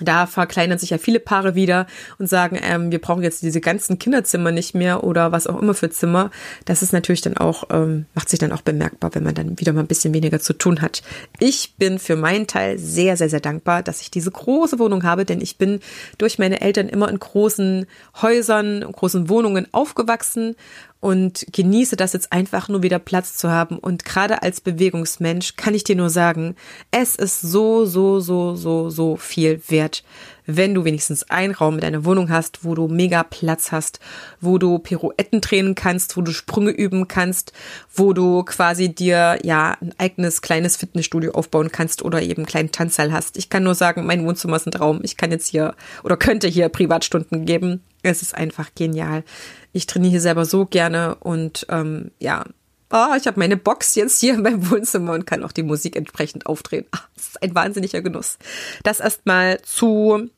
da 0.00 0.26
verkleinern 0.26 0.78
sich 0.78 0.90
ja 0.90 0.98
viele 0.98 1.20
Paare 1.20 1.54
wieder 1.54 1.86
und 2.18 2.26
sagen, 2.26 2.58
ähm, 2.62 2.90
wir 2.90 2.98
brauchen 2.98 3.22
jetzt 3.22 3.42
diese 3.42 3.60
ganzen 3.60 3.98
Kinderzimmer 3.98 4.50
nicht 4.50 4.74
mehr 4.74 5.04
oder 5.04 5.32
was 5.32 5.46
auch 5.46 5.60
immer 5.60 5.74
für 5.74 5.90
Zimmer. 5.90 6.30
Das 6.64 6.82
ist 6.82 6.94
natürlich 6.94 7.20
dann 7.20 7.36
auch, 7.36 7.64
ähm, 7.70 8.06
macht 8.14 8.30
sich 8.30 8.38
dann 8.38 8.52
auch 8.52 8.62
bemerkbar, 8.62 9.14
wenn 9.14 9.22
man 9.22 9.34
dann 9.34 9.60
wieder 9.60 9.74
mal 9.74 9.80
ein 9.80 9.86
bisschen 9.86 10.14
weniger 10.14 10.40
zu 10.40 10.54
tun 10.54 10.80
hat. 10.80 11.02
Ich 11.38 11.74
bin 11.76 11.98
für 11.98 12.16
meinen 12.16 12.46
Teil 12.46 12.78
sehr, 12.78 13.18
sehr, 13.18 13.28
sehr 13.28 13.40
dankbar, 13.40 13.82
dass 13.82 14.00
ich 14.00 14.10
diese 14.10 14.30
große 14.30 14.78
Wohnung 14.78 15.04
habe, 15.04 15.26
denn 15.26 15.42
ich 15.42 15.58
bin 15.58 15.80
durch 16.16 16.38
meine 16.38 16.62
Eltern 16.62 16.88
immer 16.88 17.10
in 17.10 17.18
großen 17.18 17.86
Häusern, 18.22 18.80
großen 18.80 19.28
Wohnungen 19.28 19.68
aufgewachsen 19.72 20.56
und 21.02 21.46
genieße 21.50 21.96
das 21.96 22.12
jetzt 22.12 22.32
einfach 22.32 22.68
nur 22.68 22.84
wieder 22.84 23.00
Platz 23.00 23.36
zu 23.36 23.50
haben. 23.50 23.76
Und 23.76 24.04
gerade 24.04 24.40
als 24.40 24.60
Bewegungsmensch 24.60 25.56
kann 25.56 25.74
ich 25.74 25.82
dir 25.82 25.96
nur 25.96 26.10
sagen, 26.10 26.54
es 26.92 27.16
ist 27.16 27.40
so, 27.40 27.84
so, 27.84 28.20
so, 28.20 28.54
so, 28.54 28.88
so 28.88 29.16
viel 29.16 29.60
wert, 29.66 30.04
wenn 30.46 30.74
du 30.74 30.84
wenigstens 30.84 31.28
einen 31.28 31.54
Raum 31.54 31.74
in 31.74 31.80
deiner 31.80 32.04
Wohnung 32.04 32.30
hast, 32.30 32.64
wo 32.64 32.76
du 32.76 32.86
mega 32.86 33.24
Platz 33.24 33.72
hast, 33.72 33.98
wo 34.40 34.58
du 34.58 34.78
Pirouetten 34.78 35.40
drehen 35.40 35.74
kannst, 35.74 36.16
wo 36.16 36.20
du 36.20 36.30
Sprünge 36.30 36.70
üben 36.70 37.08
kannst, 37.08 37.52
wo 37.92 38.12
du 38.12 38.44
quasi 38.44 38.94
dir 38.94 39.40
ja 39.42 39.76
ein 39.80 39.92
eigenes 39.98 40.40
kleines 40.40 40.76
Fitnessstudio 40.76 41.32
aufbauen 41.32 41.72
kannst 41.72 42.02
oder 42.02 42.22
eben 42.22 42.42
einen 42.42 42.46
kleinen 42.46 42.70
Tanzsaal 42.70 43.10
hast. 43.10 43.36
Ich 43.36 43.50
kann 43.50 43.64
nur 43.64 43.74
sagen, 43.74 44.06
mein 44.06 44.24
Wohnzimmer 44.24 44.54
ist 44.54 44.68
ein 44.68 44.70
Traum. 44.72 45.00
Ich 45.02 45.16
kann 45.16 45.32
jetzt 45.32 45.48
hier 45.48 45.74
oder 46.04 46.16
könnte 46.16 46.46
hier 46.46 46.68
Privatstunden 46.68 47.44
geben. 47.44 47.82
Es 48.02 48.22
ist 48.22 48.34
einfach 48.34 48.70
genial. 48.74 49.24
Ich 49.72 49.86
trainiere 49.86 50.20
selber 50.20 50.44
so 50.44 50.66
gerne 50.66 51.16
und 51.16 51.66
ähm, 51.68 52.10
ja, 52.18 52.44
oh, 52.90 53.14
ich 53.16 53.26
habe 53.26 53.38
meine 53.38 53.56
Box 53.56 53.94
jetzt 53.94 54.20
hier 54.20 54.34
in 54.34 54.42
meinem 54.42 54.70
Wohnzimmer 54.70 55.12
und 55.12 55.26
kann 55.26 55.42
auch 55.42 55.52
die 55.52 55.62
Musik 55.62 55.96
entsprechend 55.96 56.46
aufdrehen. 56.46 56.86
Ach, 56.90 57.08
das 57.16 57.28
ist 57.28 57.42
ein 57.42 57.54
wahnsinniger 57.54 58.02
Genuss. 58.02 58.38
Das 58.82 59.00
erstmal 59.00 59.60
zu 59.62 60.28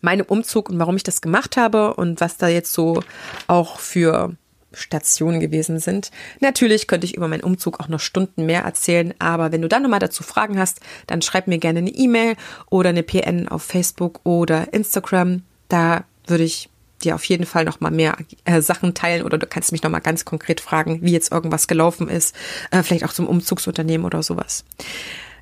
meinem 0.00 0.26
Umzug 0.26 0.68
und 0.68 0.78
warum 0.78 0.96
ich 0.96 1.02
das 1.02 1.20
gemacht 1.20 1.56
habe 1.56 1.94
und 1.94 2.20
was 2.20 2.36
da 2.36 2.48
jetzt 2.48 2.72
so 2.72 3.02
auch 3.46 3.78
für 3.78 4.36
Stationen 4.72 5.40
gewesen 5.40 5.78
sind. 5.78 6.10
Natürlich 6.40 6.86
könnte 6.86 7.06
ich 7.06 7.16
über 7.16 7.26
meinen 7.26 7.42
Umzug 7.42 7.80
auch 7.80 7.88
noch 7.88 8.00
Stunden 8.00 8.46
mehr 8.46 8.62
erzählen, 8.62 9.14
aber 9.18 9.50
wenn 9.50 9.62
du 9.62 9.68
dann 9.68 9.82
nochmal 9.82 9.98
dazu 9.98 10.22
Fragen 10.22 10.58
hast, 10.58 10.80
dann 11.06 11.22
schreib 11.22 11.48
mir 11.48 11.58
gerne 11.58 11.78
eine 11.80 11.90
E-Mail 11.90 12.36
oder 12.70 12.90
eine 12.90 13.02
PN 13.02 13.48
auf 13.48 13.62
Facebook 13.62 14.20
oder 14.24 14.72
Instagram. 14.72 15.42
Da 15.68 16.04
würde 16.26 16.44
ich 16.44 16.68
dir 17.02 17.14
auf 17.14 17.24
jeden 17.24 17.46
Fall 17.46 17.64
noch 17.64 17.80
mal 17.80 17.90
mehr 17.90 18.16
äh, 18.44 18.60
Sachen 18.60 18.94
teilen 18.94 19.24
oder 19.24 19.38
du 19.38 19.46
kannst 19.46 19.72
mich 19.72 19.82
noch 19.82 19.90
mal 19.90 20.00
ganz 20.00 20.24
konkret 20.24 20.60
fragen, 20.60 21.00
wie 21.02 21.12
jetzt 21.12 21.32
irgendwas 21.32 21.68
gelaufen 21.68 22.08
ist, 22.08 22.34
äh, 22.70 22.82
vielleicht 22.82 23.04
auch 23.04 23.12
zum 23.12 23.26
Umzugsunternehmen 23.26 24.04
oder 24.04 24.22
sowas. 24.22 24.64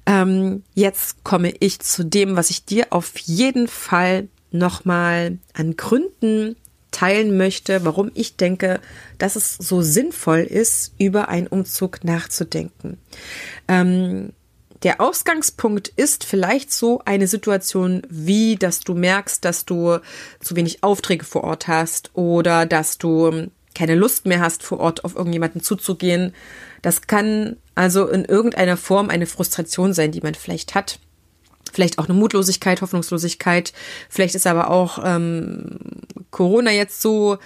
Ähm, 0.06 0.62
jetzt 0.74 1.24
komme 1.24 1.52
ich 1.58 1.80
zu 1.80 2.04
dem, 2.04 2.36
was 2.36 2.50
ich 2.50 2.64
dir 2.64 2.86
auf 2.90 3.18
jeden 3.18 3.66
Fall 3.66 4.28
noch 4.52 4.84
mal 4.84 5.38
an 5.52 5.76
Gründen 5.76 6.56
teilen 6.92 7.36
möchte, 7.36 7.84
warum 7.84 8.10
ich 8.14 8.36
denke, 8.36 8.80
dass 9.18 9.36
es 9.36 9.54
so 9.56 9.82
sinnvoll 9.82 10.40
ist, 10.40 10.94
über 10.98 11.28
einen 11.28 11.46
Umzug 11.46 12.04
nachzudenken. 12.04 12.96
Ähm, 13.68 14.32
der 14.82 15.00
Ausgangspunkt 15.00 15.88
ist 15.88 16.24
vielleicht 16.24 16.72
so 16.72 17.00
eine 17.04 17.26
Situation 17.26 18.02
wie, 18.08 18.56
dass 18.56 18.80
du 18.80 18.94
merkst, 18.94 19.44
dass 19.44 19.64
du 19.64 19.98
zu 20.40 20.56
wenig 20.56 20.82
Aufträge 20.82 21.24
vor 21.24 21.44
Ort 21.44 21.68
hast 21.68 22.10
oder 22.14 22.66
dass 22.66 22.98
du 22.98 23.48
keine 23.74 23.94
Lust 23.94 24.26
mehr 24.26 24.40
hast, 24.40 24.62
vor 24.62 24.80
Ort 24.80 25.04
auf 25.04 25.14
irgendjemanden 25.14 25.62
zuzugehen. 25.62 26.34
Das 26.82 27.02
kann 27.02 27.56
also 27.74 28.08
in 28.08 28.24
irgendeiner 28.24 28.76
Form 28.76 29.10
eine 29.10 29.26
Frustration 29.26 29.92
sein, 29.92 30.12
die 30.12 30.22
man 30.22 30.34
vielleicht 30.34 30.74
hat. 30.74 30.98
Vielleicht 31.72 31.98
auch 31.98 32.06
eine 32.08 32.14
Mutlosigkeit, 32.14 32.80
Hoffnungslosigkeit. 32.80 33.72
Vielleicht 34.08 34.34
ist 34.34 34.46
aber 34.46 34.70
auch 34.70 34.98
ähm, 35.04 35.78
Corona 36.30 36.70
jetzt 36.70 37.02
so 37.02 37.38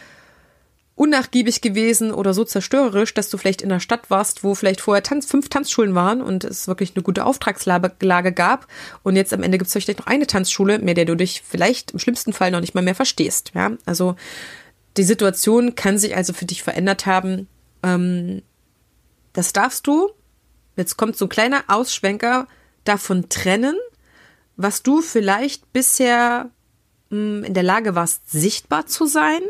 unnachgiebig 1.00 1.62
gewesen 1.62 2.12
oder 2.12 2.34
so 2.34 2.44
zerstörerisch, 2.44 3.14
dass 3.14 3.30
du 3.30 3.38
vielleicht 3.38 3.62
in 3.62 3.72
einer 3.72 3.80
Stadt 3.80 4.10
warst, 4.10 4.44
wo 4.44 4.54
vielleicht 4.54 4.82
vorher 4.82 5.02
Tanz, 5.02 5.24
fünf 5.24 5.48
Tanzschulen 5.48 5.94
waren 5.94 6.20
und 6.20 6.44
es 6.44 6.68
wirklich 6.68 6.94
eine 6.94 7.02
gute 7.02 7.24
Auftragslage 7.24 8.32
gab 8.32 8.66
und 9.02 9.16
jetzt 9.16 9.32
am 9.32 9.42
Ende 9.42 9.56
gibt 9.56 9.68
es 9.68 9.72
vielleicht 9.72 9.98
noch 9.98 10.06
eine 10.06 10.26
Tanzschule, 10.26 10.78
mit 10.78 10.98
der 10.98 11.06
du 11.06 11.14
dich 11.14 11.42
vielleicht 11.42 11.92
im 11.92 11.98
schlimmsten 12.00 12.34
Fall 12.34 12.50
noch 12.50 12.60
nicht 12.60 12.74
mal 12.74 12.84
mehr 12.84 12.94
verstehst. 12.94 13.52
Ja, 13.54 13.72
also 13.86 14.14
die 14.98 15.02
Situation 15.02 15.74
kann 15.74 15.96
sich 15.96 16.14
also 16.14 16.34
für 16.34 16.44
dich 16.44 16.62
verändert 16.62 17.06
haben. 17.06 17.48
Ähm, 17.82 18.42
das 19.32 19.54
darfst 19.54 19.86
du. 19.86 20.10
Jetzt 20.76 20.98
kommt 20.98 21.16
so 21.16 21.24
ein 21.24 21.30
kleiner 21.30 21.64
Ausschwenker 21.68 22.46
davon 22.84 23.30
trennen, 23.30 23.76
was 24.56 24.82
du 24.82 25.00
vielleicht 25.00 25.72
bisher 25.72 26.50
mh, 27.08 27.16
hm, 27.16 27.44
in 27.44 27.54
der 27.54 27.62
Lage 27.62 27.94
warst, 27.94 28.30
sichtbar 28.30 28.84
zu 28.84 29.06
sein 29.06 29.40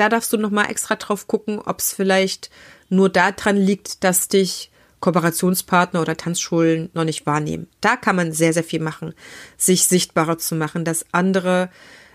da 0.00 0.08
darfst 0.08 0.32
du 0.32 0.36
nochmal 0.36 0.70
extra 0.70 0.96
drauf 0.96 1.26
gucken, 1.26 1.58
ob 1.58 1.80
es 1.80 1.92
vielleicht 1.92 2.50
nur 2.88 3.08
daran 3.08 3.56
liegt, 3.56 4.04
dass 4.04 4.28
dich 4.28 4.70
Kooperationspartner 5.00 6.00
oder 6.00 6.16
Tanzschulen 6.16 6.90
noch 6.94 7.04
nicht 7.04 7.26
wahrnehmen. 7.26 7.68
Da 7.80 7.96
kann 7.96 8.16
man 8.16 8.32
sehr, 8.32 8.52
sehr 8.52 8.64
viel 8.64 8.80
machen, 8.80 9.14
sich 9.56 9.84
sichtbarer 9.84 10.38
zu 10.38 10.54
machen, 10.54 10.84
dass 10.84 11.06
andere 11.12 11.70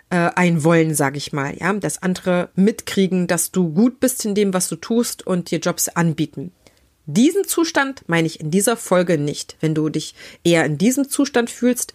äh, 0.10 0.30
ein 0.36 0.64
wollen, 0.64 0.94
sage 0.96 1.18
ich 1.18 1.34
mal, 1.34 1.56
ja, 1.58 1.72
dass 1.74 2.04
andere 2.04 2.50
mitkriegen, 2.56 3.28
dass 3.28 3.52
du 3.52 3.72
gut 3.74 4.00
bist 4.00 4.26
in 4.26 4.36
dem, 4.36 4.54
was 4.54 4.68
du 4.68 4.76
tust 4.76 5.26
und 5.26 5.52
dir 5.52 5.60
Jobs 5.60 5.90
anbieten. 5.90 6.52
Diesen 7.06 7.46
Zustand 7.46 8.04
meine 8.08 8.28
ich 8.28 8.40
in 8.40 8.50
dieser 8.50 8.78
Folge 8.78 9.18
nicht. 9.18 9.58
Wenn 9.60 9.76
du 9.76 9.90
dich 9.90 10.16
eher 10.44 10.66
in 10.66 10.78
diesem 10.78 11.10
Zustand 11.10 11.50
fühlst, 11.50 11.94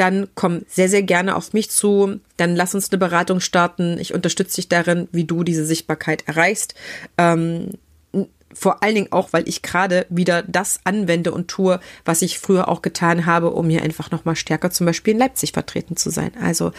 dann 0.00 0.28
komm 0.34 0.62
sehr, 0.66 0.88
sehr 0.88 1.02
gerne 1.02 1.36
auf 1.36 1.52
mich 1.52 1.70
zu. 1.70 2.20
Dann 2.38 2.56
lass 2.56 2.74
uns 2.74 2.90
eine 2.90 2.98
Beratung 2.98 3.40
starten. 3.40 3.98
Ich 3.98 4.14
unterstütze 4.14 4.56
dich 4.56 4.68
darin, 4.68 5.08
wie 5.12 5.24
du 5.24 5.44
diese 5.44 5.66
Sichtbarkeit 5.66 6.26
erreichst. 6.26 6.74
Ähm, 7.18 7.72
vor 8.52 8.82
allen 8.82 8.94
Dingen 8.94 9.12
auch, 9.12 9.32
weil 9.32 9.48
ich 9.48 9.62
gerade 9.62 10.06
wieder 10.08 10.42
das 10.42 10.80
anwende 10.84 11.32
und 11.32 11.48
tue, 11.48 11.80
was 12.04 12.22
ich 12.22 12.38
früher 12.38 12.68
auch 12.68 12.82
getan 12.82 13.26
habe, 13.26 13.50
um 13.50 13.68
hier 13.70 13.82
einfach 13.82 14.10
nochmal 14.10 14.36
stärker 14.36 14.70
zum 14.70 14.86
Beispiel 14.86 15.14
in 15.14 15.20
Leipzig 15.20 15.52
vertreten 15.52 15.96
zu 15.96 16.10
sein. 16.10 16.32
Also 16.42 16.72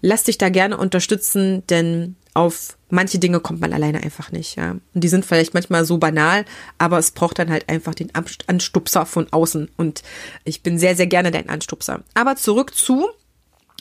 lass 0.00 0.24
dich 0.24 0.38
da 0.38 0.48
gerne 0.48 0.76
unterstützen, 0.76 1.62
denn 1.68 2.16
auf 2.34 2.76
manche 2.88 3.18
Dinge 3.18 3.40
kommt 3.40 3.60
man 3.60 3.72
alleine 3.72 4.02
einfach 4.02 4.30
nicht. 4.30 4.56
Ja. 4.56 4.72
Und 4.72 4.82
die 4.94 5.08
sind 5.08 5.26
vielleicht 5.26 5.54
manchmal 5.54 5.84
so 5.84 5.98
banal, 5.98 6.44
aber 6.78 6.98
es 6.98 7.10
braucht 7.10 7.38
dann 7.38 7.50
halt 7.50 7.68
einfach 7.68 7.94
den 7.94 8.12
Anstupser 8.14 9.06
von 9.06 9.26
außen. 9.32 9.70
Und 9.76 10.02
ich 10.44 10.62
bin 10.62 10.78
sehr, 10.78 10.94
sehr 10.94 11.08
gerne 11.08 11.30
dein 11.30 11.48
Anstupser. 11.48 12.04
Aber 12.14 12.36
zurück 12.36 12.74
zu 12.74 13.08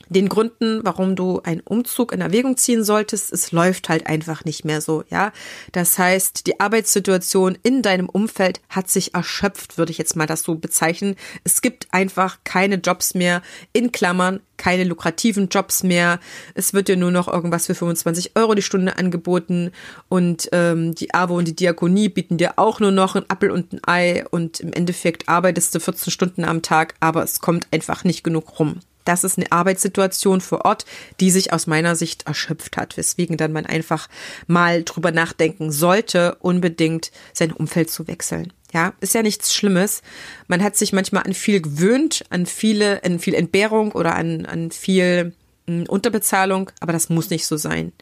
den 0.09 0.29
Gründen, 0.29 0.81
warum 0.83 1.15
du 1.15 1.41
einen 1.43 1.61
Umzug 1.61 2.11
in 2.11 2.21
Erwägung 2.21 2.57
ziehen 2.57 2.83
solltest, 2.83 3.31
es 3.31 3.51
läuft 3.51 3.89
halt 3.89 4.07
einfach 4.07 4.45
nicht 4.45 4.65
mehr 4.65 4.81
so, 4.81 5.03
ja. 5.09 5.31
Das 5.71 5.97
heißt, 5.97 6.47
die 6.47 6.59
Arbeitssituation 6.59 7.57
in 7.63 7.81
deinem 7.81 8.09
Umfeld 8.09 8.61
hat 8.69 8.89
sich 8.89 9.13
erschöpft, 9.13 9.77
würde 9.77 9.91
ich 9.91 9.97
jetzt 9.97 10.15
mal 10.15 10.27
das 10.27 10.43
so 10.43 10.55
bezeichnen. 10.55 11.15
Es 11.43 11.61
gibt 11.61 11.87
einfach 11.91 12.39
keine 12.43 12.75
Jobs 12.75 13.13
mehr, 13.13 13.41
in 13.73 13.91
Klammern, 13.91 14.39
keine 14.57 14.83
lukrativen 14.83 15.49
Jobs 15.49 15.83
mehr. 15.83 16.19
Es 16.55 16.73
wird 16.73 16.87
dir 16.87 16.97
nur 16.97 17.11
noch 17.11 17.27
irgendwas 17.27 17.67
für 17.67 17.75
25 17.75 18.35
Euro 18.35 18.55
die 18.55 18.61
Stunde 18.61 18.97
angeboten 18.97 19.71
und 20.09 20.49
ähm, 20.51 20.95
die 20.95 21.13
AWO 21.13 21.37
und 21.37 21.47
die 21.47 21.55
Diakonie 21.55 22.09
bieten 22.09 22.37
dir 22.37 22.57
auch 22.57 22.79
nur 22.79 22.91
noch 22.91 23.15
ein 23.15 23.29
Appel 23.29 23.51
und 23.51 23.73
ein 23.73 23.81
Ei 23.85 24.25
und 24.29 24.59
im 24.59 24.73
Endeffekt 24.73 25.29
arbeitest 25.29 25.75
du 25.75 25.79
14 25.79 26.11
Stunden 26.11 26.43
am 26.43 26.61
Tag, 26.61 26.95
aber 26.99 27.23
es 27.23 27.39
kommt 27.39 27.67
einfach 27.71 28.03
nicht 28.03 28.23
genug 28.23 28.59
rum. 28.59 28.79
Das 29.07 29.23
ist 29.23 29.37
eine 29.37 29.51
Arbeitssituation 29.51 30.41
vor 30.41 30.65
Ort, 30.65 30.85
die 31.21 31.31
sich 31.31 31.53
aus 31.53 31.65
meiner 31.65 31.95
Sicht 31.95 32.27
erschöpft 32.27 32.75
hat, 32.75 32.97
weswegen 32.97 33.37
dann 33.37 33.53
man 33.53 33.65
einfach 33.65 34.09
mal 34.47 34.83
drüber 34.83 35.11
nachdenken 35.11 35.71
sollte, 35.71 36.35
unbedingt 36.41 37.11
sein 37.31 37.53
Umfeld 37.53 37.89
zu 37.89 38.07
wechseln. 38.07 38.51
Ja, 38.73 38.93
ist 38.99 39.13
ja 39.13 39.23
nichts 39.23 39.53
Schlimmes. 39.53 40.01
Man 40.47 40.61
hat 40.61 40.75
sich 40.75 40.91
manchmal 40.91 41.23
an 41.23 41.33
viel 41.33 41.61
gewöhnt, 41.61 42.25
an 42.29 42.45
viele, 42.45 43.01
an 43.05 43.19
viel 43.19 43.33
Entbehrung 43.33 43.93
oder 43.93 44.13
an, 44.13 44.45
an 44.45 44.71
viel 44.71 45.33
hm, 45.67 45.85
Unterbezahlung, 45.87 46.69
aber 46.81 46.91
das 46.91 47.07
muss 47.07 47.29
nicht 47.29 47.45
so 47.45 47.55
sein. 47.55 47.93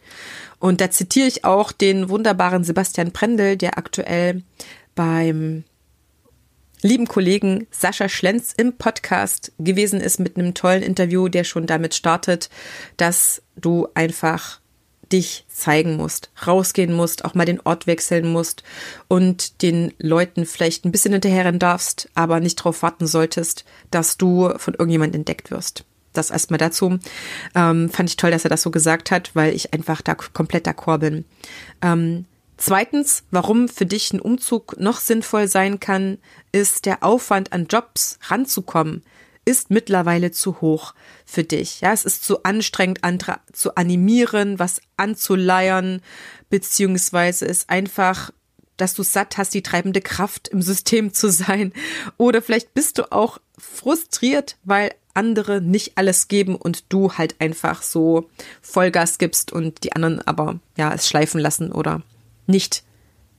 Und 0.58 0.80
da 0.80 0.90
zitiere 0.90 1.28
ich 1.28 1.44
auch 1.44 1.70
den 1.70 2.08
wunderbaren 2.08 2.64
Sebastian 2.64 3.12
Prendel, 3.12 3.56
der 3.56 3.78
aktuell 3.78 4.42
beim 4.96 5.62
lieben 6.82 7.06
Kollegen 7.06 7.66
Sascha 7.70 8.08
Schlenz 8.08 8.52
im 8.56 8.74
Podcast 8.74 9.52
gewesen 9.58 10.00
ist 10.00 10.20
mit 10.20 10.36
einem 10.36 10.54
tollen 10.54 10.82
Interview, 10.82 11.28
der 11.28 11.44
schon 11.44 11.66
damit 11.66 11.94
startet, 11.94 12.50
dass 12.96 13.42
du 13.56 13.88
einfach 13.94 14.60
dich 15.12 15.44
zeigen 15.48 15.96
musst, 15.96 16.30
rausgehen 16.46 16.92
musst, 16.92 17.24
auch 17.24 17.34
mal 17.34 17.44
den 17.44 17.60
Ort 17.60 17.86
wechseln 17.86 18.30
musst 18.30 18.64
und 19.08 19.62
den 19.62 19.94
Leuten 19.98 20.46
vielleicht 20.46 20.84
ein 20.84 20.92
bisschen 20.92 21.12
hinterherren 21.12 21.58
darfst, 21.58 22.08
aber 22.14 22.40
nicht 22.40 22.58
darauf 22.58 22.82
warten 22.82 23.06
solltest, 23.06 23.64
dass 23.90 24.16
du 24.16 24.52
von 24.58 24.74
irgendjemand 24.74 25.14
entdeckt 25.14 25.50
wirst. 25.50 25.84
Das 26.12 26.30
erstmal 26.30 26.58
dazu. 26.58 26.98
Ähm, 27.54 27.90
fand 27.90 28.08
ich 28.08 28.16
toll, 28.16 28.30
dass 28.30 28.44
er 28.44 28.50
das 28.50 28.62
so 28.62 28.70
gesagt 28.70 29.10
hat, 29.10 29.30
weil 29.34 29.54
ich 29.54 29.74
einfach 29.74 30.00
da 30.00 30.14
komplett 30.14 30.66
d'accord 30.66 30.98
bin. 30.98 31.24
Ähm, 31.82 32.24
Zweitens, 32.56 33.22
warum 33.30 33.68
für 33.68 33.86
dich 33.86 34.12
ein 34.12 34.20
Umzug 34.20 34.78
noch 34.78 34.98
sinnvoll 34.98 35.46
sein 35.46 35.78
kann, 35.78 36.18
ist 36.52 36.86
der 36.86 37.02
Aufwand 37.02 37.52
an 37.52 37.66
Jobs 37.66 38.18
ranzukommen, 38.28 39.02
ist 39.44 39.70
mittlerweile 39.70 40.30
zu 40.30 40.60
hoch 40.60 40.94
für 41.24 41.44
dich. 41.44 41.80
Ja, 41.80 41.92
es 41.92 42.04
ist 42.04 42.24
zu 42.24 42.42
anstrengend, 42.44 43.04
andere 43.04 43.40
zu 43.52 43.76
animieren, 43.76 44.58
was 44.58 44.80
anzuleiern, 44.96 46.00
beziehungsweise 46.48 47.44
ist 47.44 47.68
einfach, 47.68 48.32
dass 48.76 48.94
du 48.94 49.02
satt 49.02 49.38
hast, 49.38 49.54
die 49.54 49.62
treibende 49.62 50.00
Kraft 50.00 50.48
im 50.48 50.62
System 50.62 51.12
zu 51.14 51.30
sein. 51.30 51.72
Oder 52.16 52.42
vielleicht 52.42 52.74
bist 52.74 52.98
du 52.98 53.12
auch 53.12 53.38
frustriert, 53.58 54.56
weil 54.64 54.94
andere 55.14 55.60
nicht 55.62 55.96
alles 55.96 56.28
geben 56.28 56.56
und 56.56 56.84
du 56.90 57.12
halt 57.12 57.36
einfach 57.40 57.82
so 57.82 58.28
Vollgas 58.60 59.18
gibst 59.18 59.52
und 59.52 59.84
die 59.84 59.92
anderen 59.92 60.20
aber 60.26 60.60
ja 60.76 60.92
es 60.92 61.08
schleifen 61.08 61.40
lassen 61.40 61.72
oder 61.72 62.02
nicht 62.46 62.82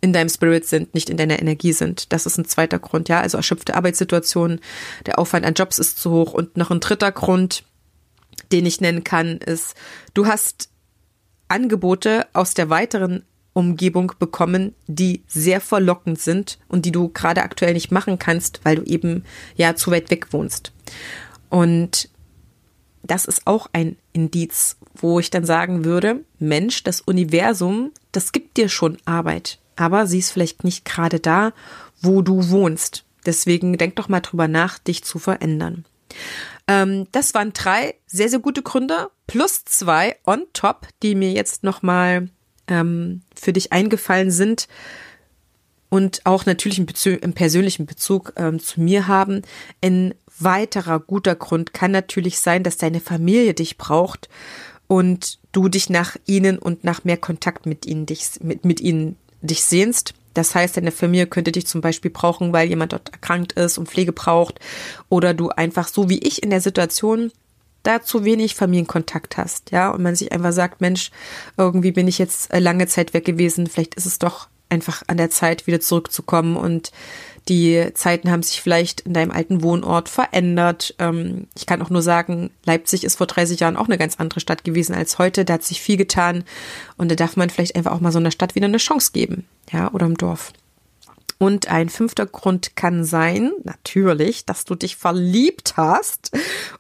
in 0.01 0.13
deinem 0.13 0.29
Spirit 0.29 0.65
sind, 0.65 0.93
nicht 0.93 1.09
in 1.09 1.17
deiner 1.17 1.39
Energie 1.39 1.73
sind. 1.73 2.11
Das 2.13 2.25
ist 2.25 2.37
ein 2.37 2.45
zweiter 2.45 2.79
Grund, 2.79 3.09
ja. 3.09 3.19
Also 3.19 3.37
erschöpfte 3.37 3.75
Arbeitssituationen, 3.75 4.59
der 5.05 5.19
Aufwand 5.19 5.45
an 5.45 5.55
Jobs 5.55 5.79
ist 5.79 5.99
zu 5.99 6.11
hoch. 6.11 6.33
Und 6.33 6.55
noch 6.55 6.71
ein 6.71 6.79
dritter 6.79 7.11
Grund, 7.11 7.63
den 8.51 8.65
ich 8.65 8.81
nennen 8.81 9.03
kann, 9.03 9.37
ist, 9.37 9.75
du 10.13 10.27
hast 10.27 10.69
Angebote 11.47 12.27
aus 12.33 12.53
der 12.53 12.69
weiteren 12.69 13.23
Umgebung 13.53 14.11
bekommen, 14.19 14.75
die 14.85 15.23
sehr 15.27 15.61
verlockend 15.61 16.21
sind 16.21 16.59
und 16.67 16.85
die 16.85 16.91
du 16.91 17.09
gerade 17.09 17.41
aktuell 17.41 17.73
nicht 17.73 17.91
machen 17.91 18.19
kannst, 18.19 18.59
weil 18.63 18.75
du 18.75 18.83
eben 18.83 19.23
ja 19.55 19.75
zu 19.75 19.89
weit 19.89 20.11
weg 20.11 20.31
wohnst. 20.31 20.71
Und 21.49 22.09
das 23.07 23.25
ist 23.25 23.45
auch 23.45 23.67
ein 23.73 23.97
Indiz, 24.13 24.77
wo 24.95 25.19
ich 25.19 25.29
dann 25.29 25.45
sagen 25.45 25.85
würde, 25.85 26.23
Mensch, 26.39 26.83
das 26.83 27.01
Universum, 27.01 27.91
das 28.11 28.31
gibt 28.31 28.57
dir 28.57 28.69
schon 28.69 28.97
Arbeit, 29.05 29.59
aber 29.75 30.07
sie 30.07 30.19
ist 30.19 30.31
vielleicht 30.31 30.63
nicht 30.63 30.85
gerade 30.85 31.19
da, 31.19 31.53
wo 32.01 32.21
du 32.21 32.49
wohnst. 32.49 33.03
Deswegen 33.25 33.77
denk 33.77 33.95
doch 33.95 34.09
mal 34.09 34.21
drüber 34.21 34.47
nach, 34.47 34.79
dich 34.79 35.03
zu 35.03 35.19
verändern. 35.19 35.85
Ähm, 36.67 37.07
das 37.11 37.33
waren 37.33 37.53
drei 37.53 37.95
sehr, 38.05 38.29
sehr 38.29 38.39
gute 38.39 38.61
Gründe, 38.61 39.09
plus 39.25 39.65
zwei 39.65 40.15
on 40.25 40.45
top, 40.53 40.87
die 41.03 41.15
mir 41.15 41.31
jetzt 41.31 41.63
nochmal 41.63 42.29
ähm, 42.67 43.21
für 43.35 43.53
dich 43.53 43.71
eingefallen 43.71 44.31
sind 44.31 44.67
und 45.89 46.25
auch 46.25 46.45
natürlich 46.45 46.79
im, 46.79 46.87
im 47.21 47.33
persönlichen 47.33 47.85
Bezug 47.85 48.33
ähm, 48.35 48.59
zu 48.59 48.81
mir 48.81 49.07
haben. 49.07 49.41
Ein 49.81 50.13
weiterer 50.39 50.99
guter 50.99 51.35
Grund 51.35 51.73
kann 51.73 51.91
natürlich 51.91 52.39
sein, 52.39 52.63
dass 52.63 52.77
deine 52.77 52.99
Familie 52.99 53.53
dich 53.53 53.77
braucht 53.77 54.29
und 54.87 55.39
du 55.51 55.69
dich 55.69 55.89
nach 55.89 56.15
ihnen 56.25 56.59
und 56.59 56.83
nach 56.83 57.03
mehr 57.03 57.17
Kontakt 57.17 57.65
mit 57.65 57.85
ihnen 57.85 58.05
dich, 58.05 58.31
mit, 58.41 58.65
mit 58.65 58.79
ihnen 58.79 59.17
dich 59.41 59.63
sehnst. 59.63 60.13
Das 60.33 60.53
heißt, 60.53 60.77
deine 60.77 60.91
Familie 60.91 61.27
könnte 61.27 61.51
dich 61.51 61.65
zum 61.65 61.81
Beispiel 61.81 62.11
brauchen, 62.11 62.53
weil 62.53 62.69
jemand 62.69 62.93
dort 62.93 63.09
erkrankt 63.09 63.53
ist 63.53 63.77
und 63.77 63.89
Pflege 63.89 64.11
braucht 64.11 64.59
oder 65.09 65.33
du 65.33 65.49
einfach 65.49 65.87
so 65.87 66.09
wie 66.09 66.19
ich 66.19 66.43
in 66.43 66.51
der 66.51 66.61
Situation 66.61 67.31
da 67.81 68.03
zu 68.03 68.25
wenig 68.25 68.53
Familienkontakt 68.53 69.37
hast, 69.37 69.71
ja, 69.71 69.89
und 69.89 70.03
man 70.03 70.15
sich 70.15 70.33
einfach 70.33 70.51
sagt, 70.51 70.81
Mensch, 70.81 71.09
irgendwie 71.55 71.91
bin 71.93 72.07
ich 72.07 72.17
jetzt 72.17 72.53
lange 72.53 72.85
Zeit 72.87 73.13
weg 73.13 73.23
gewesen, 73.23 73.67
vielleicht 73.67 73.95
ist 73.95 74.05
es 74.05 74.19
doch 74.19 74.49
einfach 74.69 75.03
an 75.07 75.17
der 75.17 75.29
Zeit, 75.29 75.67
wieder 75.67 75.79
zurückzukommen 75.79 76.57
und 76.57 76.91
die 77.47 77.87
Zeiten 77.93 78.29
haben 78.29 78.43
sich 78.43 78.61
vielleicht 78.61 79.01
in 79.01 79.13
deinem 79.13 79.31
alten 79.31 79.63
Wohnort 79.63 80.09
verändert. 80.09 80.95
Ähm, 80.99 81.47
ich 81.55 81.65
kann 81.65 81.81
auch 81.81 81.89
nur 81.89 82.01
sagen, 82.01 82.49
Leipzig 82.65 83.03
ist 83.05 83.15
vor 83.15 83.27
30 83.27 83.59
Jahren 83.59 83.77
auch 83.77 83.85
eine 83.85 83.97
ganz 83.97 84.17
andere 84.17 84.41
Stadt 84.41 84.63
gewesen 84.65 84.93
als 84.93 85.17
heute. 85.17 85.45
Da 85.45 85.53
hat 85.53 85.63
sich 85.63 85.81
viel 85.81 85.97
getan 85.97 86.43
und 86.97 87.09
da 87.09 87.15
darf 87.15 87.37
man 87.37 87.49
vielleicht 87.49 87.75
einfach 87.75 87.93
auch 87.93 88.01
mal 88.01 88.11
so 88.11 88.19
einer 88.19 88.31
Stadt 88.31 88.55
wieder 88.55 88.65
eine 88.65 88.77
Chance 88.77 89.11
geben, 89.13 89.45
ja, 89.71 89.91
oder 89.93 90.05
im 90.05 90.17
Dorf. 90.17 90.51
Und 91.39 91.67
ein 91.67 91.89
fünfter 91.89 92.25
Grund 92.25 92.75
kann 92.75 93.03
sein, 93.03 93.51
natürlich, 93.63 94.45
dass 94.45 94.65
du 94.65 94.75
dich 94.75 94.95
verliebt 94.95 95.77
hast 95.77 96.31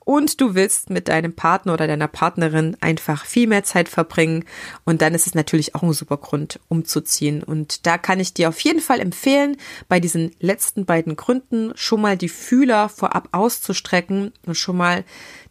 und 0.03 0.41
du 0.41 0.55
willst 0.55 0.89
mit 0.89 1.07
deinem 1.09 1.33
Partner 1.33 1.73
oder 1.73 1.85
deiner 1.85 2.07
Partnerin 2.07 2.75
einfach 2.81 3.25
viel 3.25 3.47
mehr 3.47 3.63
Zeit 3.63 3.87
verbringen. 3.87 4.45
Und 4.83 5.01
dann 5.01 5.13
ist 5.13 5.27
es 5.27 5.35
natürlich 5.35 5.75
auch 5.75 5.83
ein 5.83 5.93
super 5.93 6.17
Grund, 6.17 6.59
umzuziehen. 6.69 7.43
Und 7.43 7.85
da 7.85 7.97
kann 7.99 8.19
ich 8.19 8.33
dir 8.33 8.49
auf 8.49 8.59
jeden 8.61 8.81
Fall 8.81 8.99
empfehlen, 8.99 9.57
bei 9.87 9.99
diesen 9.99 10.31
letzten 10.39 10.85
beiden 10.85 11.15
Gründen 11.15 11.73
schon 11.75 12.01
mal 12.01 12.17
die 12.17 12.29
Fühler 12.29 12.89
vorab 12.89 13.29
auszustrecken 13.33 14.33
und 14.45 14.55
schon 14.55 14.77
mal 14.77 15.03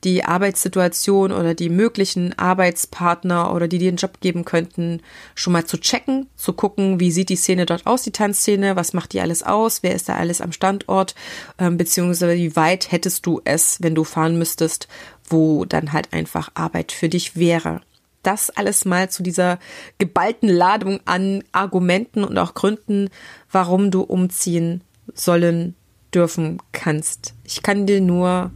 die 0.05 0.25
Arbeitssituation 0.25 1.33
oder 1.33 1.55
die 1.55 1.69
möglichen 1.69 2.39
Arbeitspartner 2.39 3.53
oder 3.55 3.69
die 3.69 3.79
dir 3.79 3.89
einen 3.89 3.97
Job 3.97 4.21
geben 4.21 4.45
könnten, 4.45 5.01
schon 5.35 5.53
mal 5.53 5.65
zu 5.65 5.79
checken, 5.79 6.29
zu 6.37 6.53
gucken, 6.53 7.01
wie 7.01 7.11
sieht 7.11 7.29
die 7.29 7.37
Szene 7.37 7.67
dort 7.67 7.87
aus, 7.87 8.03
die 8.03 8.13
Tanzszene, 8.13 8.77
was 8.77 8.93
macht 8.93 9.13
die 9.13 9.21
alles 9.21 9.43
aus, 9.43 9.83
wer 9.83 9.95
ist 9.95 10.09
da 10.09 10.17
alles 10.17 10.41
am 10.41 10.53
Standort, 10.53 11.15
ähm, 11.59 11.77
beziehungsweise 11.77 12.35
wie 12.37 12.57
weit 12.57 12.93
hättest 12.93 13.27
du 13.27 13.41
es, 13.45 13.79
wenn 13.81 13.95
du 13.95 14.05
fahren 14.05 14.39
müsstest, 14.39 14.89
wo 15.25 15.65
dann 15.65 15.93
halt 15.93 16.13
einfach 16.13 16.51
Arbeit 16.55 16.93
für 16.93 17.09
dich 17.09 17.37
wäre. 17.37 17.81
das 18.23 18.51
alles 18.51 18.85
mal 18.85 19.09
zu 19.09 19.23
dieser 19.23 19.61
geballten 19.99 20.49
Ladung 20.49 20.99
an 21.05 21.45
Argumenten 21.53 22.25
und 22.25 22.37
auch 22.39 22.55
Gründen, 22.55 23.09
warum 23.53 23.93
du 23.93 24.03
umziehen 24.03 24.83
sollen 25.15 25.77
dürfen 26.13 26.59
kannst. 26.73 27.35
Ich 27.45 27.63
kann 27.63 27.87
dir 27.87 28.01
nur 28.01 28.51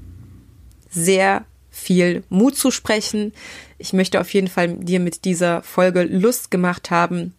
sehr 0.91 1.45
viel 1.71 2.25
Mut 2.29 2.57
zusprechen. 2.57 3.33
Ich 3.79 3.93
möchte 3.93 4.21
auf 4.21 4.33
jeden 4.35 4.49
Fall 4.49 4.75
dir 4.75 5.01
mit 5.01 5.25
dieser 5.25 5.63
Folge 5.63 6.03
Lust 6.03 6.51
gemacht 6.51 6.91
haben, 6.91 7.35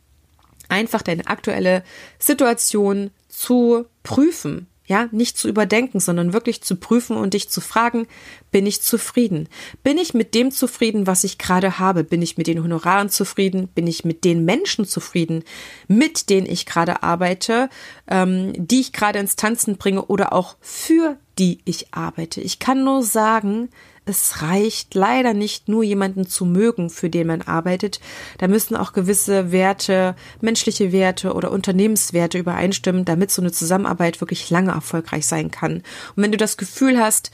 einfach 0.69 1.01
deine 1.01 1.27
aktuelle 1.27 1.83
Situation 2.17 3.11
zu 3.27 3.85
prüfen. 4.03 4.67
Ja, 4.91 5.07
nicht 5.13 5.37
zu 5.37 5.47
überdenken, 5.47 6.01
sondern 6.01 6.33
wirklich 6.33 6.61
zu 6.63 6.75
prüfen 6.75 7.15
und 7.15 7.33
dich 7.33 7.47
zu 7.47 7.61
fragen, 7.61 8.07
bin 8.51 8.65
ich 8.65 8.81
zufrieden? 8.81 9.47
Bin 9.83 9.97
ich 9.97 10.13
mit 10.13 10.35
dem 10.35 10.51
zufrieden, 10.51 11.07
was 11.07 11.23
ich 11.23 11.37
gerade 11.37 11.79
habe? 11.79 12.03
Bin 12.03 12.21
ich 12.21 12.37
mit 12.37 12.47
den 12.47 12.61
Honoraren 12.61 13.07
zufrieden? 13.07 13.69
Bin 13.69 13.87
ich 13.87 14.03
mit 14.03 14.25
den 14.25 14.43
Menschen 14.43 14.83
zufrieden, 14.83 15.45
mit 15.87 16.29
denen 16.29 16.45
ich 16.45 16.65
gerade 16.65 17.03
arbeite, 17.03 17.69
ähm, 18.09 18.51
die 18.57 18.81
ich 18.81 18.91
gerade 18.91 19.19
ins 19.19 19.37
Tanzen 19.37 19.77
bringe 19.77 20.03
oder 20.07 20.33
auch 20.33 20.57
für 20.59 21.15
die 21.39 21.59
ich 21.63 21.93
arbeite? 21.93 22.41
Ich 22.41 22.59
kann 22.59 22.83
nur 22.83 23.01
sagen, 23.01 23.69
es 24.05 24.41
reicht 24.41 24.95
leider 24.95 25.33
nicht 25.33 25.67
nur 25.69 25.83
jemanden 25.83 26.27
zu 26.27 26.45
mögen, 26.45 26.89
für 26.89 27.09
den 27.09 27.27
man 27.27 27.41
arbeitet. 27.43 27.99
Da 28.39 28.47
müssen 28.47 28.75
auch 28.75 28.93
gewisse 28.93 29.51
Werte, 29.51 30.15
menschliche 30.41 30.91
Werte 30.91 31.33
oder 31.33 31.51
Unternehmenswerte 31.51 32.39
übereinstimmen, 32.39 33.05
damit 33.05 33.31
so 33.31 33.41
eine 33.41 33.51
Zusammenarbeit 33.51 34.19
wirklich 34.19 34.49
lange 34.49 34.71
erfolgreich 34.71 35.27
sein 35.27 35.51
kann. 35.51 35.83
Und 36.15 36.23
wenn 36.23 36.31
du 36.31 36.37
das 36.37 36.57
Gefühl 36.57 36.99
hast, 36.99 37.31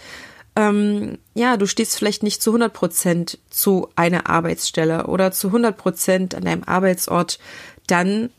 ähm, 0.58 1.20
ja, 1.36 1.56
du 1.56 1.68
stehst 1.68 1.96
vielleicht 1.96 2.24
nicht 2.24 2.42
zu 2.42 2.50
100 2.50 2.74
Prozent 2.74 3.40
zu 3.50 3.90
einer 3.96 4.30
Arbeitsstelle 4.30 5.08
oder 5.08 5.32
zu 5.32 5.48
100 5.48 5.78
Prozent 5.78 6.36
an 6.36 6.44
deinem 6.44 6.64
Arbeitsort, 6.64 7.40
dann 7.86 8.30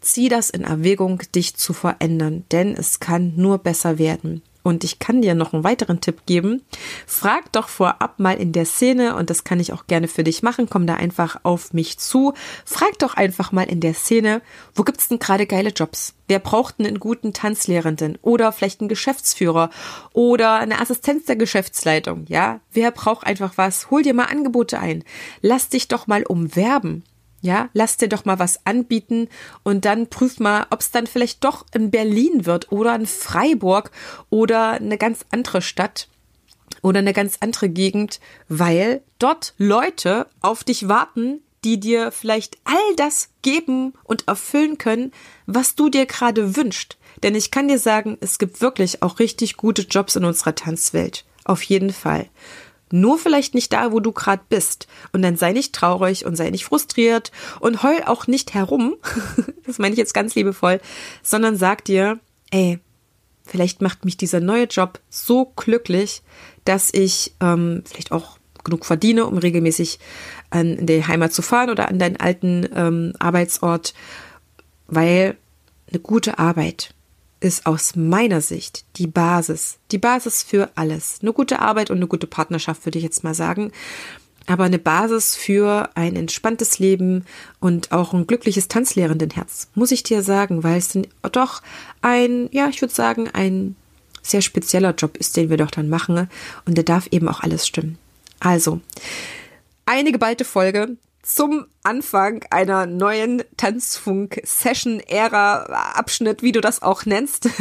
zieh 0.00 0.28
das 0.28 0.50
in 0.50 0.64
Erwägung, 0.64 1.20
dich 1.34 1.56
zu 1.56 1.72
verändern, 1.72 2.44
denn 2.50 2.74
es 2.74 2.98
kann 2.98 3.34
nur 3.36 3.58
besser 3.58 3.98
werden. 3.98 4.42
Und 4.66 4.82
ich 4.82 4.98
kann 4.98 5.22
dir 5.22 5.36
noch 5.36 5.52
einen 5.52 5.62
weiteren 5.62 6.00
Tipp 6.00 6.26
geben. 6.26 6.60
Frag 7.06 7.52
doch 7.52 7.68
vorab 7.68 8.18
mal 8.18 8.36
in 8.36 8.50
der 8.50 8.66
Szene, 8.66 9.14
und 9.14 9.30
das 9.30 9.44
kann 9.44 9.60
ich 9.60 9.72
auch 9.72 9.86
gerne 9.86 10.08
für 10.08 10.24
dich 10.24 10.42
machen, 10.42 10.68
komm 10.68 10.88
da 10.88 10.94
einfach 10.94 11.38
auf 11.44 11.72
mich 11.72 11.98
zu. 11.98 12.34
Frag 12.64 12.98
doch 12.98 13.14
einfach 13.14 13.52
mal 13.52 13.62
in 13.62 13.78
der 13.78 13.94
Szene, 13.94 14.42
wo 14.74 14.82
gibt's 14.82 15.06
denn 15.06 15.20
gerade 15.20 15.46
geile 15.46 15.70
Jobs? 15.70 16.14
Wer 16.26 16.40
braucht 16.40 16.80
einen 16.80 16.98
guten 16.98 17.32
Tanzlehrenden 17.32 18.18
oder 18.22 18.50
vielleicht 18.50 18.80
einen 18.80 18.88
Geschäftsführer 18.88 19.70
oder 20.12 20.54
eine 20.54 20.80
Assistenz 20.80 21.26
der 21.26 21.36
Geschäftsleitung? 21.36 22.24
Ja, 22.26 22.58
wer 22.72 22.90
braucht 22.90 23.24
einfach 23.24 23.52
was? 23.54 23.92
Hol 23.92 24.02
dir 24.02 24.14
mal 24.14 24.24
Angebote 24.24 24.80
ein. 24.80 25.04
Lass 25.42 25.68
dich 25.68 25.86
doch 25.86 26.08
mal 26.08 26.24
umwerben. 26.24 27.04
Ja, 27.42 27.68
lass 27.74 27.96
dir 27.96 28.08
doch 28.08 28.24
mal 28.24 28.38
was 28.38 28.64
anbieten 28.66 29.28
und 29.62 29.84
dann 29.84 30.08
prüf 30.08 30.40
mal, 30.40 30.66
ob 30.70 30.80
es 30.80 30.90
dann 30.90 31.06
vielleicht 31.06 31.44
doch 31.44 31.64
in 31.74 31.90
Berlin 31.90 32.46
wird 32.46 32.72
oder 32.72 32.94
in 32.94 33.06
Freiburg 33.06 33.90
oder 34.30 34.72
eine 34.72 34.98
ganz 34.98 35.24
andere 35.30 35.62
Stadt 35.62 36.08
oder 36.82 36.98
eine 37.00 37.12
ganz 37.12 37.38
andere 37.40 37.68
Gegend, 37.68 38.20
weil 38.48 39.02
dort 39.18 39.54
Leute 39.58 40.26
auf 40.40 40.64
dich 40.64 40.88
warten, 40.88 41.40
die 41.64 41.80
dir 41.80 42.12
vielleicht 42.12 42.58
all 42.64 42.96
das 42.96 43.30
geben 43.42 43.94
und 44.04 44.28
erfüllen 44.28 44.78
können, 44.78 45.12
was 45.46 45.74
du 45.74 45.88
dir 45.88 46.06
gerade 46.06 46.56
wünschst. 46.56 46.96
Denn 47.22 47.34
ich 47.34 47.50
kann 47.50 47.68
dir 47.68 47.78
sagen, 47.78 48.18
es 48.20 48.38
gibt 48.38 48.60
wirklich 48.60 49.02
auch 49.02 49.18
richtig 49.18 49.56
gute 49.56 49.82
Jobs 49.82 50.16
in 50.16 50.24
unserer 50.24 50.54
Tanzwelt. 50.54 51.24
Auf 51.44 51.62
jeden 51.62 51.92
Fall. 51.92 52.28
Nur 53.00 53.18
vielleicht 53.18 53.54
nicht 53.54 53.72
da, 53.72 53.92
wo 53.92 54.00
du 54.00 54.12
gerade 54.12 54.42
bist. 54.48 54.86
Und 55.12 55.22
dann 55.22 55.36
sei 55.36 55.52
nicht 55.52 55.74
traurig 55.74 56.24
und 56.24 56.36
sei 56.36 56.50
nicht 56.50 56.64
frustriert 56.64 57.30
und 57.60 57.82
heul 57.82 58.02
auch 58.06 58.26
nicht 58.26 58.54
herum. 58.54 58.96
das 59.66 59.78
meine 59.78 59.92
ich 59.92 59.98
jetzt 59.98 60.14
ganz 60.14 60.34
liebevoll, 60.34 60.80
sondern 61.22 61.56
sag 61.56 61.84
dir, 61.84 62.18
ey, 62.50 62.78
vielleicht 63.44 63.82
macht 63.82 64.04
mich 64.04 64.16
dieser 64.16 64.40
neue 64.40 64.64
Job 64.64 65.00
so 65.08 65.52
glücklich, 65.56 66.22
dass 66.64 66.92
ich 66.92 67.34
ähm, 67.40 67.82
vielleicht 67.86 68.12
auch 68.12 68.38
genug 68.64 68.84
verdiene, 68.84 69.26
um 69.26 69.38
regelmäßig 69.38 69.98
an, 70.50 70.76
in 70.76 70.86
die 70.86 71.06
Heimat 71.06 71.32
zu 71.32 71.42
fahren 71.42 71.70
oder 71.70 71.88
an 71.88 71.98
deinen 71.98 72.16
alten 72.16 72.68
ähm, 72.74 73.12
Arbeitsort, 73.18 73.94
weil 74.88 75.36
eine 75.88 76.00
gute 76.00 76.38
Arbeit 76.38 76.95
ist 77.40 77.66
aus 77.66 77.96
meiner 77.96 78.40
Sicht 78.40 78.84
die 78.96 79.06
Basis, 79.06 79.78
die 79.90 79.98
Basis 79.98 80.42
für 80.42 80.70
alles. 80.74 81.18
Eine 81.22 81.32
gute 81.32 81.60
Arbeit 81.60 81.90
und 81.90 81.98
eine 81.98 82.06
gute 82.06 82.26
Partnerschaft, 82.26 82.86
würde 82.86 82.98
ich 82.98 83.04
jetzt 83.04 83.24
mal 83.24 83.34
sagen. 83.34 83.72
Aber 84.46 84.64
eine 84.64 84.78
Basis 84.78 85.34
für 85.34 85.90
ein 85.94 86.14
entspanntes 86.14 86.78
Leben 86.78 87.24
und 87.58 87.90
auch 87.90 88.14
ein 88.14 88.26
glückliches 88.26 88.68
Tanzlehrendenherz, 88.68 89.68
muss 89.74 89.90
ich 89.90 90.04
dir 90.04 90.22
sagen, 90.22 90.62
weil 90.62 90.78
es 90.78 90.96
doch 91.32 91.62
ein, 92.00 92.48
ja, 92.52 92.68
ich 92.68 92.80
würde 92.80 92.94
sagen, 92.94 93.28
ein 93.28 93.74
sehr 94.22 94.42
spezieller 94.42 94.94
Job 94.94 95.16
ist, 95.16 95.36
den 95.36 95.50
wir 95.50 95.56
doch 95.56 95.70
dann 95.70 95.88
machen. 95.88 96.28
Und 96.64 96.76
der 96.76 96.84
darf 96.84 97.08
eben 97.10 97.28
auch 97.28 97.40
alles 97.40 97.66
stimmen. 97.66 97.98
Also, 98.40 98.80
eine 99.84 100.12
geballte 100.12 100.44
Folge 100.44 100.96
zum 101.26 101.66
Anfang 101.82 102.44
einer 102.50 102.86
neuen 102.86 103.42
Tanzfunk-Session-Ära-Abschnitt, 103.56 106.42
wie 106.42 106.52
du 106.52 106.60
das 106.60 106.82
auch 106.82 107.04
nennst. 107.04 107.48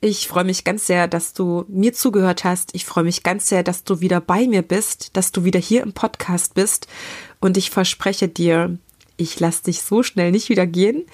Ich 0.00 0.26
freue 0.28 0.44
mich 0.44 0.64
ganz 0.64 0.86
sehr, 0.86 1.08
dass 1.08 1.32
du 1.32 1.64
mir 1.66 1.94
zugehört 1.94 2.44
hast. 2.44 2.74
Ich 2.74 2.84
freue 2.84 3.04
mich 3.04 3.22
ganz 3.22 3.48
sehr, 3.48 3.62
dass 3.62 3.84
du 3.84 4.00
wieder 4.00 4.20
bei 4.20 4.46
mir 4.46 4.60
bist, 4.60 5.16
dass 5.16 5.32
du 5.32 5.44
wieder 5.44 5.58
hier 5.58 5.82
im 5.82 5.94
Podcast 5.94 6.52
bist. 6.52 6.88
Und 7.40 7.56
ich 7.56 7.70
verspreche 7.70 8.28
dir, 8.28 8.76
ich 9.16 9.40
lasse 9.40 9.62
dich 9.62 9.80
so 9.80 10.02
schnell 10.02 10.30
nicht 10.30 10.50
wieder 10.50 10.66
gehen. 10.66 11.06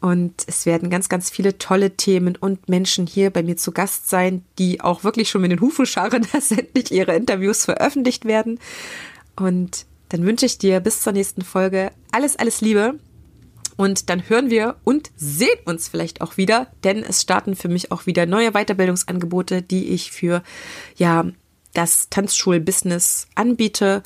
Und 0.00 0.42
es 0.46 0.64
werden 0.64 0.88
ganz, 0.88 1.10
ganz 1.10 1.28
viele 1.28 1.58
tolle 1.58 1.98
Themen 1.98 2.34
und 2.34 2.70
Menschen 2.70 3.06
hier 3.06 3.28
bei 3.28 3.42
mir 3.42 3.58
zu 3.58 3.72
Gast 3.72 4.08
sein, 4.08 4.42
die 4.58 4.80
auch 4.80 5.04
wirklich 5.04 5.28
schon 5.28 5.42
mit 5.42 5.52
den 5.52 5.60
Hufen 5.60 5.84
scharren, 5.84 6.26
dass 6.32 6.50
endlich 6.50 6.92
ihre 6.92 7.14
Interviews 7.14 7.66
veröffentlicht 7.66 8.24
werden. 8.24 8.58
Und 9.36 9.84
dann 10.10 10.26
wünsche 10.26 10.46
ich 10.46 10.58
dir 10.58 10.80
bis 10.80 11.00
zur 11.00 11.14
nächsten 11.14 11.42
Folge 11.42 11.90
alles, 12.12 12.36
alles 12.36 12.60
Liebe. 12.60 12.98
Und 13.76 14.10
dann 14.10 14.28
hören 14.28 14.50
wir 14.50 14.76
und 14.84 15.10
sehen 15.16 15.58
uns 15.64 15.88
vielleicht 15.88 16.20
auch 16.20 16.36
wieder, 16.36 16.66
denn 16.84 17.02
es 17.02 17.22
starten 17.22 17.56
für 17.56 17.68
mich 17.68 17.90
auch 17.90 18.04
wieder 18.04 18.26
neue 18.26 18.50
Weiterbildungsangebote, 18.52 19.62
die 19.62 19.88
ich 19.88 20.12
für 20.12 20.42
ja 20.96 21.24
das 21.72 22.10
Tanzschulbusiness 22.10 23.28
anbiete. 23.36 24.02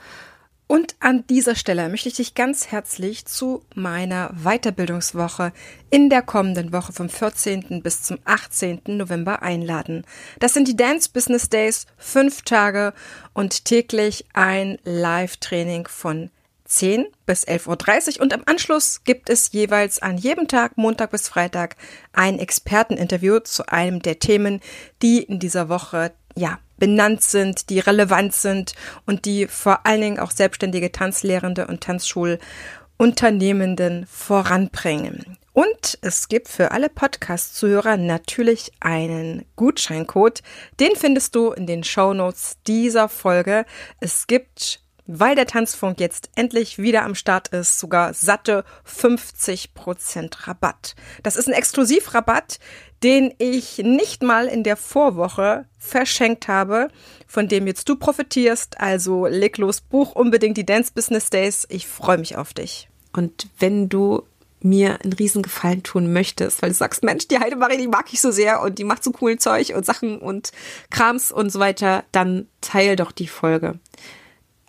Und 0.67 0.97
an 1.01 1.27
dieser 1.27 1.57
Stelle 1.57 1.89
möchte 1.91 2.09
ich 2.09 2.17
dich 2.17 2.35
ganz 2.35 2.69
herzlich 2.69 3.27
zu 3.27 3.63
meiner 3.75 4.33
Weiterbildungswoche 4.43 5.53
in 5.91 6.09
der 6.09 6.23
kommenden 6.23 6.73
Woche 6.73 6.93
vom 6.93 7.11
14. 7.11 7.83
bis 7.83 8.03
zum 8.03 8.19
18. 8.25 8.81
November 8.87 9.43
einladen. 9.43 10.07
Das 10.39 10.55
sind 10.55 10.67
die 10.67 10.77
Dance 10.77 11.11
Business 11.13 11.51
Days, 11.51 11.87
fünf 11.99 12.43
Tage 12.43 12.95
und 13.35 13.67
täglich 13.67 14.25
ein 14.33 14.79
Live-Training 14.85 15.87
von 15.87 16.31
10 16.65 17.07
bis 17.27 17.47
11.30 17.47 18.17
Uhr 18.17 18.23
und 18.23 18.33
im 18.33 18.43
Anschluss 18.47 19.05
gibt 19.05 19.29
es 19.29 19.53
jeweils 19.53 20.01
an 20.01 20.17
jedem 20.17 20.49
Tag, 20.49 20.79
Montag 20.79 21.11
bis 21.11 21.29
Freitag, 21.29 21.77
ein 22.15 22.39
Experteninterview 22.39 23.41
zu 23.41 23.69
einem 23.69 24.01
der 24.01 24.19
Themen, 24.19 24.61
die 25.03 25.23
in 25.23 25.39
dieser 25.39 25.69
Woche 25.69 26.13
ja, 26.35 26.59
benannt 26.77 27.23
sind, 27.23 27.71
die 27.71 27.81
relevant 27.81 28.35
sind 28.35 28.75
und 29.07 29.25
die 29.25 29.47
vor 29.47 29.87
allen 29.87 30.01
Dingen 30.01 30.19
auch 30.19 30.31
selbstständige 30.31 30.93
Tanzlehrende 30.93 31.67
und 31.67 31.83
Tanzschulunternehmenden 31.83 34.07
voranbringen. 34.07 35.39
Und 35.53 35.99
es 36.03 36.29
gibt 36.29 36.49
für 36.49 36.71
alle 36.73 36.89
Podcast-Zuhörer 36.89 37.97
natürlich 37.97 38.73
einen 38.81 39.45
Gutscheincode. 39.55 40.43
Den 40.81 40.97
findest 40.97 41.37
du 41.37 41.53
in 41.53 41.67
den 41.67 41.85
Show 41.85 42.13
Notes 42.13 42.57
dieser 42.67 43.09
Folge. 43.09 43.65
Es 44.01 44.27
gibt 44.27 44.84
weil 45.07 45.35
der 45.35 45.47
Tanzfunk 45.47 46.01
jetzt 46.01 46.31
endlich 46.35 46.79
wieder 46.79 47.05
am 47.05 47.15
Start 47.15 47.49
ist, 47.49 47.79
sogar 47.79 48.15
satte 48.15 48.65
50% 48.87 50.47
Rabatt. 50.47 50.95
Das 51.23 51.37
ist 51.37 51.47
ein 51.47 51.55
Exklusivrabatt, 51.55 52.59
den 53.03 53.35
ich 53.39 53.79
nicht 53.79 54.23
mal 54.23 54.47
in 54.47 54.63
der 54.63 54.77
Vorwoche 54.77 55.67
verschenkt 55.79 56.49
habe, 56.49 56.89
von 57.27 57.49
dem 57.49 57.67
jetzt 57.67 57.89
du 57.89 57.97
profitierst. 57.97 58.81
Also 58.81 59.27
leg 59.27 59.59
los, 59.59 59.83
buch 59.83 60.13
unbedingt 60.13 60.57
die 60.57 60.67
Dance 60.67 60.93
Business 60.95 61.29
Days. 61.29 61.67
Ich 61.69 61.87
freue 61.87 62.19
mich 62.19 62.37
auf 62.37 62.55
dich. 62.55 62.89
Und 63.13 63.49
wenn 63.59 63.89
du 63.89 64.23
mir 64.61 64.99
einen 65.03 65.13
Riesengefallen 65.13 65.83
tun 65.83 66.15
möchtest, 66.15 66.63
weil 66.63 66.71
du 66.71 66.75
sagst, 66.75 67.05
Mensch, 67.05 67.29
die 67.29 67.39
Heidemarie, 67.39 67.77
die 67.77 67.87
mag 67.87 68.07
ich 68.11 68.23
so 68.23 68.31
sehr 68.31 68.63
und 68.63 68.79
die 68.79 68.85
macht 68.85 69.05
so 69.05 69.11
coolen 69.11 69.39
Zeug 69.39 69.75
und 69.77 69.85
Sachen 69.85 70.19
und 70.19 70.53
Krams 70.91 71.31
und 71.31 71.53
so 71.53 71.59
weiter, 71.59 72.05
dann 72.13 72.49
teil 72.63 72.97
doch 72.97 73.13
die 73.13 73.29
Folge 73.29 73.79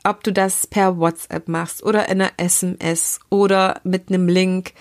ob 0.05 0.23
du 0.23 0.31
das 0.31 0.67
per 0.67 0.97
WhatsApp 0.97 1.47
machst 1.47 1.83
oder 1.83 2.07
in 2.09 2.21
einer 2.21 2.31
SMS 2.37 3.19
oder 3.29 3.81
mit 3.83 4.09
einem 4.09 4.27
Link. 4.27 4.73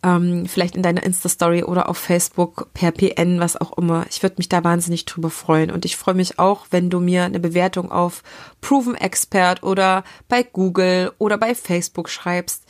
ähm, 0.00 0.46
vielleicht 0.46 0.76
in 0.76 0.82
deiner 0.84 1.02
Insta-Story 1.02 1.64
oder 1.64 1.88
auf 1.88 1.98
Facebook 1.98 2.72
per 2.72 2.92
PN, 2.92 3.40
was 3.40 3.60
auch 3.60 3.76
immer. 3.76 4.06
Ich 4.08 4.22
würde 4.22 4.36
mich 4.38 4.48
da 4.48 4.62
wahnsinnig 4.62 5.06
drüber 5.06 5.28
freuen. 5.28 5.72
Und 5.72 5.84
ich 5.84 5.96
freue 5.96 6.14
mich 6.14 6.38
auch, 6.38 6.66
wenn 6.70 6.88
du 6.88 7.00
mir 7.00 7.24
eine 7.24 7.40
Bewertung 7.40 7.90
auf 7.90 8.22
Proven 8.60 8.94
Expert 8.94 9.64
oder 9.64 10.04
bei 10.28 10.44
Google 10.44 11.10
oder 11.18 11.36
bei 11.36 11.56
Facebook 11.56 12.08
schreibst, 12.08 12.62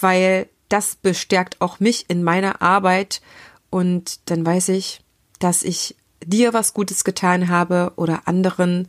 weil 0.00 0.48
das 0.70 0.96
bestärkt 0.96 1.60
auch 1.60 1.80
mich 1.80 2.06
in 2.08 2.22
meiner 2.22 2.62
Arbeit 2.62 3.20
und 3.68 4.30
dann 4.30 4.46
weiß 4.46 4.70
ich, 4.70 5.02
dass 5.38 5.62
ich 5.62 5.96
dir 6.24 6.54
was 6.54 6.74
Gutes 6.74 7.04
getan 7.04 7.48
habe 7.48 7.92
oder 7.96 8.26
anderen 8.26 8.88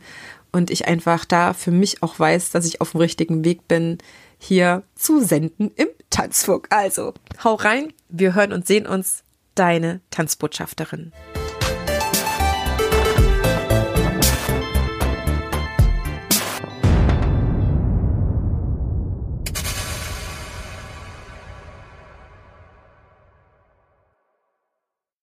und 0.52 0.70
ich 0.70 0.86
einfach 0.86 1.24
da 1.24 1.54
für 1.54 1.70
mich 1.70 2.02
auch 2.02 2.18
weiß, 2.18 2.50
dass 2.50 2.66
ich 2.66 2.80
auf 2.80 2.92
dem 2.92 3.00
richtigen 3.00 3.44
Weg 3.44 3.66
bin, 3.68 3.98
hier 4.38 4.82
zu 4.94 5.20
senden 5.20 5.72
im 5.76 5.88
Tanzfunk. 6.10 6.68
Also, 6.70 7.14
hau 7.42 7.54
rein, 7.54 7.92
wir 8.08 8.34
hören 8.34 8.52
und 8.52 8.66
sehen 8.66 8.86
uns, 8.86 9.24
deine 9.54 10.00
Tanzbotschafterin. 10.10 11.12